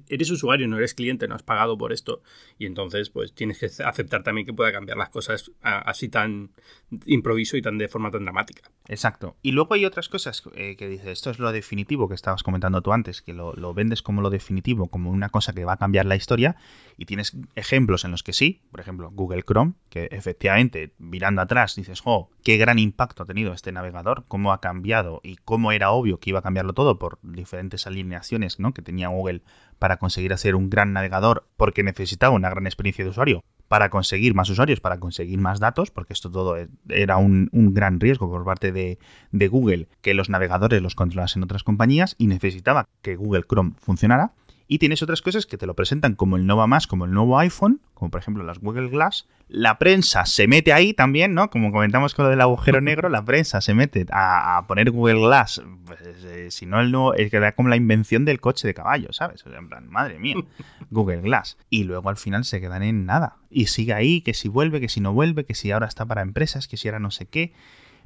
Eres 0.07 0.29
usuario, 0.31 0.67
no 0.67 0.77
eres 0.77 0.93
cliente, 0.93 1.27
no 1.27 1.35
has 1.35 1.43
pagado 1.43 1.77
por 1.77 1.91
esto 1.91 2.21
y 2.57 2.65
entonces 2.65 3.09
pues 3.09 3.33
tienes 3.33 3.59
que 3.59 3.69
aceptar 3.83 4.23
también 4.23 4.45
que 4.45 4.53
pueda 4.53 4.71
cambiar 4.71 4.97
las 4.97 5.09
cosas 5.09 5.51
así 5.61 6.09
tan 6.09 6.51
improviso 7.05 7.57
y 7.57 7.61
tan 7.61 7.77
de 7.77 7.87
forma 7.87 8.11
tan 8.11 8.23
dramática. 8.23 8.69
Exacto. 8.87 9.37
Y 9.41 9.51
luego 9.51 9.73
hay 9.73 9.85
otras 9.85 10.09
cosas 10.09 10.43
eh, 10.55 10.75
que 10.75 10.87
dices, 10.87 11.07
esto 11.07 11.29
es 11.29 11.39
lo 11.39 11.51
definitivo 11.51 12.07
que 12.07 12.15
estabas 12.15 12.43
comentando 12.43 12.81
tú 12.81 12.91
antes, 12.91 13.21
que 13.21 13.33
lo, 13.33 13.53
lo, 13.53 13.73
vendes 13.73 14.01
como 14.01 14.21
lo 14.21 14.29
definitivo, 14.29 14.87
como 14.87 15.11
una 15.11 15.29
cosa 15.29 15.53
que 15.53 15.65
va 15.65 15.73
a 15.73 15.77
cambiar 15.77 16.05
la 16.05 16.15
historia 16.15 16.55
y 16.97 17.05
tienes 17.05 17.37
ejemplos 17.55 18.05
en 18.05 18.11
los 18.11 18.23
que 18.23 18.33
sí, 18.33 18.61
por 18.71 18.79
ejemplo 18.79 19.11
Google 19.11 19.43
Chrome, 19.43 19.73
que 19.89 20.09
efectivamente 20.11 20.93
mirando 20.97 21.41
atrás 21.41 21.75
dices, 21.75 22.01
oh, 22.05 22.29
qué 22.43 22.57
gran 22.57 22.79
impacto 22.79 23.23
ha 23.23 23.25
tenido 23.25 23.53
este 23.53 23.71
navegador, 23.71 24.25
cómo 24.27 24.53
ha 24.53 24.61
cambiado 24.61 25.21
y 25.23 25.38
cómo 25.45 25.71
era 25.71 25.91
obvio 25.91 26.19
que 26.19 26.29
iba 26.29 26.39
a 26.39 26.43
cambiarlo 26.43 26.73
todo 26.73 26.99
por 26.99 27.19
diferentes 27.21 27.87
alineaciones 27.87 28.59
¿no? 28.59 28.73
que 28.73 28.81
tenía 28.81 29.09
Google 29.09 29.41
para 29.79 29.97
conseguir 29.97 30.33
hacer 30.33 30.55
un 30.55 30.69
gran 30.69 30.93
navegador 30.93 31.47
porque 31.57 31.83
necesitaba 31.83 32.35
una 32.35 32.49
gran 32.49 32.67
experiencia 32.67 33.03
de 33.03 33.11
usuario 33.11 33.43
para 33.69 33.89
conseguir 33.89 34.33
más 34.33 34.49
usuarios, 34.49 34.81
para 34.81 34.99
conseguir 34.99 35.39
más 35.39 35.59
datos, 35.59 35.91
porque 35.91 36.13
esto 36.13 36.31
todo 36.31 36.57
e, 36.57 36.67
era 36.89 37.17
un, 37.17 37.49
gran 37.51 37.99
riesgo 37.99 38.29
por 38.29 38.43
parte 38.43 38.71
de, 38.71 38.97
de, 39.31 39.47
Google 39.47 39.87
que 40.01 40.15
los 40.15 40.27
navegadores 40.27 40.81
los 40.81 40.95
controlasen 40.95 41.43
otras 41.43 41.63
compañías 41.63 42.15
y 42.17 42.27
necesitaba 42.27 42.87
que 43.03 43.15
Google 43.15 43.43
Chrome 43.47 43.73
funcionara. 43.77 44.33
Y 44.71 44.77
tienes 44.77 45.01
otras 45.01 45.23
cosas 45.23 45.47
que 45.47 45.57
te 45.57 45.65
lo 45.65 45.73
presentan 45.73 46.13
como 46.13 46.37
el 46.37 46.45
Nova 46.45 46.67
Más, 46.67 46.85
como 46.85 47.05
el 47.05 47.11
nuevo 47.11 47.39
iPhone, 47.39 47.81
como 47.95 48.11
por 48.11 48.21
ejemplo 48.21 48.43
las 48.43 48.59
Google 48.59 48.89
Glass. 48.89 49.27
La 49.47 49.79
prensa 49.79 50.27
se 50.27 50.47
mete 50.47 50.73
ahí 50.73 50.93
también, 50.93 51.33
¿no? 51.33 51.49
Como 51.49 51.71
comentamos 51.71 52.13
con 52.13 52.25
lo 52.25 52.29
del 52.29 52.39
agujero 52.39 52.79
negro, 52.79 53.09
la 53.09 53.25
prensa 53.25 53.61
se 53.61 53.73
mete 53.73 54.05
a, 54.11 54.63
poner 54.67 54.91
Google 54.91 55.21
Glass. 55.21 55.63
Pues, 55.87 56.23
eh, 56.23 56.51
si 56.51 56.67
no, 56.67 56.79
el 56.81 56.91
nuevo, 56.91 57.15
es 57.15 57.31
que 57.31 57.37
era 57.37 57.55
como 57.55 57.69
la 57.69 57.77
invención 57.77 58.25
del 58.25 58.39
coche 58.39 58.67
de 58.67 58.75
caballo, 58.75 59.11
¿sabes? 59.11 59.43
en 59.43 59.69
plan, 59.69 59.89
madre 59.89 60.19
mía, 60.19 60.35
Google 60.91 61.21
Glass. 61.21 61.57
Y 61.71 61.85
luego 61.85 62.07
al 62.07 62.17
final 62.17 62.45
se 62.45 62.61
quedan 62.61 62.83
en 62.83 63.07
nada. 63.07 63.37
Y 63.49 63.65
sigue 63.65 63.93
ahí, 63.93 64.21
que 64.21 64.35
si 64.35 64.49
vuelve, 64.49 64.79
que 64.79 64.89
si 64.89 65.01
no 65.01 65.13
vuelve, 65.13 65.45
que 65.45 65.55
si 65.55 65.71
ahora 65.71 65.87
está 65.87 66.05
para 66.05 66.21
empresas, 66.21 66.67
que 66.67 66.77
si 66.77 66.87
ahora 66.89 66.99
no 66.99 67.09
sé 67.09 67.25
qué 67.25 67.53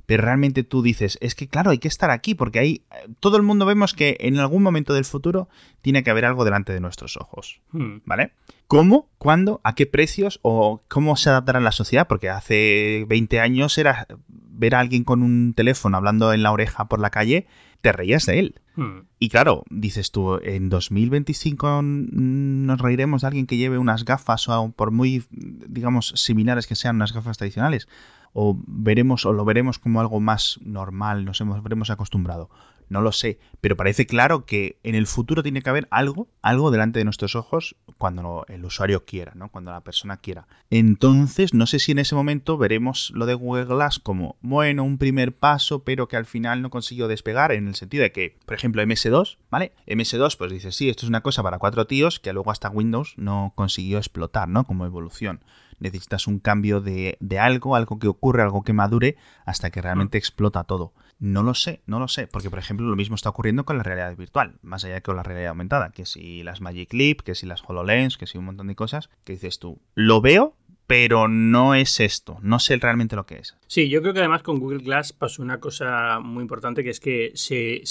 pero 0.05 0.23
realmente 0.23 0.63
tú 0.63 0.81
dices, 0.81 1.17
es 1.21 1.35
que 1.35 1.47
claro, 1.47 1.71
hay 1.71 1.77
que 1.77 1.87
estar 1.87 2.11
aquí, 2.11 2.35
porque 2.35 2.59
ahí 2.59 2.85
todo 3.19 3.37
el 3.37 3.43
mundo 3.43 3.65
vemos 3.65 3.93
que 3.93 4.17
en 4.19 4.37
algún 4.37 4.63
momento 4.63 4.93
del 4.93 5.05
futuro 5.05 5.47
tiene 5.81 6.03
que 6.03 6.09
haber 6.09 6.25
algo 6.25 6.43
delante 6.45 6.73
de 6.73 6.79
nuestros 6.79 7.17
ojos, 7.17 7.61
hmm. 7.71 7.97
¿vale? 8.05 8.33
¿Cómo? 8.67 9.09
¿Cuándo? 9.17 9.61
¿A 9.63 9.75
qué 9.75 9.85
precios? 9.85 10.39
¿O 10.41 10.83
cómo 10.87 11.15
se 11.15 11.29
adaptará 11.29 11.59
la 11.59 11.71
sociedad? 11.71 12.07
Porque 12.07 12.29
hace 12.29 13.05
20 13.07 13.39
años 13.39 13.77
era 13.77 14.07
ver 14.27 14.75
a 14.75 14.79
alguien 14.79 15.03
con 15.03 15.23
un 15.23 15.53
teléfono 15.53 15.97
hablando 15.97 16.33
en 16.33 16.43
la 16.43 16.51
oreja 16.51 16.85
por 16.85 16.99
la 16.99 17.09
calle, 17.09 17.47
te 17.81 17.91
reías 17.91 18.25
de 18.25 18.39
él. 18.39 18.61
Hmm. 18.75 19.01
Y 19.19 19.29
claro, 19.29 19.63
dices 19.69 20.11
tú, 20.11 20.39
en 20.41 20.69
2025 20.69 21.81
nos 21.83 22.81
reiremos 22.81 23.21
de 23.21 23.27
alguien 23.27 23.45
que 23.45 23.57
lleve 23.57 23.77
unas 23.77 24.03
gafas 24.05 24.49
o 24.49 24.71
por 24.71 24.91
muy, 24.91 25.23
digamos, 25.29 26.13
similares 26.15 26.67
que 26.67 26.75
sean 26.75 26.97
unas 26.97 27.13
gafas 27.13 27.37
tradicionales 27.37 27.87
o 28.33 28.59
veremos 28.67 29.25
o 29.25 29.33
lo 29.33 29.45
veremos 29.45 29.79
como 29.79 30.01
algo 30.01 30.19
más 30.19 30.59
normal, 30.63 31.23
nos 31.25 31.39
hemos, 31.41 31.57
habremos 31.57 31.89
acostumbrado. 31.89 32.49
No 32.89 33.01
lo 33.01 33.11
sé, 33.11 33.39
pero 33.61 33.75
parece 33.75 34.05
claro 34.05 34.45
que 34.45 34.77
en 34.83 34.93
el 34.93 35.07
futuro 35.07 35.41
tiene 35.41 35.61
que 35.61 35.69
haber 35.69 35.87
algo, 35.89 36.27
algo 36.41 36.69
delante 36.69 36.99
de 36.99 37.05
nuestros 37.05 37.35
ojos 37.35 37.75
cuando 37.97 38.45
el 38.49 38.63
usuario 38.65 39.05
quiera, 39.05 39.31
¿no? 39.35 39.49
Cuando 39.49 39.71
la 39.71 39.81
persona 39.81 40.17
quiera. 40.17 40.47
Entonces, 40.69 41.53
no 41.53 41.65
sé 41.65 41.79
si 41.79 41.93
en 41.93 41.99
ese 41.99 42.13
momento 42.13 42.57
veremos 42.57 43.11
lo 43.15 43.25
de 43.25 43.33
Google 43.33 43.65
Glass 43.65 43.99
como, 43.99 44.35
bueno, 44.41 44.83
un 44.83 44.97
primer 44.97 45.33
paso, 45.33 45.83
pero 45.83 46.07
que 46.07 46.17
al 46.17 46.25
final 46.25 46.61
no 46.61 46.69
consiguió 46.69 47.07
despegar, 47.07 47.51
en 47.51 47.67
el 47.67 47.75
sentido 47.75 48.03
de 48.03 48.11
que, 48.11 48.37
por 48.45 48.55
ejemplo, 48.55 48.83
MS2, 48.83 49.37
¿vale? 49.49 49.71
MS2, 49.87 50.37
pues 50.37 50.51
dice, 50.51 50.71
sí, 50.71 50.89
esto 50.89 51.05
es 51.05 51.09
una 51.09 51.21
cosa 51.21 51.41
para 51.41 51.59
cuatro 51.59 51.87
tíos 51.87 52.19
que 52.19 52.33
luego 52.33 52.51
hasta 52.51 52.69
Windows 52.69 53.13
no 53.17 53.53
consiguió 53.55 53.97
explotar, 53.97 54.49
¿no? 54.49 54.65
Como 54.65 54.85
evolución 54.85 55.41
necesitas 55.83 56.27
un 56.27 56.39
cambio 56.39 56.79
de, 56.79 57.17
algo, 57.39 57.75
algo 57.75 57.99
que 57.99 58.07
ocurre, 58.07 58.41
algo 58.41 58.63
que 58.63 58.73
madure, 58.73 59.17
hasta 59.45 59.69
que 59.69 59.81
realmente 59.81 60.17
explota 60.17 60.63
todo. 60.63 60.93
No 61.19 61.43
lo 61.43 61.53
sé, 61.53 61.81
no 61.85 61.99
lo 61.99 62.07
sé, 62.07 62.27
porque 62.27 62.49
por 62.49 62.59
ejemplo 62.59 62.87
lo 62.87 62.95
mismo 62.95 63.15
está 63.15 63.29
ocurriendo 63.29 63.65
con 63.65 63.77
la 63.77 63.83
realidad 63.83 64.15
virtual, 64.15 64.55
más 64.61 64.83
allá 64.83 64.95
que 64.95 65.03
con 65.03 65.17
la 65.17 65.23
realidad 65.23 65.49
aumentada, 65.49 65.91
que 65.91 66.05
si 66.05 66.41
las 66.43 66.61
Magic 66.61 66.91
Leap, 66.93 67.21
que 67.21 67.35
si 67.35 67.45
las 67.45 67.63
HoloLens, 67.67 68.17
que 68.17 68.27
si 68.27 68.37
un 68.37 68.45
montón 68.45 68.67
de 68.67 68.75
cosas, 68.75 69.09
que 69.23 69.33
dices 69.33 69.59
tú, 69.59 69.79
lo 69.93 70.21
veo, 70.21 70.55
pero 70.93 71.27
no 71.27 71.73
es 71.73 71.99
esto, 71.99 72.37
no 72.43 72.59
sé 72.59 72.77
realmente 72.77 73.15
lo 73.15 73.25
que 73.25 73.39
es. 73.39 73.57
Sí, 73.65 73.89
yo 73.89 74.03
creo 74.03 74.13
que 74.13 74.19
además 74.19 74.43
con 74.43 74.59
Google 74.59 74.83
Glass 74.83 75.11
pasó 75.11 75.41
una 75.41 75.59
cosa 75.59 76.19
muy 76.19 76.43
importante 76.43 76.83
que 76.83 76.91
es 76.91 76.99
que 76.99 77.31
se, 77.33 77.81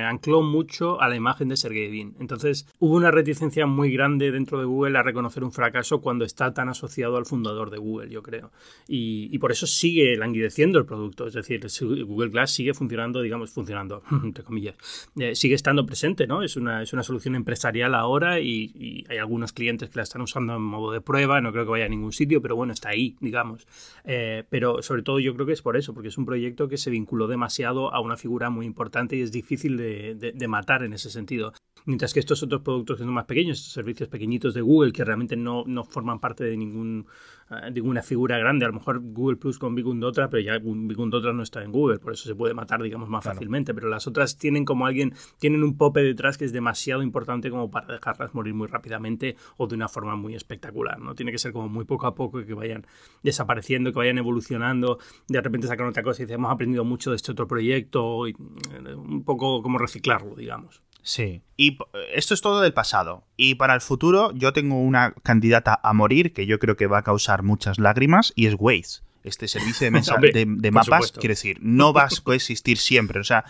ancló 0.00 0.40
mucho 0.40 1.00
a 1.00 1.08
la 1.08 1.16
imagen 1.16 1.48
de 1.48 1.56
Sergey 1.56 1.88
Brin. 1.88 2.14
Entonces 2.20 2.68
hubo 2.78 2.94
una 2.94 3.10
reticencia 3.10 3.66
muy 3.66 3.92
grande 3.92 4.30
dentro 4.30 4.60
de 4.60 4.66
Google 4.66 4.96
a 4.96 5.02
reconocer 5.02 5.42
un 5.42 5.50
fracaso 5.50 6.00
cuando 6.00 6.24
está 6.24 6.54
tan 6.54 6.68
asociado 6.68 7.16
al 7.16 7.26
fundador 7.26 7.70
de 7.70 7.78
Google, 7.78 8.08
yo 8.08 8.22
creo. 8.22 8.52
Y, 8.86 9.36
por 9.38 9.50
eso 9.50 9.66
sigue 9.66 10.16
languideciendo 10.16 10.78
el 10.78 10.86
producto. 10.86 11.26
Es 11.26 11.34
decir, 11.34 11.60
Google 12.06 12.30
Glass 12.30 12.52
sigue 12.52 12.72
funcionando, 12.72 13.20
digamos, 13.20 13.50
funcionando, 13.50 14.04
entre 14.22 14.44
comillas. 14.44 14.76
Eh, 15.18 15.34
sigue 15.34 15.56
estando 15.56 15.84
presente, 15.84 16.28
¿no? 16.28 16.44
Es 16.44 16.56
una, 16.56 16.82
es 16.82 16.92
una 16.92 17.02
solución 17.02 17.34
empresarial 17.34 17.96
ahora 17.96 18.38
y, 18.38 18.70
y 18.76 19.04
hay 19.10 19.18
algunos 19.18 19.52
clientes 19.52 19.90
que 19.90 19.96
la 19.96 20.04
están 20.04 20.22
usando 20.22 20.54
en 20.54 20.62
modo 20.62 20.92
de 20.92 21.00
prueba. 21.00 21.40
No 21.40 21.50
creo 21.50 21.64
que 21.64 21.72
vaya 21.72 21.86
a 21.86 21.88
ningún 21.88 22.12
sitio, 22.12 22.43
pero 22.44 22.56
bueno, 22.56 22.74
está 22.74 22.90
ahí, 22.90 23.16
digamos. 23.20 23.66
Eh, 24.04 24.44
pero 24.50 24.82
sobre 24.82 25.02
todo 25.02 25.18
yo 25.18 25.32
creo 25.32 25.46
que 25.46 25.54
es 25.54 25.62
por 25.62 25.78
eso, 25.78 25.94
porque 25.94 26.08
es 26.08 26.18
un 26.18 26.26
proyecto 26.26 26.68
que 26.68 26.76
se 26.76 26.90
vinculó 26.90 27.26
demasiado 27.26 27.94
a 27.94 28.00
una 28.00 28.18
figura 28.18 28.50
muy 28.50 28.66
importante 28.66 29.16
y 29.16 29.22
es 29.22 29.32
difícil 29.32 29.78
de, 29.78 30.46
matar 30.46 30.82
en 30.82 30.92
ese 30.92 31.08
sentido. 31.08 31.54
Mientras 31.86 32.14
que 32.14 32.20
estos 32.20 32.42
otros 32.42 32.62
productos 32.62 32.96
que 32.96 33.04
son 33.04 33.12
más 33.12 33.26
pequeños, 33.26 33.58
estos 33.58 33.72
servicios 33.72 34.08
pequeñitos 34.08 34.54
de 34.54 34.62
Google 34.62 34.92
que 34.92 35.04
realmente 35.04 35.36
no, 35.36 35.64
no 35.66 35.84
forman 35.84 36.18
parte 36.18 36.44
de 36.44 36.56
ningún 36.56 37.06
eh, 37.50 37.70
de 37.70 37.82
una 37.82 38.02
figura 38.02 38.38
grande, 38.38 38.64
a 38.64 38.68
lo 38.68 38.74
mejor 38.74 39.00
Google 39.00 39.36
Plus 39.36 39.58
con 39.58 39.74
Bigundotra, 39.74 40.30
pero 40.30 40.42
ya 40.42 40.58
Bigundotra 40.58 41.34
no 41.34 41.42
está 41.42 41.62
en 41.62 41.72
Google, 41.72 41.98
por 41.98 42.14
eso 42.14 42.26
se 42.26 42.34
puede 42.34 42.54
matar, 42.54 42.82
digamos, 42.82 43.10
más 43.10 43.22
fácilmente, 43.22 43.74
pero 43.74 43.88
las 43.88 44.06
otras 44.06 44.38
tienen 44.38 44.64
como 44.64 44.86
alguien, 44.86 45.12
tienen 45.38 45.62
un 45.62 45.76
pope 45.76 46.02
detrás 46.02 46.38
que 46.38 46.46
es 46.46 46.54
demasiado 46.54 47.02
importante 47.02 47.50
como 47.50 47.70
para 47.70 47.92
dejarlas 47.92 48.34
morir 48.34 48.54
muy 48.54 48.66
rápidamente 48.66 49.36
o 49.58 49.66
de 49.66 49.74
una 49.74 49.88
forma 49.88 50.16
muy 50.16 50.34
espectacular, 50.34 50.98
¿no? 50.98 51.14
Tiene 51.14 51.32
que 51.32 51.38
ser 51.38 51.52
como 51.52 51.68
muy 51.68 51.84
poco 51.84 52.06
a 52.06 52.14
poco 52.14 52.40
y 52.40 52.46
que 52.46 52.54
vayan 52.54 52.86
desapareciendo, 53.22 53.92
que 53.92 53.98
vayan 53.98 54.16
evolucionando, 54.16 54.98
de 55.28 55.40
repente 55.42 55.66
sacan 55.66 55.88
otra 55.88 56.02
cosa 56.02 56.22
y 56.22 56.24
dicen, 56.24 56.40
hemos 56.40 56.50
aprendido 56.50 56.84
mucho 56.84 57.10
de 57.10 57.16
este 57.16 57.32
otro 57.32 57.46
proyecto, 57.46 58.26
y, 58.26 58.30
eh, 58.30 58.94
un 58.94 59.22
poco 59.22 59.60
como 59.62 59.76
reciclarlo, 59.76 60.34
digamos. 60.34 60.82
Sí. 61.04 61.42
Y 61.56 61.78
esto 62.14 62.34
es 62.34 62.40
todo 62.40 62.60
del 62.60 62.72
pasado. 62.72 63.22
Y 63.36 63.54
para 63.54 63.74
el 63.74 63.80
futuro, 63.80 64.32
yo 64.32 64.52
tengo 64.52 64.80
una 64.80 65.14
candidata 65.22 65.78
a 65.82 65.92
morir 65.92 66.32
que 66.32 66.46
yo 66.46 66.58
creo 66.58 66.76
que 66.76 66.88
va 66.88 66.98
a 66.98 67.04
causar 67.04 67.42
muchas 67.42 67.78
lágrimas 67.78 68.32
y 68.34 68.46
es 68.46 68.56
Waze 68.58 69.02
este 69.24 69.48
servicio 69.48 69.90
de, 69.90 70.44
de, 70.46 70.70
mapas, 70.70 71.12
quiere 71.12 71.32
decir, 71.32 71.58
no 71.60 71.92
vas 71.92 72.20
a 72.20 72.22
coexistir 72.22 72.78
siempre. 72.78 73.20
O 73.20 73.24
sea, 73.24 73.44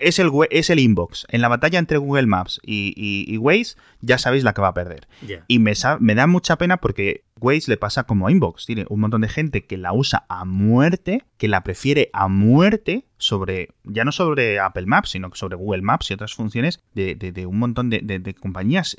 es 0.00 0.18
el, 0.18 0.30
es 0.50 0.70
el 0.70 0.78
inbox. 0.78 1.26
En 1.28 1.42
la 1.42 1.48
batalla 1.48 1.78
entre 1.78 1.98
Google 1.98 2.26
Maps 2.26 2.60
y, 2.64 2.94
y, 2.96 3.36
Waze, 3.36 3.76
ya 4.00 4.18
sabéis 4.18 4.44
la 4.44 4.54
que 4.54 4.62
va 4.62 4.68
a 4.68 4.74
perder. 4.74 5.06
Y 5.46 5.58
me, 5.58 5.74
me 6.00 6.14
da 6.14 6.26
mucha 6.26 6.56
pena 6.56 6.78
porque 6.78 7.24
Waze 7.40 7.70
le 7.70 7.76
pasa 7.76 8.04
como 8.04 8.26
a 8.26 8.32
Inbox. 8.32 8.66
Tiene 8.66 8.86
un 8.88 9.00
montón 9.00 9.20
de 9.20 9.28
gente 9.28 9.66
que 9.66 9.76
la 9.76 9.92
usa 9.92 10.24
a 10.28 10.44
muerte, 10.44 11.24
que 11.36 11.48
la 11.48 11.62
prefiere 11.62 12.10
a 12.12 12.28
muerte 12.28 13.06
sobre, 13.18 13.70
ya 13.84 14.04
no 14.04 14.12
sobre 14.12 14.58
Apple 14.58 14.86
Maps, 14.86 15.10
sino 15.10 15.30
sobre 15.34 15.56
Google 15.56 15.82
Maps 15.82 16.10
y 16.10 16.14
otras 16.14 16.34
funciones 16.34 16.80
de, 16.94 17.14
de 17.14 17.46
un 17.46 17.58
montón 17.58 17.90
de, 17.90 18.34
compañías 18.40 18.96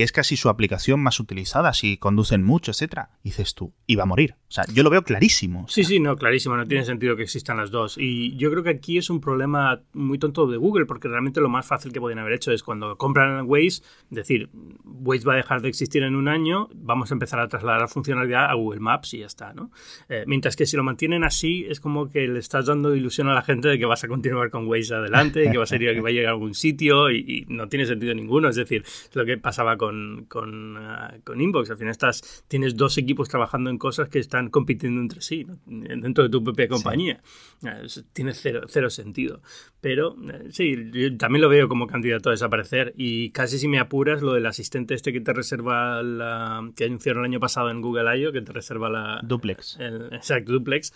que 0.00 0.04
es 0.04 0.12
casi 0.12 0.38
su 0.38 0.48
aplicación 0.48 1.02
más 1.02 1.20
utilizada, 1.20 1.74
si 1.74 1.98
conducen 1.98 2.42
mucho, 2.42 2.70
etcétera. 2.70 3.10
dices 3.22 3.54
tú, 3.54 3.74
iba 3.86 4.04
a 4.04 4.06
morir. 4.06 4.36
O 4.48 4.52
sea, 4.52 4.64
yo 4.72 4.82
lo 4.82 4.88
veo 4.88 5.04
clarísimo. 5.04 5.66
Sí, 5.68 5.84
sí, 5.84 6.00
no, 6.00 6.16
clarísimo. 6.16 6.56
No 6.56 6.66
tiene 6.66 6.86
sentido 6.86 7.16
que 7.16 7.22
existan 7.22 7.58
las 7.58 7.70
dos. 7.70 7.98
Y 7.98 8.34
yo 8.36 8.50
creo 8.50 8.62
que 8.62 8.70
aquí 8.70 8.96
es 8.96 9.10
un 9.10 9.20
problema 9.20 9.82
muy 9.92 10.18
tonto 10.18 10.46
de 10.46 10.56
Google, 10.56 10.86
porque 10.86 11.06
realmente 11.06 11.42
lo 11.42 11.50
más 11.50 11.66
fácil 11.66 11.92
que 11.92 12.00
podrían 12.00 12.20
haber 12.20 12.32
hecho 12.32 12.50
es 12.50 12.62
cuando 12.62 12.96
compran 12.96 13.44
Waze, 13.46 13.82
decir, 14.08 14.48
Waze 14.84 15.24
va 15.24 15.34
a 15.34 15.36
dejar 15.36 15.60
de 15.60 15.68
existir 15.68 16.02
en 16.02 16.16
un 16.16 16.28
año, 16.28 16.70
vamos 16.74 17.10
a 17.10 17.14
empezar 17.14 17.38
a 17.38 17.48
trasladar 17.48 17.82
la 17.82 17.88
funcionalidad 17.88 18.46
a 18.46 18.54
Google 18.54 18.80
Maps 18.80 19.12
y 19.12 19.18
ya 19.18 19.26
está, 19.26 19.52
¿no? 19.52 19.70
Eh, 20.08 20.24
mientras 20.26 20.56
que 20.56 20.64
si 20.64 20.78
lo 20.78 20.82
mantienen 20.82 21.24
así, 21.24 21.66
es 21.68 21.78
como 21.78 22.08
que 22.08 22.26
le 22.26 22.38
estás 22.38 22.66
dando 22.66 22.96
ilusión 22.96 23.28
a 23.28 23.34
la 23.34 23.42
gente 23.42 23.68
de 23.68 23.78
que 23.78 23.84
vas 23.84 24.02
a 24.02 24.08
continuar 24.08 24.50
con 24.50 24.66
Waze 24.66 24.94
adelante, 24.94 25.50
que 25.50 25.58
va 25.58 25.64
a, 25.64 25.66
ser, 25.66 25.78
que 25.78 26.00
va 26.00 26.08
a 26.08 26.12
llegar 26.12 26.30
a 26.30 26.32
algún 26.32 26.54
sitio 26.54 27.10
y, 27.10 27.46
no 27.48 27.68
tiene 27.68 27.86
sentido 27.86 28.14
ninguno. 28.14 28.48
Es 28.48 28.56
decir, 28.56 28.84
lo 29.14 29.24
que 29.24 29.36
pasaba 29.38 29.76
con, 29.76 29.89
con, 30.28 30.76
ah, 30.76 31.16
con 31.24 31.40
Inbox. 31.40 31.70
Al 31.70 31.76
final 31.76 31.92
estás, 31.92 32.44
tienes 32.48 32.76
dos 32.76 32.98
equipos 32.98 33.28
trabajando 33.28 33.70
en 33.70 33.78
cosas 33.78 34.08
que 34.08 34.18
están 34.18 34.50
compitiendo 34.50 35.00
entre 35.00 35.20
sí 35.20 35.46
dentro 35.66 36.24
de 36.24 36.30
tu 36.30 36.42
propia 36.42 36.68
compañía. 36.68 37.22
Ah, 37.64 37.82
tiene 38.12 38.34
cero, 38.34 38.62
cero 38.68 38.90
sentido. 38.90 39.42
Pero 39.80 40.16
eh, 40.30 40.48
sí, 40.50 40.76
yo 40.92 41.16
también 41.16 41.42
lo 41.42 41.48
veo 41.48 41.68
como 41.68 41.86
candidato 41.86 42.30
a 42.30 42.32
desaparecer 42.32 42.92
y 42.96 43.30
casi 43.30 43.58
si 43.58 43.68
me 43.68 43.78
apuras 43.78 44.22
lo 44.22 44.34
del 44.34 44.46
asistente 44.46 44.94
este 44.94 45.12
que 45.12 45.20
te 45.20 45.32
reserva 45.32 46.02
la... 46.02 46.70
que 46.76 46.84
anunciaron 46.84 47.24
el 47.24 47.30
año 47.30 47.40
pasado 47.40 47.70
en 47.70 47.80
Google 47.80 48.18
I.O. 48.18 48.32
que 48.32 48.42
te 48.42 48.52
reserva 48.52 48.88
la... 48.88 49.20
Duplex. 49.22 49.78
exacto, 49.80 50.52
Duplex 50.52 50.92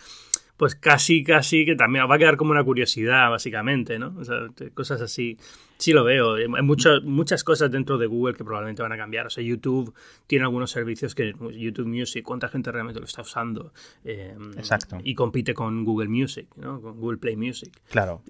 pues 0.56 0.76
casi, 0.76 1.24
casi 1.24 1.64
que 1.64 1.74
también 1.74 2.08
va 2.08 2.14
a 2.14 2.18
quedar 2.18 2.36
como 2.36 2.52
una 2.52 2.62
curiosidad, 2.62 3.30
básicamente, 3.30 3.98
¿no? 3.98 4.14
O 4.16 4.24
sea, 4.24 4.46
cosas 4.74 5.00
así. 5.00 5.36
Sí 5.84 5.92
lo 5.92 6.02
veo. 6.02 6.36
Hay 6.36 6.62
muchas, 6.62 7.02
muchas 7.02 7.44
cosas 7.44 7.70
dentro 7.70 7.98
de 7.98 8.06
Google 8.06 8.34
que 8.34 8.42
probablemente 8.42 8.80
van 8.80 8.92
a 8.92 8.96
cambiar. 8.96 9.26
O 9.26 9.28
sea, 9.28 9.44
YouTube 9.44 9.92
tiene 10.26 10.46
algunos 10.46 10.70
servicios 10.70 11.14
que 11.14 11.34
YouTube 11.52 11.86
Music, 11.86 12.24
¿cuánta 12.24 12.48
gente 12.48 12.72
realmente 12.72 13.00
lo 13.00 13.04
está 13.04 13.20
usando? 13.20 13.70
Em, 14.02 14.52
Exacto. 14.56 14.96
Y 15.04 15.14
compite 15.14 15.52
con 15.52 15.84
Google 15.84 16.08
Music, 16.08 16.48
¿no? 16.56 16.80
Con 16.80 16.98
Google 16.98 17.18
Play 17.18 17.36
Music. 17.36 17.70
Claro. 17.90 18.22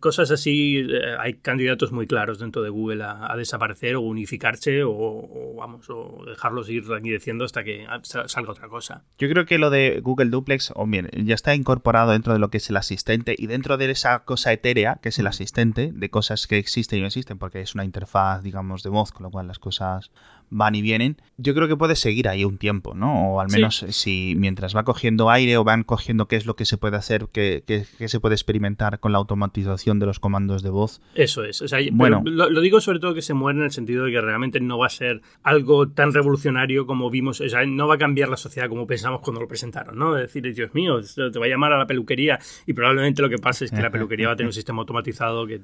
Cosas 0.00 0.30
así, 0.30 0.78
eh, 0.78 1.16
hay 1.18 1.34
candidatos 1.34 1.92
muy 1.92 2.06
claros 2.06 2.38
dentro 2.38 2.62
de 2.62 2.70
Google 2.70 3.04
a, 3.04 3.36
desaparecer 3.36 3.96
o 3.96 4.00
unificarse 4.00 4.82
o, 4.82 5.54
vamos, 5.58 5.90
o 5.90 6.24
dejarlos 6.26 6.70
ir 6.70 6.82
diciendo 7.02 7.44
hasta 7.44 7.62
que 7.62 7.86
salga 8.04 8.52
otra 8.52 8.68
cosa. 8.68 9.04
Yo 9.18 9.28
creo 9.28 9.44
que 9.44 9.58
lo 9.58 9.68
de 9.68 10.00
Google 10.02 10.30
Duplex, 10.30 10.72
o 10.74 10.86
bien, 10.86 11.10
ya 11.12 11.34
está 11.34 11.54
incorporado 11.54 12.12
dentro 12.12 12.32
de 12.32 12.38
lo 12.38 12.48
que 12.48 12.56
es 12.56 12.70
el 12.70 12.78
asistente 12.78 13.34
y 13.36 13.48
dentro 13.48 13.76
de 13.76 13.90
esa 13.90 14.20
cosa 14.20 14.50
etérea 14.54 14.98
que 15.02 15.10
es 15.10 15.18
el 15.18 15.26
asistente, 15.26 15.92
de 15.92 16.08
cosas 16.08 16.46
que 16.46 16.56
existen 16.56 16.85
y 16.94 17.00
no 17.00 17.06
existen, 17.06 17.38
porque 17.38 17.60
es 17.60 17.74
una 17.74 17.84
interfaz, 17.84 18.42
digamos, 18.42 18.82
de 18.82 18.90
voz, 18.90 19.10
con 19.12 19.24
lo 19.24 19.30
cual 19.30 19.48
las 19.48 19.58
cosas 19.58 20.10
van 20.50 20.74
y 20.74 20.82
vienen, 20.82 21.16
yo 21.36 21.54
creo 21.54 21.68
que 21.68 21.76
puede 21.76 21.96
seguir 21.96 22.28
ahí 22.28 22.44
un 22.44 22.58
tiempo, 22.58 22.94
¿no? 22.94 23.32
O 23.32 23.40
al 23.40 23.48
menos 23.50 23.84
si 23.90 24.34
mientras 24.36 24.76
va 24.76 24.84
cogiendo 24.84 25.30
aire 25.30 25.56
o 25.56 25.64
van 25.64 25.84
cogiendo 25.84 26.28
qué 26.28 26.36
es 26.36 26.46
lo 26.46 26.56
que 26.56 26.64
se 26.64 26.76
puede 26.78 26.96
hacer, 26.96 27.26
qué, 27.32 27.62
se 28.06 28.20
puede 28.20 28.34
experimentar 28.34 29.00
con 29.00 29.12
la 29.12 29.18
automatización 29.18 29.98
de 29.98 30.06
los 30.06 30.20
comandos 30.20 30.62
de 30.62 30.70
voz. 30.70 31.00
Eso 31.14 31.44
es. 31.44 31.62
O 31.62 31.68
sea, 31.68 31.78
bueno, 31.92 32.22
lo, 32.24 32.60
digo 32.60 32.80
sobre 32.80 32.98
todo 32.98 33.14
que 33.14 33.22
se 33.22 33.34
muere 33.34 33.58
en 33.58 33.64
el 33.64 33.70
sentido 33.70 34.04
de 34.04 34.12
que 34.12 34.20
realmente 34.20 34.60
no 34.60 34.78
va 34.78 34.86
a 34.86 34.90
ser 34.90 35.22
algo 35.42 35.88
tan 35.88 36.12
revolucionario 36.12 36.86
como 36.86 37.10
vimos, 37.10 37.40
o 37.40 37.48
sea, 37.48 37.64
no 37.66 37.86
va 37.86 37.94
a 37.94 37.98
cambiar 37.98 38.28
la 38.28 38.36
sociedad 38.36 38.68
como 38.68 38.86
pensamos 38.86 39.20
cuando 39.20 39.40
lo 39.40 39.48
presentaron, 39.48 39.98
¿no? 39.98 40.14
decir, 40.14 40.54
Dios 40.54 40.74
mío, 40.74 41.00
te 41.02 41.38
va 41.38 41.46
a 41.46 41.48
llamar 41.48 41.72
a 41.72 41.78
la 41.78 41.86
peluquería 41.86 42.38
y 42.66 42.72
probablemente 42.72 43.22
lo 43.22 43.28
que 43.28 43.38
pase 43.38 43.66
es 43.66 43.70
que 43.70 43.82
la 43.82 43.90
peluquería 43.96 44.28
va 44.28 44.34
a 44.34 44.36
tener 44.36 44.48
un 44.48 44.52
sistema 44.52 44.80
automatizado 44.80 45.46
que 45.46 45.54
eh, 45.54 45.60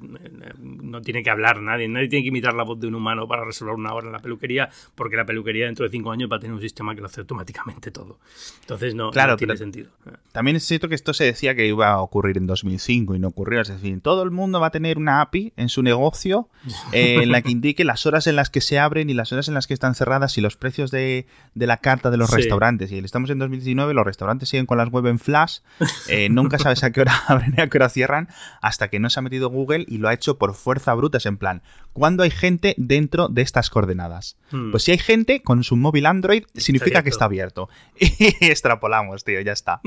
no 0.59 1.01
tiene 1.01 1.23
que 1.23 1.29
hablar 1.29 1.61
nadie, 1.61 1.87
nadie 1.87 2.07
tiene 2.07 2.23
que 2.23 2.29
imitar 2.29 2.53
la 2.53 2.63
voz 2.63 2.79
de 2.79 2.87
un 2.87 2.95
humano 2.95 3.27
para 3.27 3.45
resolver 3.45 3.75
una 3.75 3.93
hora 3.93 4.07
en 4.07 4.13
la 4.13 4.19
peluquería 4.19 4.69
porque 4.95 5.15
la 5.15 5.25
peluquería 5.25 5.65
dentro 5.65 5.85
de 5.85 5.91
cinco 5.91 6.11
años 6.11 6.29
va 6.31 6.37
a 6.37 6.39
tener 6.39 6.53
un 6.53 6.61
sistema 6.61 6.95
que 6.95 7.01
lo 7.01 7.07
hace 7.07 7.21
automáticamente 7.21 7.91
todo. 7.91 8.19
Entonces 8.61 8.95
no, 8.95 9.11
claro, 9.11 9.37
tiene 9.37 9.57
sentido. 9.57 9.89
También 10.31 10.57
es 10.57 10.63
cierto 10.63 10.89
que 10.89 10.95
esto 10.95 11.13
se 11.13 11.25
decía 11.25 11.55
que 11.55 11.67
iba 11.67 11.91
a 11.91 12.01
ocurrir 12.01 12.37
en 12.37 12.47
2005 12.47 13.15
y 13.15 13.19
no 13.19 13.29
ocurrió. 13.29 13.61
Es 13.61 13.67
decir, 13.67 14.01
todo 14.01 14.23
el 14.23 14.31
mundo 14.31 14.59
va 14.59 14.67
a 14.67 14.71
tener 14.71 14.97
una 14.97 15.21
API 15.21 15.53
en 15.57 15.69
su 15.69 15.83
negocio 15.83 16.49
eh, 16.91 17.19
en 17.21 17.31
la 17.31 17.41
que 17.41 17.51
indique 17.51 17.83
las 17.83 18.05
horas 18.05 18.27
en 18.27 18.35
las 18.35 18.49
que 18.49 18.61
se 18.61 18.79
abren 18.79 19.09
y 19.09 19.13
las 19.13 19.31
horas 19.31 19.47
en 19.47 19.53
las 19.53 19.67
que 19.67 19.73
están 19.73 19.95
cerradas 19.95 20.37
y 20.37 20.41
los 20.41 20.57
precios 20.57 20.91
de, 20.91 21.25
la 21.55 21.77
carta 21.77 22.09
de 22.11 22.17
los 22.17 22.31
restaurantes. 22.31 22.91
Y 22.91 22.99
estamos 22.99 23.29
en 23.29 23.39
2019, 23.39 23.93
los 23.93 24.05
restaurantes 24.05 24.49
siguen 24.49 24.65
con 24.65 24.77
las 24.77 24.89
web 24.89 25.07
en 25.07 25.19
flash, 25.19 25.59
eh, 26.07 26.29
nunca 26.29 26.59
sabes 26.59 26.83
a 26.83 26.91
qué 26.91 27.01
hora 27.01 27.13
abren 27.27 27.53
y 27.57 27.61
a 27.61 27.69
qué 27.69 27.77
hora 27.77 27.89
cierran, 27.89 28.27
hasta 28.61 28.89
que 28.89 28.99
no 28.99 29.09
se 29.09 29.19
ha 29.19 29.23
metido 29.23 29.49
Google 29.49 29.85
y 29.87 29.97
lo 29.97 30.07
ha 30.07 30.13
hecho 30.13 30.37
por 30.37 30.53
fuerza 30.53 30.93
bruta. 30.93 31.19
en 31.25 31.37
plan, 31.37 31.61
¿cuándo 31.93 32.23
hay 32.23 32.31
gente 32.31 32.75
dentro 32.77 33.27
de 33.27 33.41
estas 33.41 33.69
coordenadas? 33.69 34.37
Hmm. 34.63 34.71
Pues 34.71 34.83
si 34.83 34.91
hay 34.91 34.97
gente 34.97 35.41
con 35.41 35.63
su 35.63 35.75
móvil 35.75 36.05
Android, 36.05 36.43
significa 36.55 37.03
que 37.03 37.09
está 37.09 37.25
abierto. 37.25 37.69
Y 37.99 38.45
extrapolamos, 38.45 39.23
tío, 39.23 39.41
ya 39.41 39.51
está. 39.51 39.81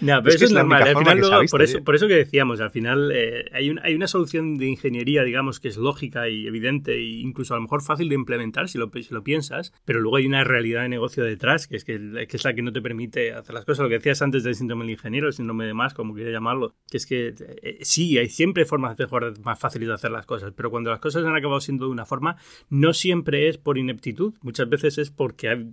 no, 0.00 0.22
pero 0.22 0.34
eso 0.34 0.44
es, 0.44 0.52
normal. 0.52 0.82
Al 0.82 0.96
final, 0.96 1.20
por, 1.50 1.62
eso, 1.62 1.82
por, 1.82 1.94
eso, 1.94 2.08
que 2.08 2.14
decíamos, 2.14 2.60
al 2.60 2.70
final 2.70 3.10
eh, 3.14 3.44
hay, 3.52 3.74
hay, 3.82 3.94
una 3.94 4.06
solución 4.06 4.56
de 4.56 4.66
ingeniería, 4.66 5.22
digamos, 5.22 5.60
que 5.60 5.68
es 5.68 5.76
lógica 5.76 6.28
y 6.28 6.46
evidente 6.46 6.94
e 6.94 7.20
incluso 7.20 7.54
a 7.54 7.56
lo 7.56 7.62
mejor 7.62 7.82
fácil 7.82 8.08
de 8.08 8.14
implementar 8.14 8.68
si 8.68 8.78
lo, 8.78 8.90
si 8.94 9.14
lo 9.14 9.22
piensas, 9.22 9.72
pero 9.84 10.00
luego 10.00 10.16
hay 10.16 10.26
una 10.26 10.44
realidad 10.44 10.82
de 10.82 10.88
negocio 10.88 11.24
detrás 11.24 11.66
que 11.66 11.76
es, 11.76 11.84
que, 11.84 12.26
es 12.28 12.44
la 12.44 12.54
que 12.54 12.62
no 12.62 12.72
te 12.72 12.82
permite 12.82 13.32
hacer 13.32 13.54
las 13.54 13.64
cosas. 13.64 13.82
Lo 13.84 13.88
que 13.88 13.96
decías 13.96 14.22
antes 14.22 14.42
del 14.44 14.54
síndrome 14.54 14.84
del 14.84 14.92
ingeniero, 14.92 15.28
el 15.28 15.32
síndrome 15.32 15.66
de 15.66 15.74
más, 15.74 15.94
como 15.94 16.14
quieras 16.14 16.32
llamarlo, 16.32 16.74
que 16.90 16.96
es 16.96 17.06
que 17.06 17.34
eh, 17.62 17.78
sí, 17.82 18.18
hay 18.18 18.28
siempre 18.28 18.64
formas 18.64 18.98
mejor, 18.98 19.38
más 19.40 19.58
fáciles 19.58 19.88
de 19.88 19.94
hacer 19.94 20.10
las 20.10 20.26
cosas, 20.26 20.52
pero 20.56 20.70
cuando 20.70 20.90
las 20.90 21.00
cosas 21.00 21.24
han 21.24 21.36
acabado 21.36 21.60
siendo 21.60 21.86
de 21.86 21.92
una 21.92 22.06
forma, 22.06 22.36
no 22.70 22.92
siempre 22.92 23.47
es 23.48 23.58
por 23.58 23.78
ineptitud, 23.78 24.34
muchas 24.42 24.68
veces 24.68 24.98
es 24.98 25.10
porque 25.10 25.48
hay 25.48 25.70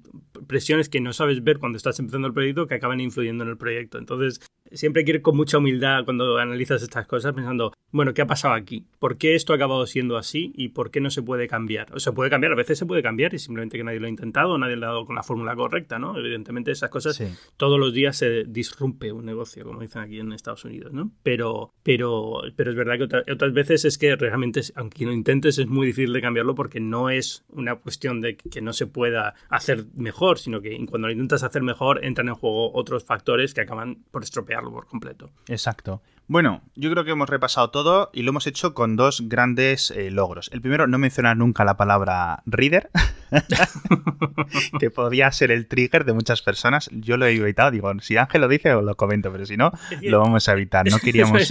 presiones 0.48 0.90
que 0.90 1.02
no 1.02 1.14
sabes 1.14 1.44
ver 1.44 1.60
cuando 1.60 1.78
estás 1.78 2.00
empezando 2.00 2.28
el 2.28 2.34
proyecto 2.34 2.68
que 2.68 2.76
acaban 2.76 3.02
influyendo 3.02 3.44
en 3.44 3.50
el 3.50 3.58
proyecto. 3.58 3.98
Entonces, 3.98 4.42
siempre 4.72 5.02
hay 5.02 5.06
que 5.06 5.12
ir 5.14 5.22
con 5.22 5.38
mucha 5.38 5.58
humildad 5.58 6.06
cuando 6.06 6.38
analizas 6.38 6.82
estas 6.82 7.08
cosas 7.08 7.34
pensando, 7.34 7.74
bueno, 7.92 8.14
¿qué 8.14 8.22
ha 8.22 8.28
pasado 8.28 8.54
aquí? 8.54 8.86
¿Por 9.00 9.18
qué 9.18 9.36
esto 9.36 9.54
ha 9.54 9.56
acabado 9.56 9.86
siendo 9.86 10.18
así 10.18 10.52
y 10.56 10.70
por 10.70 10.92
qué 10.92 11.00
no 11.00 11.10
se 11.10 11.22
puede 11.22 11.48
cambiar? 11.48 11.94
O 11.94 12.00
se 12.00 12.12
puede 12.12 12.30
cambiar, 12.30 12.54
a 12.54 12.56
veces 12.56 12.78
se 12.78 12.86
puede 12.86 13.02
cambiar 13.02 13.34
y 13.34 13.40
simplemente 13.40 13.78
que 13.78 13.84
nadie 13.84 14.00
lo 14.00 14.08
ha 14.08 14.10
intentado, 14.10 14.58
nadie 14.58 14.76
le 14.76 14.86
ha 14.86 14.90
dado 14.90 15.06
con 15.06 15.16
la 15.16 15.24
fórmula 15.24 15.56
correcta, 15.56 16.00
¿no? 16.00 16.18
Evidentemente 16.18 16.72
esas 16.72 16.90
cosas 16.90 17.22
todos 17.58 17.80
los 17.80 17.94
días 17.94 18.18
se 18.18 18.44
disrumpe 18.46 19.12
un 19.12 19.26
negocio, 19.26 19.64
como 19.64 19.82
dicen 19.82 20.02
aquí 20.02 20.20
en 20.20 20.32
Estados 20.34 20.66
Unidos, 20.66 20.94
¿no? 20.94 21.12
Pero, 21.24 21.72
pero, 21.84 22.42
pero 22.56 22.72
es 22.72 22.78
verdad 22.78 22.98
que 22.98 23.32
otras 23.32 23.54
veces 23.54 23.86
es 23.86 23.98
que 23.98 24.16
realmente, 24.16 24.62
aunque 24.76 25.06
lo 25.06 25.14
intentes, 25.14 25.58
es 25.58 25.68
muy 25.68 25.88
difícil 25.88 26.14
de 26.14 26.22
cambiarlo 26.22 26.56
porque 26.56 26.80
no 26.80 27.10
es 27.10 27.46
una 27.66 27.76
cuestión 27.76 28.22
de 28.22 28.38
que 28.38 28.62
no 28.62 28.74
se 28.74 28.88
pueda 28.88 29.36
hacer 29.50 29.86
mejor, 29.96 30.40
sino 30.40 30.62
que 30.62 30.78
cuando 30.88 31.08
lo 31.08 31.14
intentas 31.14 31.44
hacer 31.44 31.62
mejor 31.62 32.04
entran 32.06 32.28
en 32.28 32.36
juego 32.36 32.72
otros 32.74 33.04
factores 33.04 33.54
que 33.54 33.62
acaban 33.62 34.04
por 34.12 34.24
estropearlo 34.24 34.72
por 34.72 34.88
completo. 34.88 35.32
Exacto. 35.48 36.02
Bueno, 36.28 36.64
yo 36.74 36.90
creo 36.90 37.06
que 37.06 37.12
hemos 37.12 37.30
repasado 37.30 37.70
todo 37.70 38.10
y 38.12 38.24
lo 38.24 38.32
hemos 38.32 38.48
hecho 38.48 38.74
con 38.74 38.96
dos 38.96 39.30
grandes 39.30 39.92
eh, 39.92 40.10
logros. 40.10 40.50
El 40.52 40.60
primero, 40.60 40.88
no 40.88 40.98
mencionar 40.98 41.38
nunca 41.38 41.64
la 41.64 41.78
palabra 41.78 42.42
reader, 42.48 42.90
que 44.80 44.90
podría 44.90 45.32
ser 45.32 45.52
el 45.52 45.68
trigger 45.68 46.04
de 46.04 46.14
muchas 46.14 46.42
personas. 46.42 46.90
Yo 46.92 47.18
lo 47.18 47.28
he 47.28 47.36
evitado, 47.36 47.70
digo, 47.70 47.94
si 48.00 48.18
Ángel 48.18 48.42
lo 48.42 48.48
dice, 48.48 48.74
os 48.74 48.84
lo 48.84 48.96
comento, 48.96 49.32
pero 49.32 49.46
si 49.46 49.56
no, 49.56 49.72
lo 50.02 50.20
vamos 50.20 50.50
a 50.50 50.54
evitar. 50.54 50.90
No 50.90 50.98
queríamos. 51.04 51.48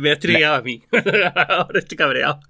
me 0.00 0.10
has 0.10 0.18
triggerado 0.18 0.56
a 0.56 0.62
mí. 0.62 0.82
Ahora 1.48 1.78
estoy 1.78 1.96
cabreado. 1.96 2.40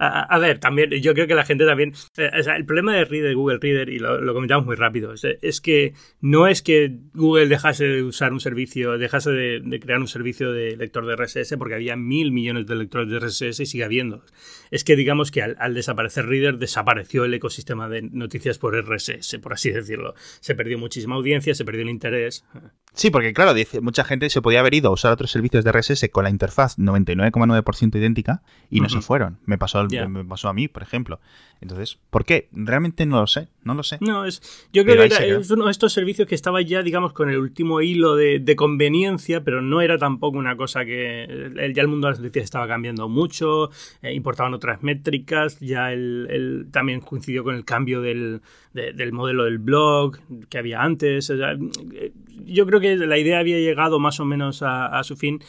A, 0.00 0.36
ver, 0.38 0.58
también, 0.58 0.90
yo 1.00 1.14
creo 1.14 1.28
que 1.28 1.36
la 1.36 1.44
gente 1.44 1.64
también. 1.64 1.92
Eh, 2.16 2.30
o 2.40 2.42
sea, 2.42 2.56
el 2.56 2.64
problema 2.64 2.92
de 2.94 3.04
Reader, 3.04 3.36
Google 3.36 3.58
Reader, 3.60 3.88
y 3.88 4.00
lo, 4.00 4.34
comentamos 4.34 4.66
muy 4.66 4.74
rápido, 4.74 5.14
es, 5.14 5.60
que 5.60 5.94
no 6.20 6.48
es 6.48 6.62
que 6.62 6.96
Google 7.14 7.46
dejase 7.46 7.84
de 7.84 8.02
usar 8.02 8.32
un 8.32 8.40
servicio, 8.40 8.98
dejase 8.98 9.30
de, 9.30 9.60
de 9.60 9.78
crear 9.78 10.00
un 10.00 10.08
servicio 10.08 10.52
de 10.52 10.76
lector 10.76 11.06
de 11.06 11.19
RSS 11.20 11.56
porque 11.58 11.74
había 11.74 11.96
mil 11.96 12.32
millones 12.32 12.66
de 12.66 12.76
lectores 12.76 13.08
de 13.08 13.18
RSS 13.18 13.60
y 13.60 13.66
sigue 13.66 13.84
habiendo. 13.84 14.24
Es 14.70 14.84
que 14.84 14.96
digamos 14.96 15.30
que 15.30 15.42
al, 15.42 15.74
desaparecer 15.74 16.26
Reader 16.26 16.58
desapareció 16.58 17.24
el 17.24 17.34
ecosistema 17.34 17.88
de, 17.88 18.02
noticias 18.02 18.58
por 18.58 18.74
RSS, 18.76 19.38
por 19.38 19.52
así 19.52 19.70
decirlo. 19.70 20.14
Se 20.40 20.54
perdió 20.54 20.78
muchísima 20.78 21.16
audiencia, 21.16 21.54
se 21.54 21.64
perdió 21.64 21.82
el 21.82 21.90
interés. 21.90 22.44
Sí, 22.92 23.10
porque 23.10 23.32
claro, 23.32 23.54
dice, 23.54 23.80
mucha 23.80 24.04
gente 24.04 24.28
se 24.30 24.42
podía 24.42 24.60
haber 24.60 24.74
ido 24.74 24.88
a 24.88 24.92
usar 24.92 25.12
otros 25.12 25.30
servicios 25.30 25.64
de 25.64 25.72
RSS 25.72 26.08
con 26.10 26.24
la 26.24 26.30
interfaz 26.30 26.76
99,9% 26.78 27.96
idéntica 27.96 28.42
y 28.68 28.80
no 28.80 28.88
se 28.88 29.00
fueron. 29.00 29.38
Me 29.44 29.58
pasó, 29.58 29.86
me 29.86 30.24
pasó 30.24 30.48
a 30.48 30.52
mí, 30.52 30.68
por 30.68 30.82
ejemplo. 30.82 31.20
Entonces, 31.60 31.98
¿por 32.08 32.24
qué? 32.24 32.48
Realmente 32.52 33.04
no 33.04 33.20
lo 33.20 33.26
sé, 33.26 33.48
no 33.64 33.74
lo 33.74 33.82
sé. 33.82 33.98
No, 34.00 34.24
es, 34.24 34.40
yo 34.72 34.84
creo 34.84 34.96
que 34.96 35.14
era, 35.14 35.24
es 35.24 35.50
uno 35.50 35.66
de 35.66 35.70
estos 35.70 35.92
servicios 35.92 36.26
que 36.26 36.34
estaba 36.34 36.62
ya, 36.62 36.82
digamos, 36.82 37.12
con 37.12 37.28
el 37.28 37.38
último 37.38 37.80
hilo 37.82 38.16
de, 38.16 38.56
conveniencia, 38.56 39.44
pero 39.44 39.62
no 39.62 39.80
era 39.80 39.96
tampoco 39.96 40.36
una 40.36 40.56
cosa 40.56 40.84
que 40.84 41.09
ya 41.74 41.82
el 41.82 41.88
mundo 41.88 42.06
de 42.06 42.12
las 42.12 42.20
noticias 42.20 42.44
estaba 42.44 42.66
cambiando 42.68 43.08
mucho, 43.08 43.70
eh, 44.02 44.12
importaban 44.12 44.54
otras 44.54 44.82
métricas, 44.82 45.58
ya 45.60 45.92
el, 45.92 46.68
también 46.70 47.00
coincidió 47.00 47.44
con 47.44 47.54
el 47.54 47.64
cambio 47.64 48.00
del, 48.00 48.40
del 48.72 49.12
modelo 49.12 49.44
del 49.44 49.58
blog 49.58 50.18
que 50.48 50.58
había 50.58 50.82
antes. 50.82 51.30
Eh, 51.30 52.12
yo 52.44 52.66
creo 52.66 52.80
que 52.80 52.96
la 52.96 53.18
idea 53.18 53.38
había 53.38 53.58
llegado 53.58 53.98
más 53.98 54.20
o 54.20 54.24
menos 54.24 54.62
a, 54.62 55.02
su 55.04 55.16
fin 55.16 55.40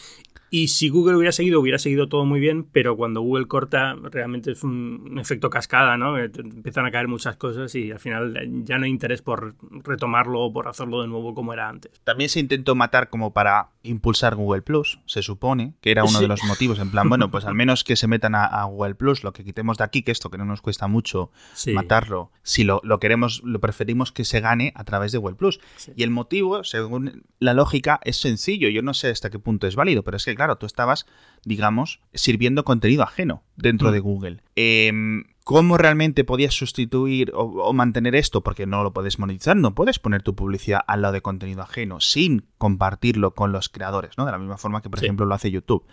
y 0.54 0.68
si 0.68 0.90
Google 0.90 1.16
hubiera 1.16 1.32
seguido, 1.32 1.62
hubiera 1.62 1.80
seguido 1.80 2.10
todo 2.10 2.26
muy 2.26 2.42
bien, 2.42 2.66
pero 2.66 2.98
cuando 2.98 3.22
Google 3.22 3.48
corta, 3.48 3.96
realmente 3.96 4.52
es 4.52 4.64
un, 4.64 5.18
efecto 5.18 5.50
cascada, 5.50 5.96
¿no? 5.96 6.18
Eh, 6.20 6.30
empiezan 6.36 6.86
a 6.86 6.92
caer 6.92 7.08
muchas 7.08 7.38
cosas 7.38 7.74
y 7.74 7.90
al 7.90 8.00
final 8.00 8.38
ya 8.66 8.78
no 8.78 8.84
hay 8.84 8.92
interés 8.92 9.22
por 9.22 9.56
retomarlo 9.72 10.42
o 10.42 10.52
por 10.52 10.68
hacerlo 10.68 11.02
de 11.02 11.08
nuevo 11.08 11.34
como 11.34 11.54
era 11.54 11.70
antes. 11.70 12.02
También 12.04 12.30
se 12.30 12.42
intentó 12.42 12.76
matar 12.76 13.10
como 13.10 13.32
para 13.32 13.70
impulsar 13.84 14.36
Google 14.36 14.62
Plus, 14.62 15.00
se 15.06 15.22
supone, 15.22 15.74
que 15.80 15.90
era 15.90 16.04
uno 16.04 16.20
de 16.20 16.28
los 16.28 16.44
motivos. 16.44 16.80
En 16.80 16.92
plan, 16.92 17.08
bueno, 17.08 17.32
pues 17.32 17.46
al 17.46 17.56
menos 17.56 17.86
que 17.86 17.96
se 17.96 18.08
metan 18.08 18.36
a, 18.36 18.62
Google 18.66 18.96
Plus, 18.96 19.24
lo 19.24 19.32
que 19.32 19.46
quitemos 19.46 19.78
de 19.78 19.86
aquí, 19.86 20.04
que 20.04 20.12
esto 20.12 20.30
que 20.30 20.38
no 20.38 20.44
nos 20.44 20.62
cuesta 20.62 20.88
mucho 20.88 21.32
matarlo, 21.74 22.30
si 22.44 22.66
lo, 22.66 22.82
queremos, 23.00 23.42
lo 23.46 23.62
preferimos 23.62 24.12
que 24.12 24.26
se 24.26 24.42
gane 24.42 24.74
a 24.76 24.84
través 24.84 25.14
de 25.14 25.18
Google 25.18 25.38
Plus. 25.38 25.62
Y 25.96 26.04
el 26.04 26.10
motivo, 26.10 26.66
según 26.66 27.24
la 27.40 27.54
lógica, 27.54 28.02
es 28.04 28.18
sencillo. 28.18 28.68
Yo 28.68 28.82
no 28.82 28.94
sé 28.94 29.10
hasta 29.10 29.30
qué 29.30 29.40
punto 29.40 29.66
es 29.66 29.78
válido, 29.78 30.04
pero 30.04 30.18
es 30.18 30.26
que 30.26 30.41
claro, 30.42 30.56
tú 30.56 30.66
estabas, 30.66 31.06
digamos, 31.46 32.02
sirviendo 32.16 32.64
contenido 32.64 33.04
ajeno 33.04 33.44
dentro 33.58 33.90
mm. 33.90 33.92
de 33.92 34.00
Google. 34.00 34.44
Em, 34.56 35.26
¿Cómo 35.44 35.78
realmente 35.78 36.24
podías 36.24 36.56
sustituir 36.56 37.32
o, 37.36 37.74
mantener 37.74 38.16
esto? 38.16 38.42
Porque 38.42 38.66
no 38.66 38.84
lo 38.84 38.92
puedes 38.92 39.20
monetizar, 39.20 39.56
no 39.56 39.76
puedes 39.76 40.00
poner 40.00 40.24
tu 40.24 40.34
publicidad 40.34 40.82
al 40.88 41.04
lado 41.04 41.14
de 41.14 41.22
contenido 41.22 41.62
ajeno 41.62 42.00
sin 42.00 42.48
compartirlo 42.58 43.36
con 43.36 43.52
los 43.52 43.70
creadores, 43.70 44.18
¿no? 44.18 44.26
De 44.26 44.32
la 44.32 44.40
misma 44.40 44.58
forma 44.58 44.82
que, 44.82 44.90
por 44.90 45.04
ejemplo, 45.04 45.28
lo 45.28 45.36
hace 45.36 45.52
YouTube. 45.52 45.86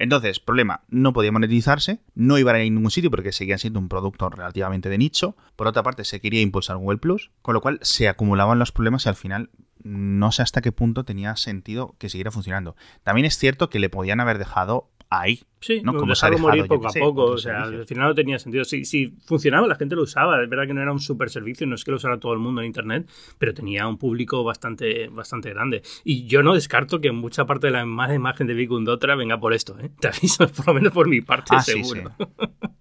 Entonces, 0.00 0.40
problema, 0.40 0.80
no 0.88 1.12
podía 1.12 1.30
monetizarse, 1.30 2.00
no 2.14 2.38
iba 2.38 2.52
a 2.52 2.54
ir 2.56 2.62
a 2.62 2.64
ningún 2.64 2.90
sitio 2.90 3.10
porque 3.10 3.32
seguía 3.32 3.58
siendo 3.58 3.78
un 3.78 3.90
producto 3.90 4.30
relativamente 4.30 4.88
de 4.88 4.96
nicho. 4.96 5.36
Por 5.56 5.66
otra 5.66 5.82
parte, 5.82 6.04
se 6.04 6.22
quería 6.22 6.40
impulsar 6.40 6.78
Google 6.78 6.96
Plus, 6.96 7.30
con 7.42 7.52
lo 7.52 7.60
cual 7.60 7.78
se 7.82 8.08
acumulaban 8.08 8.58
los 8.58 8.72
problemas 8.72 9.04
y 9.04 9.10
al 9.10 9.14
final 9.14 9.50
no 9.82 10.32
sé 10.32 10.40
hasta 10.40 10.62
qué 10.62 10.72
punto 10.72 11.04
tenía 11.04 11.36
sentido 11.36 11.96
que 11.98 12.08
siguiera 12.08 12.30
funcionando. 12.30 12.76
También 13.02 13.26
es 13.26 13.36
cierto 13.36 13.68
que 13.68 13.78
le 13.78 13.90
podían 13.90 14.20
haber 14.20 14.38
dejado 14.38 14.88
ahí. 15.10 15.40
Sí, 15.60 15.82
¿no? 15.82 15.94
Como 15.94 16.14
se 16.14 16.26
ha 16.26 16.30
morir 16.30 16.66
poco 16.66 16.88
a 16.88 16.92
poco. 16.92 17.24
O 17.24 17.38
sea, 17.38 17.64
al 17.64 17.84
final 17.86 18.08
no 18.08 18.14
tenía 18.14 18.38
sentido. 18.38 18.64
Si, 18.64 18.84
si, 18.84 19.08
funcionaba, 19.26 19.66
la 19.66 19.74
gente 19.74 19.94
lo 19.94 20.02
usaba. 20.02 20.42
Es 20.42 20.48
verdad 20.48 20.66
que 20.66 20.72
no 20.72 20.80
era 20.80 20.92
un 20.92 21.00
super 21.00 21.28
servicio, 21.28 21.66
no 21.66 21.74
es 21.74 21.84
que 21.84 21.90
lo 21.90 21.98
usara 21.98 22.18
todo 22.18 22.32
el 22.32 22.38
mundo 22.38 22.62
en 22.62 22.68
Internet, 22.68 23.10
pero 23.36 23.52
tenía 23.52 23.86
un 23.86 23.98
público 23.98 24.42
bastante, 24.42 25.08
bastante 25.08 25.50
grande. 25.50 25.82
Y 26.04 26.26
yo 26.26 26.42
no 26.42 26.54
descarto 26.54 27.00
que 27.00 27.12
mucha 27.12 27.44
parte 27.44 27.66
de 27.66 27.72
la 27.72 27.82
imagen 27.82 28.46
de 28.46 28.54
Vicundotra 28.54 29.16
venga 29.16 29.38
por 29.38 29.52
esto. 29.52 29.78
¿eh? 29.80 29.90
Te 30.00 30.08
aviso, 30.08 30.48
por 30.56 30.68
lo 30.68 30.74
menos 30.74 30.92
por 30.92 31.08
mi 31.08 31.20
parte, 31.20 31.56
ah, 31.56 31.60
seguro. 31.60 32.10
sí. 32.16 32.24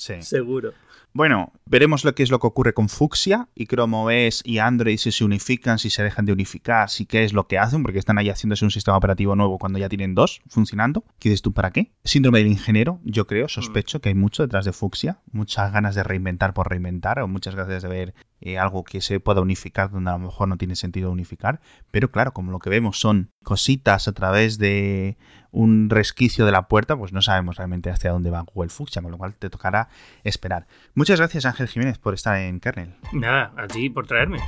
seguro. 0.00 0.72
Bueno, 1.12 1.52
veremos 1.66 2.04
lo 2.04 2.14
que 2.14 2.22
es 2.22 2.30
lo 2.30 2.38
que 2.38 2.46
ocurre 2.46 2.72
con 2.72 2.88
Fuxia 2.88 3.48
y 3.56 3.66
Chrome 3.66 4.28
OS 4.28 4.42
y 4.44 4.58
Android 4.58 4.96
si 4.96 5.10
se 5.10 5.24
unifican, 5.24 5.80
si 5.80 5.90
se 5.90 6.04
dejan 6.04 6.24
de 6.24 6.32
unificar, 6.32 6.88
si 6.88 7.04
qué 7.04 7.24
es 7.24 7.32
lo 7.32 7.48
que 7.48 7.58
hacen, 7.58 7.82
porque 7.82 7.98
están 7.98 8.16
ahí 8.16 8.30
haciéndose 8.30 8.64
un 8.64 8.70
sistema 8.70 8.96
operativo 8.96 9.34
nuevo 9.34 9.58
cuando 9.58 9.80
ya 9.80 9.88
tienen 9.88 10.14
dos 10.14 10.40
funcionando. 10.48 11.04
¿Qué 11.18 11.30
dices 11.30 11.42
tú 11.42 11.52
para 11.52 11.72
qué? 11.72 11.90
Síndrome 12.04 12.38
del 12.38 12.46
ingeniero, 12.46 13.00
yo 13.02 13.26
creo, 13.26 13.48
sospecho 13.48 14.00
que 14.00 14.10
hay 14.10 14.14
mucho 14.14 14.44
detrás 14.44 14.64
de 14.64 14.72
Fuxia, 14.72 15.18
muchas 15.32 15.72
ganas 15.72 15.96
de 15.96 16.04
reinventar 16.04 16.54
por 16.54 16.70
reinventar 16.70 17.18
o 17.18 17.26
muchas 17.26 17.56
ganas 17.56 17.82
de 17.82 17.88
ver 17.88 18.14
eh, 18.40 18.58
algo 18.58 18.84
que 18.84 19.00
se 19.00 19.20
pueda 19.20 19.40
unificar 19.40 19.90
donde 19.90 20.10
a 20.10 20.14
lo 20.14 20.20
mejor 20.20 20.48
no 20.48 20.56
tiene 20.56 20.76
sentido 20.76 21.10
unificar, 21.10 21.60
pero 21.90 22.10
claro, 22.10 22.32
como 22.32 22.52
lo 22.52 22.58
que 22.58 22.70
vemos 22.70 22.98
son 22.98 23.30
cositas 23.42 24.08
a 24.08 24.12
través 24.12 24.58
de 24.58 25.16
un 25.50 25.90
resquicio 25.90 26.46
de 26.46 26.52
la 26.52 26.68
puerta, 26.68 26.96
pues 26.96 27.12
no 27.12 27.22
sabemos 27.22 27.56
realmente 27.56 27.90
hacia 27.90 28.10
dónde 28.10 28.30
va 28.30 28.42
Google 28.42 28.70
Fuchsia, 28.70 29.02
con 29.02 29.10
lo 29.10 29.18
cual 29.18 29.34
te 29.34 29.50
tocará 29.50 29.88
esperar. 30.24 30.66
Muchas 30.94 31.18
gracias 31.18 31.44
Ángel 31.44 31.68
Jiménez 31.68 31.98
por 31.98 32.14
estar 32.14 32.38
en 32.38 32.60
Kernel. 32.60 32.94
Nada, 33.12 33.52
a 33.56 33.66
ti 33.66 33.90
por 33.90 34.06
traerme. 34.06 34.38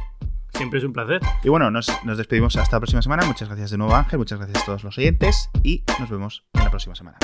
Siempre 0.55 0.78
es 0.78 0.84
un 0.84 0.93
placer. 0.93 1.20
Y 1.43 1.49
bueno, 1.49 1.70
nos, 1.70 1.90
nos 2.05 2.18
despedimos 2.18 2.57
hasta 2.57 2.76
la 2.76 2.80
próxima 2.80 3.03
semana. 3.03 3.24
Muchas 3.24 3.49
gracias 3.49 3.70
de 3.70 3.78
nuevo 3.78 3.95
Ángel, 3.95 4.18
muchas 4.18 4.38
gracias 4.38 4.62
a 4.62 4.66
todos 4.66 4.84
los 4.84 4.99
oyentes 4.99 5.51
y 5.62 5.82
nos 5.99 6.11
vemos 6.11 6.45
en 6.55 6.64
la 6.64 6.70
próxima 6.70 6.95
semana. 6.95 7.18